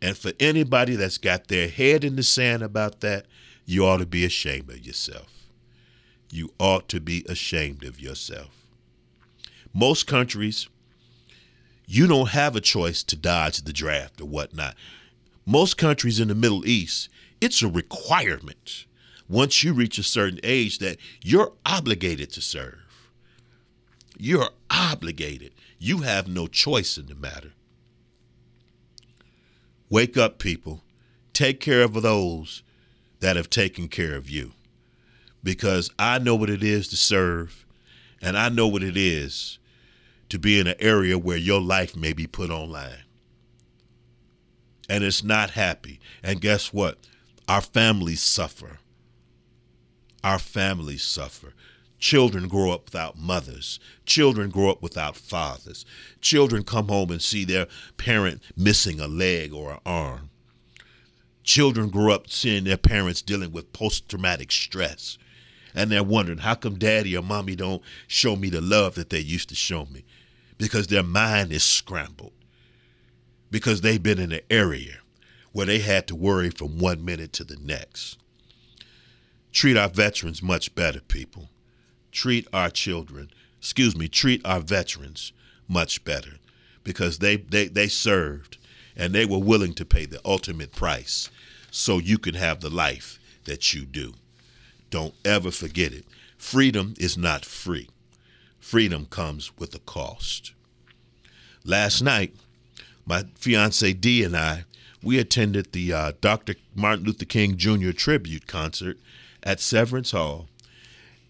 And 0.01 0.17
for 0.17 0.32
anybody 0.39 0.95
that's 0.95 1.17
got 1.17 1.47
their 1.47 1.67
head 1.67 2.03
in 2.03 2.15
the 2.15 2.23
sand 2.23 2.63
about 2.63 3.01
that, 3.01 3.25
you 3.65 3.86
ought 3.86 3.97
to 3.97 4.05
be 4.05 4.23
ashamed 4.23 4.69
of 4.69 4.86
yourself 4.86 5.38
you 6.32 6.53
ought 6.59 6.88
to 6.89 6.99
be 6.99 7.25
ashamed 7.30 7.84
of 7.84 7.99
yourself. 7.99 8.49
Most 9.73 10.07
countries, 10.07 10.67
you 11.86 12.07
don't 12.07 12.30
have 12.30 12.55
a 12.55 12.61
choice 12.61 13.03
to 13.03 13.15
dodge 13.15 13.61
the 13.63 13.73
draft 13.73 14.19
or 14.19 14.25
whatnot. 14.25 14.75
Most 15.45 15.78
countries 15.78 16.19
in 16.19 16.28
the 16.28 16.36
Middle 16.36 16.65
East, 16.65 17.09
it's 17.39 17.61
a 17.61 17.67
requirement 17.67 18.86
once 19.30 19.63
you 19.63 19.73
reach 19.73 19.97
a 19.97 20.03
certain 20.03 20.39
age 20.43 20.80
that 20.80 20.97
you're 21.21 21.53
obligated 21.65 22.32
to 22.32 22.41
serve. 22.41 22.80
You're 24.18 24.49
obligated. 24.70 25.53
You 25.78 25.99
have 25.99 26.28
no 26.28 26.47
choice 26.47 26.97
in 26.97 27.05
the 27.05 27.15
matter. 27.15 27.53
Wake 29.89 30.18
up, 30.18 30.39
people. 30.39 30.84
Take 31.34 31.59
care 31.59 31.84
of 31.84 31.93
those 32.01 32.63
that 33.20 33.36
have 33.36 33.49
taken 33.49 33.88
care 33.88 34.15
of 34.15 34.30
you 34.30 34.53
because 35.43 35.91
I 35.97 36.18
know 36.20 36.36
what 36.36 36.49
it 36.49 36.63
is 36.63 36.88
to 36.89 36.97
serve 36.97 37.65
and 38.22 38.38
I 38.38 38.49
know 38.49 38.68
what 38.68 38.84
it 38.84 38.97
is 38.97 39.59
to 40.30 40.39
be 40.39 40.59
in 40.59 40.68
an 40.68 40.76
area 40.80 41.18
where 41.18 41.38
your 41.38 41.61
life 41.61 41.95
may 41.95 42.11
be 42.11 42.28
put 42.28 42.49
online. 42.49 43.03
And 44.89 45.03
it's 45.03 45.24
not 45.24 45.51
happy. 45.51 45.99
And 46.24 46.41
guess 46.41 46.74
what? 46.74 46.97
Our 47.47 47.61
families 47.61 48.22
suffer. 48.22 48.80
Our 50.24 50.39
families 50.39 51.03
suffer. 51.03 51.53
Children 51.99 52.47
grow 52.47 52.71
up 52.71 52.85
without 52.85 53.17
mothers. 53.17 53.79
Children 54.05 54.49
grow 54.49 54.69
up 54.69 54.81
without 54.81 55.15
fathers. 55.15 55.85
Children 56.21 56.63
come 56.63 56.89
home 56.89 57.11
and 57.11 57.21
see 57.21 57.43
their 57.43 57.67
parent 57.97 58.41
missing 58.55 58.99
a 58.99 59.07
leg 59.07 59.53
or 59.53 59.73
an 59.73 59.79
arm. 59.85 60.29
Children 61.43 61.89
grow 61.89 62.13
up 62.13 62.29
seeing 62.29 62.65
their 62.65 62.77
parents 62.77 63.21
dealing 63.21 63.51
with 63.51 63.73
post 63.73 64.09
traumatic 64.09 64.51
stress 64.51 65.17
and 65.77 65.91
they're 65.91 66.03
wondering 66.03 66.39
how 66.39 66.55
come 66.55 66.77
daddy 66.77 67.15
or 67.15 67.21
mommy 67.21 67.55
don't 67.55 67.83
show 68.07 68.35
me 68.35 68.49
the 68.49 68.59
love 68.59 68.95
that 68.95 69.11
they 69.11 69.19
used 69.19 69.47
to 69.49 69.55
show 69.55 69.85
me 69.85 70.03
because 70.57 70.87
their 70.87 71.03
mind 71.03 71.51
is 71.51 71.63
scrambled 71.63 72.33
because 73.51 73.81
they've 73.81 74.01
been 74.01 74.19
in 74.19 74.31
an 74.31 74.41
area 74.49 74.95
where 75.51 75.67
they 75.67 75.79
had 75.79 76.07
to 76.07 76.15
worry 76.15 76.49
from 76.49 76.79
one 76.79 77.05
minute 77.05 77.31
to 77.31 77.43
the 77.43 77.57
next 77.57 78.17
treat 79.51 79.77
our 79.77 79.87
veterans 79.87 80.41
much 80.41 80.73
better 80.73 80.99
people 80.99 81.47
treat 82.12 82.47
our 82.53 82.70
children 82.70 83.30
excuse 83.60 83.95
me 83.95 84.08
treat 84.08 84.45
our 84.45 84.60
veterans 84.60 85.32
much 85.68 86.03
better 86.03 86.34
because 86.84 87.20
they 87.20 87.38
they, 87.38 87.68
they 87.68 87.88
served 87.88 88.58
and 88.95 89.14
they 89.14 89.26
were 89.26 89.38
willing 89.38 89.74
to 89.74 89.86
pay 89.86 90.05
the 90.05 90.22
ultimate 90.26 90.72
price 90.72 91.30
so 91.70 91.97
you 91.97 92.18
can 92.18 92.36
have 92.36 92.62
the 92.62 92.70
life 92.70 93.20
that 93.45 93.74
you 93.74 93.86
do 93.86 94.14
don't 94.89 95.14
ever 95.26 95.51
forget 95.51 95.93
it. 95.93 96.05
Freedom 96.38 96.93
is 96.97 97.18
not 97.18 97.43
free. 97.43 97.89
Freedom 98.60 99.05
comes 99.05 99.58
with 99.58 99.76
a 99.76 99.80
cost. 99.80 100.53
Last 101.66 102.01
night, 102.01 102.36
my 103.05 103.26
fiance 103.36 103.93
Dee 103.93 104.24
and 104.24 104.36
I, 104.36 104.66
we 105.03 105.20
attended 105.20 105.72
the 105.72 105.93
uh, 105.93 106.12
Dr. 106.22 106.55
Martin 106.76 107.05
Luther 107.05 107.26
King 107.26 107.58
Jr. 107.58 107.91
tribute 107.91 108.47
concert 108.47 108.97
at 109.43 109.60
Severance 109.60 110.12
Hall. 110.12 110.47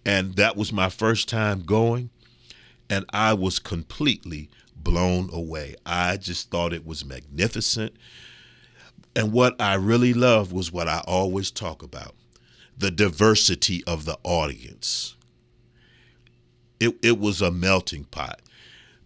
And 0.08 0.36
that 0.38 0.58
was 0.58 0.74
my 0.74 0.90
first 0.90 1.30
time 1.30 1.62
going. 1.64 2.12
And 2.90 3.06
I 3.14 3.34
was 3.36 3.60
completely 3.60 4.50
blown 4.76 5.30
away. 5.34 5.76
I 5.86 6.18
just 6.18 6.52
thought 6.52 6.74
it 6.74 6.86
was 6.88 7.06
magnificent. 7.06 7.96
And 9.16 9.34
what 9.34 9.62
I 9.62 9.76
really 9.76 10.14
loved 10.14 10.54
was 10.54 10.72
what 10.72 10.88
I 10.90 11.04
always 11.08 11.52
talk 11.52 11.84
about 11.84 12.16
the 12.78 12.92
diversity 12.92 13.84
of 13.86 14.06
the 14.06 14.18
audience. 14.24 15.16
It, 16.80 16.96
it 17.04 17.20
was 17.20 17.42
a 17.42 17.52
melting 17.52 18.06
pot. 18.06 18.42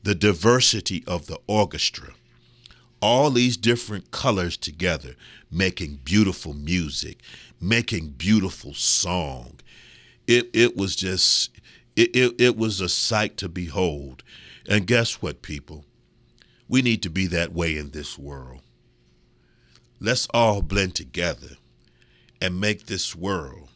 the 0.03 0.15
diversity 0.15 1.03
of 1.07 1.27
the 1.27 1.39
orchestra, 1.47 2.13
all 3.01 3.29
these 3.31 3.57
different 3.57 4.11
colors 4.11 4.57
together, 4.57 5.15
making 5.51 5.99
beautiful 6.03 6.53
music, 6.53 7.19
making 7.59 8.09
beautiful 8.11 8.73
song. 8.73 9.59
It 10.27 10.49
it 10.53 10.75
was 10.77 10.95
just 10.95 11.51
it, 11.95 12.15
it, 12.15 12.35
it 12.39 12.57
was 12.57 12.79
a 12.79 12.89
sight 12.89 13.37
to 13.37 13.49
behold. 13.49 14.23
And 14.67 14.87
guess 14.87 15.21
what, 15.21 15.41
people? 15.41 15.85
We 16.67 16.81
need 16.81 17.03
to 17.03 17.09
be 17.09 17.27
that 17.27 17.53
way 17.53 17.77
in 17.77 17.91
this 17.91 18.17
world. 18.17 18.61
Let's 19.99 20.27
all 20.33 20.61
blend 20.61 20.95
together 20.95 21.57
and 22.41 22.59
make 22.59 22.85
this 22.85 23.15
world 23.15 23.69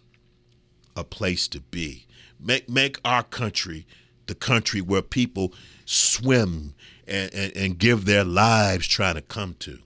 a 0.96 1.04
place 1.04 1.48
to 1.50 1.60
be. 1.60 2.06
Make 2.40 2.70
make 2.70 3.00
our 3.04 3.24
country 3.24 3.86
the 4.28 4.36
country 4.36 4.82
where 4.82 5.02
people 5.02 5.54
swim 5.86 6.74
and, 7.08 7.34
and, 7.34 7.56
and 7.56 7.78
give 7.78 8.06
their 8.06 8.24
lives 8.24 8.88
trying 8.88 9.16
to 9.16 9.22
come 9.22 9.56
to. 9.60 9.80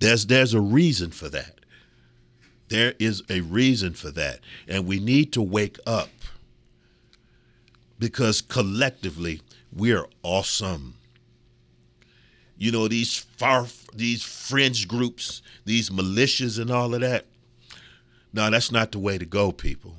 There's 0.00 0.26
there's 0.26 0.54
a 0.54 0.60
reason 0.60 1.10
for 1.10 1.28
that. 1.28 1.55
There 2.68 2.94
is 2.98 3.22
a 3.30 3.40
reason 3.42 3.94
for 3.94 4.10
that. 4.12 4.40
And 4.66 4.86
we 4.86 4.98
need 4.98 5.32
to 5.34 5.42
wake 5.42 5.78
up 5.86 6.08
because 7.98 8.40
collectively 8.40 9.40
we're 9.72 10.06
awesome. 10.22 10.94
You 12.58 12.72
know 12.72 12.88
these 12.88 13.18
far 13.18 13.66
these 13.94 14.22
fringe 14.22 14.88
groups, 14.88 15.42
these 15.64 15.90
militias 15.90 16.58
and 16.58 16.70
all 16.70 16.94
of 16.94 17.00
that. 17.02 17.26
No, 18.32 18.50
that's 18.50 18.72
not 18.72 18.92
the 18.92 18.98
way 18.98 19.18
to 19.18 19.26
go, 19.26 19.52
people. 19.52 19.96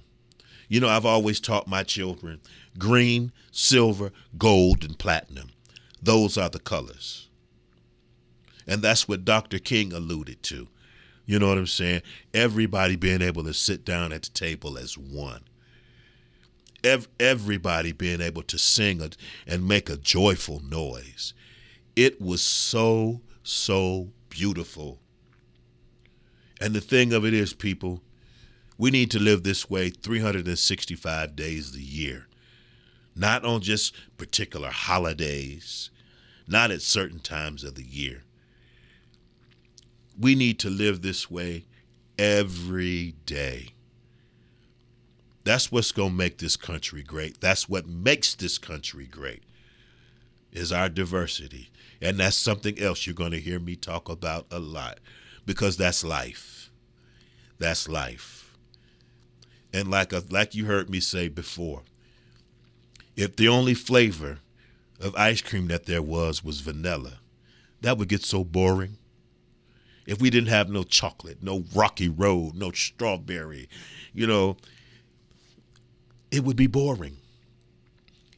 You 0.68 0.80
know, 0.80 0.90
I've 0.90 1.06
always 1.06 1.40
taught 1.40 1.68
my 1.68 1.84
children 1.84 2.42
green, 2.78 3.32
silver, 3.52 4.12
gold, 4.38 4.84
and 4.84 4.98
platinum. 4.98 5.50
Those 6.02 6.38
are 6.38 6.50
the 6.50 6.60
colors. 6.60 7.28
And 8.68 8.82
that's 8.82 9.08
what 9.08 9.26
Dr. 9.26 9.60
King 9.60 9.94
alluded 9.94 10.44
to. 10.44 10.68
You 11.28 11.40
know 11.40 11.50
what 11.50 11.60
I'm 11.60 11.68
saying? 11.68 12.02
Everybody 12.34 12.96
being 12.96 13.22
able 13.22 13.44
to 13.44 13.54
sit 13.54 13.86
down 13.86 14.14
at 14.14 14.24
the 14.24 14.30
table 14.32 14.78
as 14.80 14.98
one. 14.98 15.44
everybody 17.20 17.92
being 17.92 18.22
able 18.22 18.44
to 18.44 18.58
sing 18.58 19.02
a, 19.02 19.10
and 19.46 19.68
make 19.68 19.90
a 19.90 19.98
joyful 19.98 20.62
noise. 20.62 21.34
It 21.98 22.22
was 22.22 22.42
so, 22.42 23.22
so 23.44 24.10
beautiful. 24.30 25.00
And 26.62 26.74
the 26.74 26.82
thing 26.82 27.14
of 27.14 27.26
it 27.26 27.34
is, 27.34 27.54
people, 27.54 28.02
we 28.78 28.92
need 28.92 29.12
to 29.12 29.20
live 29.20 29.44
this 29.44 29.70
way 29.70 29.90
365 29.90 31.36
days 31.36 31.76
a 31.76 31.82
year, 31.82 32.28
not 33.16 33.44
on 33.44 33.62
just 33.62 33.94
particular 34.18 34.70
holidays, 34.70 35.90
not 36.48 36.72
at 36.72 36.82
certain 36.82 37.20
times 37.20 37.64
of 37.66 37.76
the 37.76 37.84
year. 37.86 38.24
We 40.20 40.36
need 40.36 40.60
to 40.60 40.70
live 40.70 41.02
this 41.02 41.30
way 41.30 41.66
every 42.18 43.16
day. 43.26 43.70
That's 45.44 45.72
what's 45.72 45.92
going 45.92 46.10
to 46.10 46.16
make 46.16 46.40
this 46.40 46.58
country 46.58 47.04
great. 47.04 47.40
That's 47.40 47.70
what 47.70 47.88
makes 47.88 48.36
this 48.36 48.58
country 48.58 49.06
great 49.06 49.44
is 50.52 50.72
our 50.72 50.90
diversity. 50.90 51.70
And 52.02 52.20
that's 52.20 52.36
something 52.36 52.78
else 52.80 53.06
you're 53.06 53.16
going 53.16 53.32
to 53.32 53.40
hear 53.40 53.60
me 53.60 53.76
talk 53.76 54.10
about 54.10 54.48
a 54.52 54.60
lot 54.60 55.00
because 55.46 55.78
that's 55.78 56.04
life. 56.04 56.70
That's 57.60 57.88
life. 57.88 58.56
And 59.74 59.90
like 59.90 60.14
a, 60.14 60.24
like 60.30 60.56
you 60.56 60.66
heard 60.66 60.90
me 60.90 61.00
say 61.00 61.28
before, 61.28 61.84
if 63.16 63.36
the 63.36 63.48
only 63.48 63.74
flavor 63.74 64.40
of 65.00 65.16
ice 65.16 65.42
cream 65.42 65.68
that 65.68 65.86
there 65.86 66.02
was 66.02 66.44
was 66.44 66.62
vanilla, 66.62 67.20
that 67.82 67.98
would 67.98 68.10
get 68.10 68.24
so 68.24 68.44
boring. 68.44 68.98
If 70.08 70.22
we 70.22 70.30
didn't 70.30 70.50
have 70.50 70.70
no 70.70 70.84
chocolate, 70.84 71.44
no 71.44 71.66
rocky 71.76 72.08
road, 72.08 72.56
no 72.56 72.72
strawberry, 72.72 73.68
you 74.14 74.26
know, 74.26 74.56
it 76.32 76.46
would 76.46 76.56
be 76.56 76.68
boring. 76.68 77.18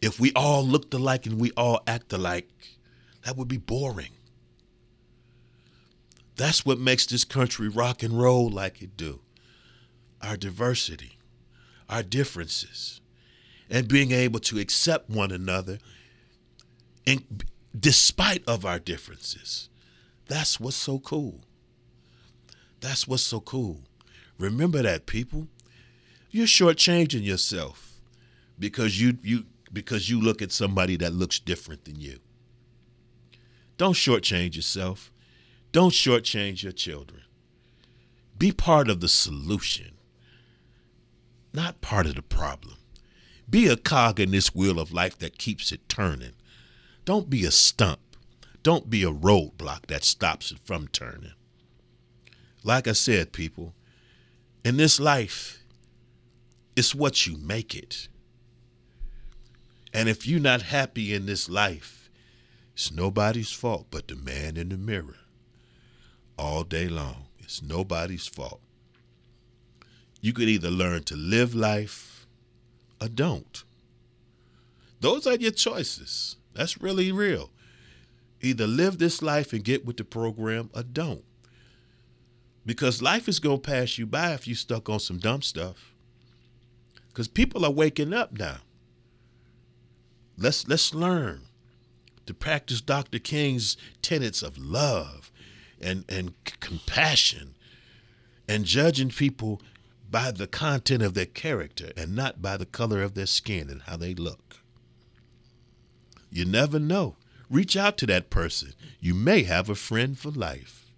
If 0.02 0.20
we 0.20 0.34
all 0.34 0.66
looked 0.66 0.94
alike 0.96 1.28
and 1.28 1.40
we 1.40 1.52
all 1.52 1.82
act 1.86 2.12
alike, 2.12 2.50
that 3.24 3.38
would 3.38 3.48
be 3.48 3.58
boring. 3.58 4.10
That's 6.36 6.66
what 6.66 6.80
makes 6.80 7.06
this 7.06 7.24
country 7.24 7.70
rock 7.70 8.02
and 8.02 8.20
roll 8.20 8.50
like 8.50 8.82
it 8.82 8.98
do. 8.98 9.20
Our 10.24 10.38
diversity, 10.38 11.20
our 11.88 12.02
differences, 12.02 13.00
and 13.70 13.88
being 13.88 14.12
able 14.12 14.40
to 14.40 14.58
accept 14.58 15.10
one 15.10 15.32
another 15.32 15.78
in, 17.06 17.26
despite 17.78 18.44
of 18.48 18.66
our 18.66 18.80
differences. 18.80 19.70
That's 20.28 20.60
what's 20.60 20.76
so 20.76 20.98
cool. 20.98 21.42
That's 22.80 23.08
what's 23.08 23.24
so 23.24 23.40
cool. 23.40 23.82
Remember 24.38 24.82
that, 24.82 25.06
people. 25.06 25.48
You're 26.32 26.46
shortchanging 26.48 27.24
yourself 27.24 28.00
because 28.58 29.02
you 29.02 29.18
you 29.24 29.46
because 29.72 30.10
you 30.10 30.22
look 30.22 30.42
at 30.42 30.52
somebody 30.52 30.96
that 30.98 31.14
looks 31.14 31.40
different 31.40 31.86
than 31.86 32.00
you. 32.00 32.20
Don't 33.78 33.94
shortchange 33.94 34.56
yourself. 34.56 35.12
Don't 35.72 35.94
shortchange 35.94 36.64
your 36.64 36.72
children. 36.72 37.22
Be 38.38 38.52
part 38.52 38.90
of 38.90 39.02
the 39.02 39.10
solution, 39.10 39.98
not 41.54 41.82
part 41.82 42.06
of 42.06 42.16
the 42.16 42.22
problem. 42.22 42.76
Be 43.50 43.68
a 43.68 43.76
cog 43.76 44.20
in 44.20 44.32
this 44.32 44.54
wheel 44.54 44.80
of 44.80 44.94
life 44.94 45.18
that 45.20 45.38
keeps 45.38 45.72
it 45.72 45.90
turning. 45.90 46.34
Don't 47.06 47.30
be 47.30 47.44
a 47.46 47.52
stump. 47.52 48.00
Don't 48.62 48.90
be 48.90 49.04
a 49.04 49.12
roadblock 49.12 49.88
that 49.88 50.04
stops 50.04 50.52
it 50.52 50.60
from 50.64 50.88
turning. 50.88 51.34
Like 52.64 52.88
I 52.88 52.94
said, 52.94 53.32
people, 53.32 53.74
in 54.66 54.78
this 54.78 55.00
life, 55.00 55.64
it's 56.76 56.94
what 56.94 57.26
you 57.26 57.38
make 57.38 57.76
it. 57.76 58.08
And 59.94 60.08
if 60.08 60.28
you're 60.28 60.40
not 60.40 60.62
happy 60.62 61.14
in 61.14 61.26
this 61.26 61.50
life, 61.50 62.10
it's 62.74 62.92
nobody's 62.92 63.52
fault 63.52 63.88
but 63.90 64.08
the 64.08 64.16
man 64.16 64.58
in 64.58 64.70
the 64.70 64.78
mirror. 64.78 65.18
All 66.38 66.64
day 66.64 66.88
long. 66.88 67.26
It's 67.40 67.62
nobody's 67.62 68.28
fault. 68.28 68.62
You 70.22 70.34
can 70.34 70.48
either 70.48 70.70
learn 70.70 71.04
to 71.04 71.16
live 71.16 71.56
life 71.56 72.28
or 73.02 73.08
don't. 73.08 73.64
Those 75.00 75.26
are 75.26 75.36
your 75.36 75.52
choices. 75.52 76.36
That's 76.54 76.82
really 76.82 77.12
real. 77.12 77.52
Either 78.42 78.68
live 78.68 79.00
this 79.00 79.22
life 79.22 79.54
and 79.54 79.64
get 79.64 79.86
with 79.86 79.98
the 79.98 80.04
program 80.04 80.70
or 80.76 80.84
don't. 80.84 81.24
Because 82.70 83.02
life 83.02 83.28
is 83.28 83.40
going 83.40 83.60
to 83.62 83.68
pass 83.68 83.98
you 83.98 84.06
by 84.06 84.34
if 84.34 84.48
you 84.48 84.54
stuck 84.54 84.90
on 84.90 85.00
some 85.00 85.18
dumb 85.18 85.42
stuff. 85.42 85.96
Because 87.08 87.28
people 87.28 87.66
are 87.66 87.72
waking 87.72 88.14
up 88.14 88.32
now. 88.38 88.58
Let's 90.38 90.68
let's 90.68 90.94
learn 90.94 91.46
to 92.28 92.34
practice 92.36 92.80
Dr. 92.80 93.18
King's 93.18 93.76
tenets 94.04 94.44
of 94.44 94.60
love 94.60 95.32
and, 95.82 96.06
and 96.08 96.36
c- 96.48 96.54
compassion 96.60 97.56
and 98.48 98.66
judging 98.66 99.10
people 99.10 99.64
by 100.08 100.30
the 100.30 100.46
content 100.46 101.02
of 101.02 101.16
their 101.16 101.26
character 101.26 101.92
and 101.98 102.16
not 102.16 102.40
by 102.40 102.56
the 102.56 102.68
color 102.68 103.02
of 103.02 103.16
their 103.16 103.26
skin 103.26 103.72
and 103.72 103.82
how 103.82 103.98
they 103.98 104.14
look. 104.14 104.58
You 106.30 106.46
never 106.46 106.78
know. 106.78 107.16
Reach 107.50 107.76
out 107.76 107.98
to 107.98 108.06
that 108.06 108.30
person. 108.30 108.74
You 109.00 109.16
may 109.16 109.42
have 109.42 109.70
a 109.70 109.76
friend 109.76 110.16
for 110.16 110.30
life. 110.30 110.89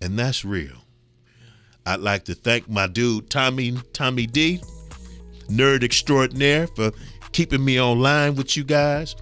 And 0.00 0.18
that's 0.18 0.44
real. 0.44 0.76
I'd 1.86 2.00
like 2.00 2.24
to 2.26 2.34
thank 2.34 2.68
my 2.68 2.86
dude 2.86 3.30
Tommy 3.30 3.72
Tommy 3.92 4.26
D, 4.26 4.60
nerd 5.48 5.82
extraordinaire, 5.82 6.66
for 6.68 6.92
keeping 7.32 7.64
me 7.64 7.80
online 7.80 8.36
with 8.36 8.56
you 8.56 8.64
guys. 8.64 9.16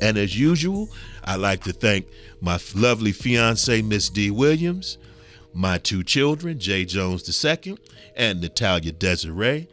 And 0.00 0.16
as 0.16 0.38
usual, 0.38 0.88
I'd 1.24 1.36
like 1.36 1.62
to 1.64 1.72
thank 1.72 2.06
my 2.40 2.58
lovely 2.74 3.12
fiance, 3.12 3.82
Miss 3.82 4.08
D. 4.08 4.30
Williams, 4.30 4.98
my 5.52 5.78
two 5.78 6.02
children, 6.04 6.58
Jay 6.58 6.84
Jones 6.84 7.44
II 7.44 7.76
and 8.16 8.40
Natalia 8.40 8.92
Desiree. 8.92 9.68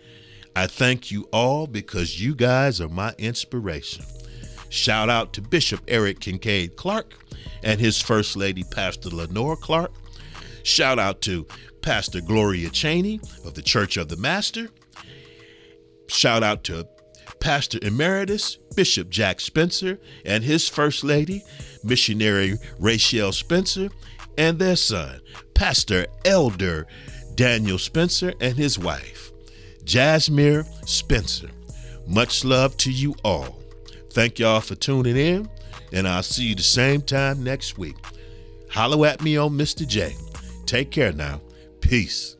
I 0.56 0.68
thank 0.68 1.12
you 1.12 1.28
all 1.32 1.68
because 1.68 2.22
you 2.22 2.34
guys 2.34 2.80
are 2.80 2.89
my 2.89 3.14
inspiration. 3.18 4.06
Shout 4.70 5.10
out 5.10 5.34
to 5.34 5.41
Bishop 5.41 5.82
Eric 5.88 6.20
Kincaid 6.22 6.76
Clark 6.76 7.25
and 7.64 7.80
his 7.80 8.02
First 8.02 8.36
Lady, 8.36 8.64
Pastor 8.64 9.10
Lenore 9.10 9.56
Clark. 9.56 9.91
Shout 10.64 11.00
out 11.00 11.22
to 11.22 11.46
Pastor 11.82 12.22
Gloria 12.22 12.70
Cheney 12.70 13.20
of 13.43 13.54
the 13.54 13.62
Church 13.62 13.98
of 13.98 14.10
the 14.10 14.18
Master. 14.18 14.70
Shout 16.08 16.43
out 16.43 16.64
to 16.66 16.88
Pastor 17.39 17.80
Emeritus 17.82 18.58
Bishop 18.76 19.10
Jack 19.10 19.39
Spencer 19.39 20.00
and 20.26 20.43
his 20.43 20.68
First 20.68 21.04
Lady, 21.04 21.43
Missionary 21.84 22.58
Rachel 22.80 23.32
Spencer, 23.32 23.89
and 24.38 24.60
their 24.60 24.76
son, 24.76 25.22
Pastor 25.54 26.08
Elder 26.26 26.88
Daniel 27.36 27.78
Spencer 27.78 28.34
and 28.41 28.56
his 28.56 28.80
wife, 28.80 29.32
Jasmine 29.84 30.64
Spencer. 30.86 31.50
Much 32.08 32.46
love 32.46 32.76
to 32.78 32.91
you 32.91 33.16
all. 33.24 33.60
Thank 34.12 34.39
y'all 34.39 34.62
for 34.62 34.76
tuning 34.76 35.18
in, 35.18 35.50
and 35.92 36.08
I'll 36.08 36.24
see 36.24 36.44
you 36.46 36.56
the 36.56 36.64
same 36.64 37.02
time 37.02 37.44
next 37.44 37.78
week. 37.78 37.96
Hollow 38.70 39.06
at 39.06 39.22
me 39.22 39.38
on 39.38 39.52
Mr. 39.52 39.88
J. 39.88 40.16
Take 40.66 40.92
care 40.92 41.14
now. 41.14 41.42
Peace. 41.82 42.36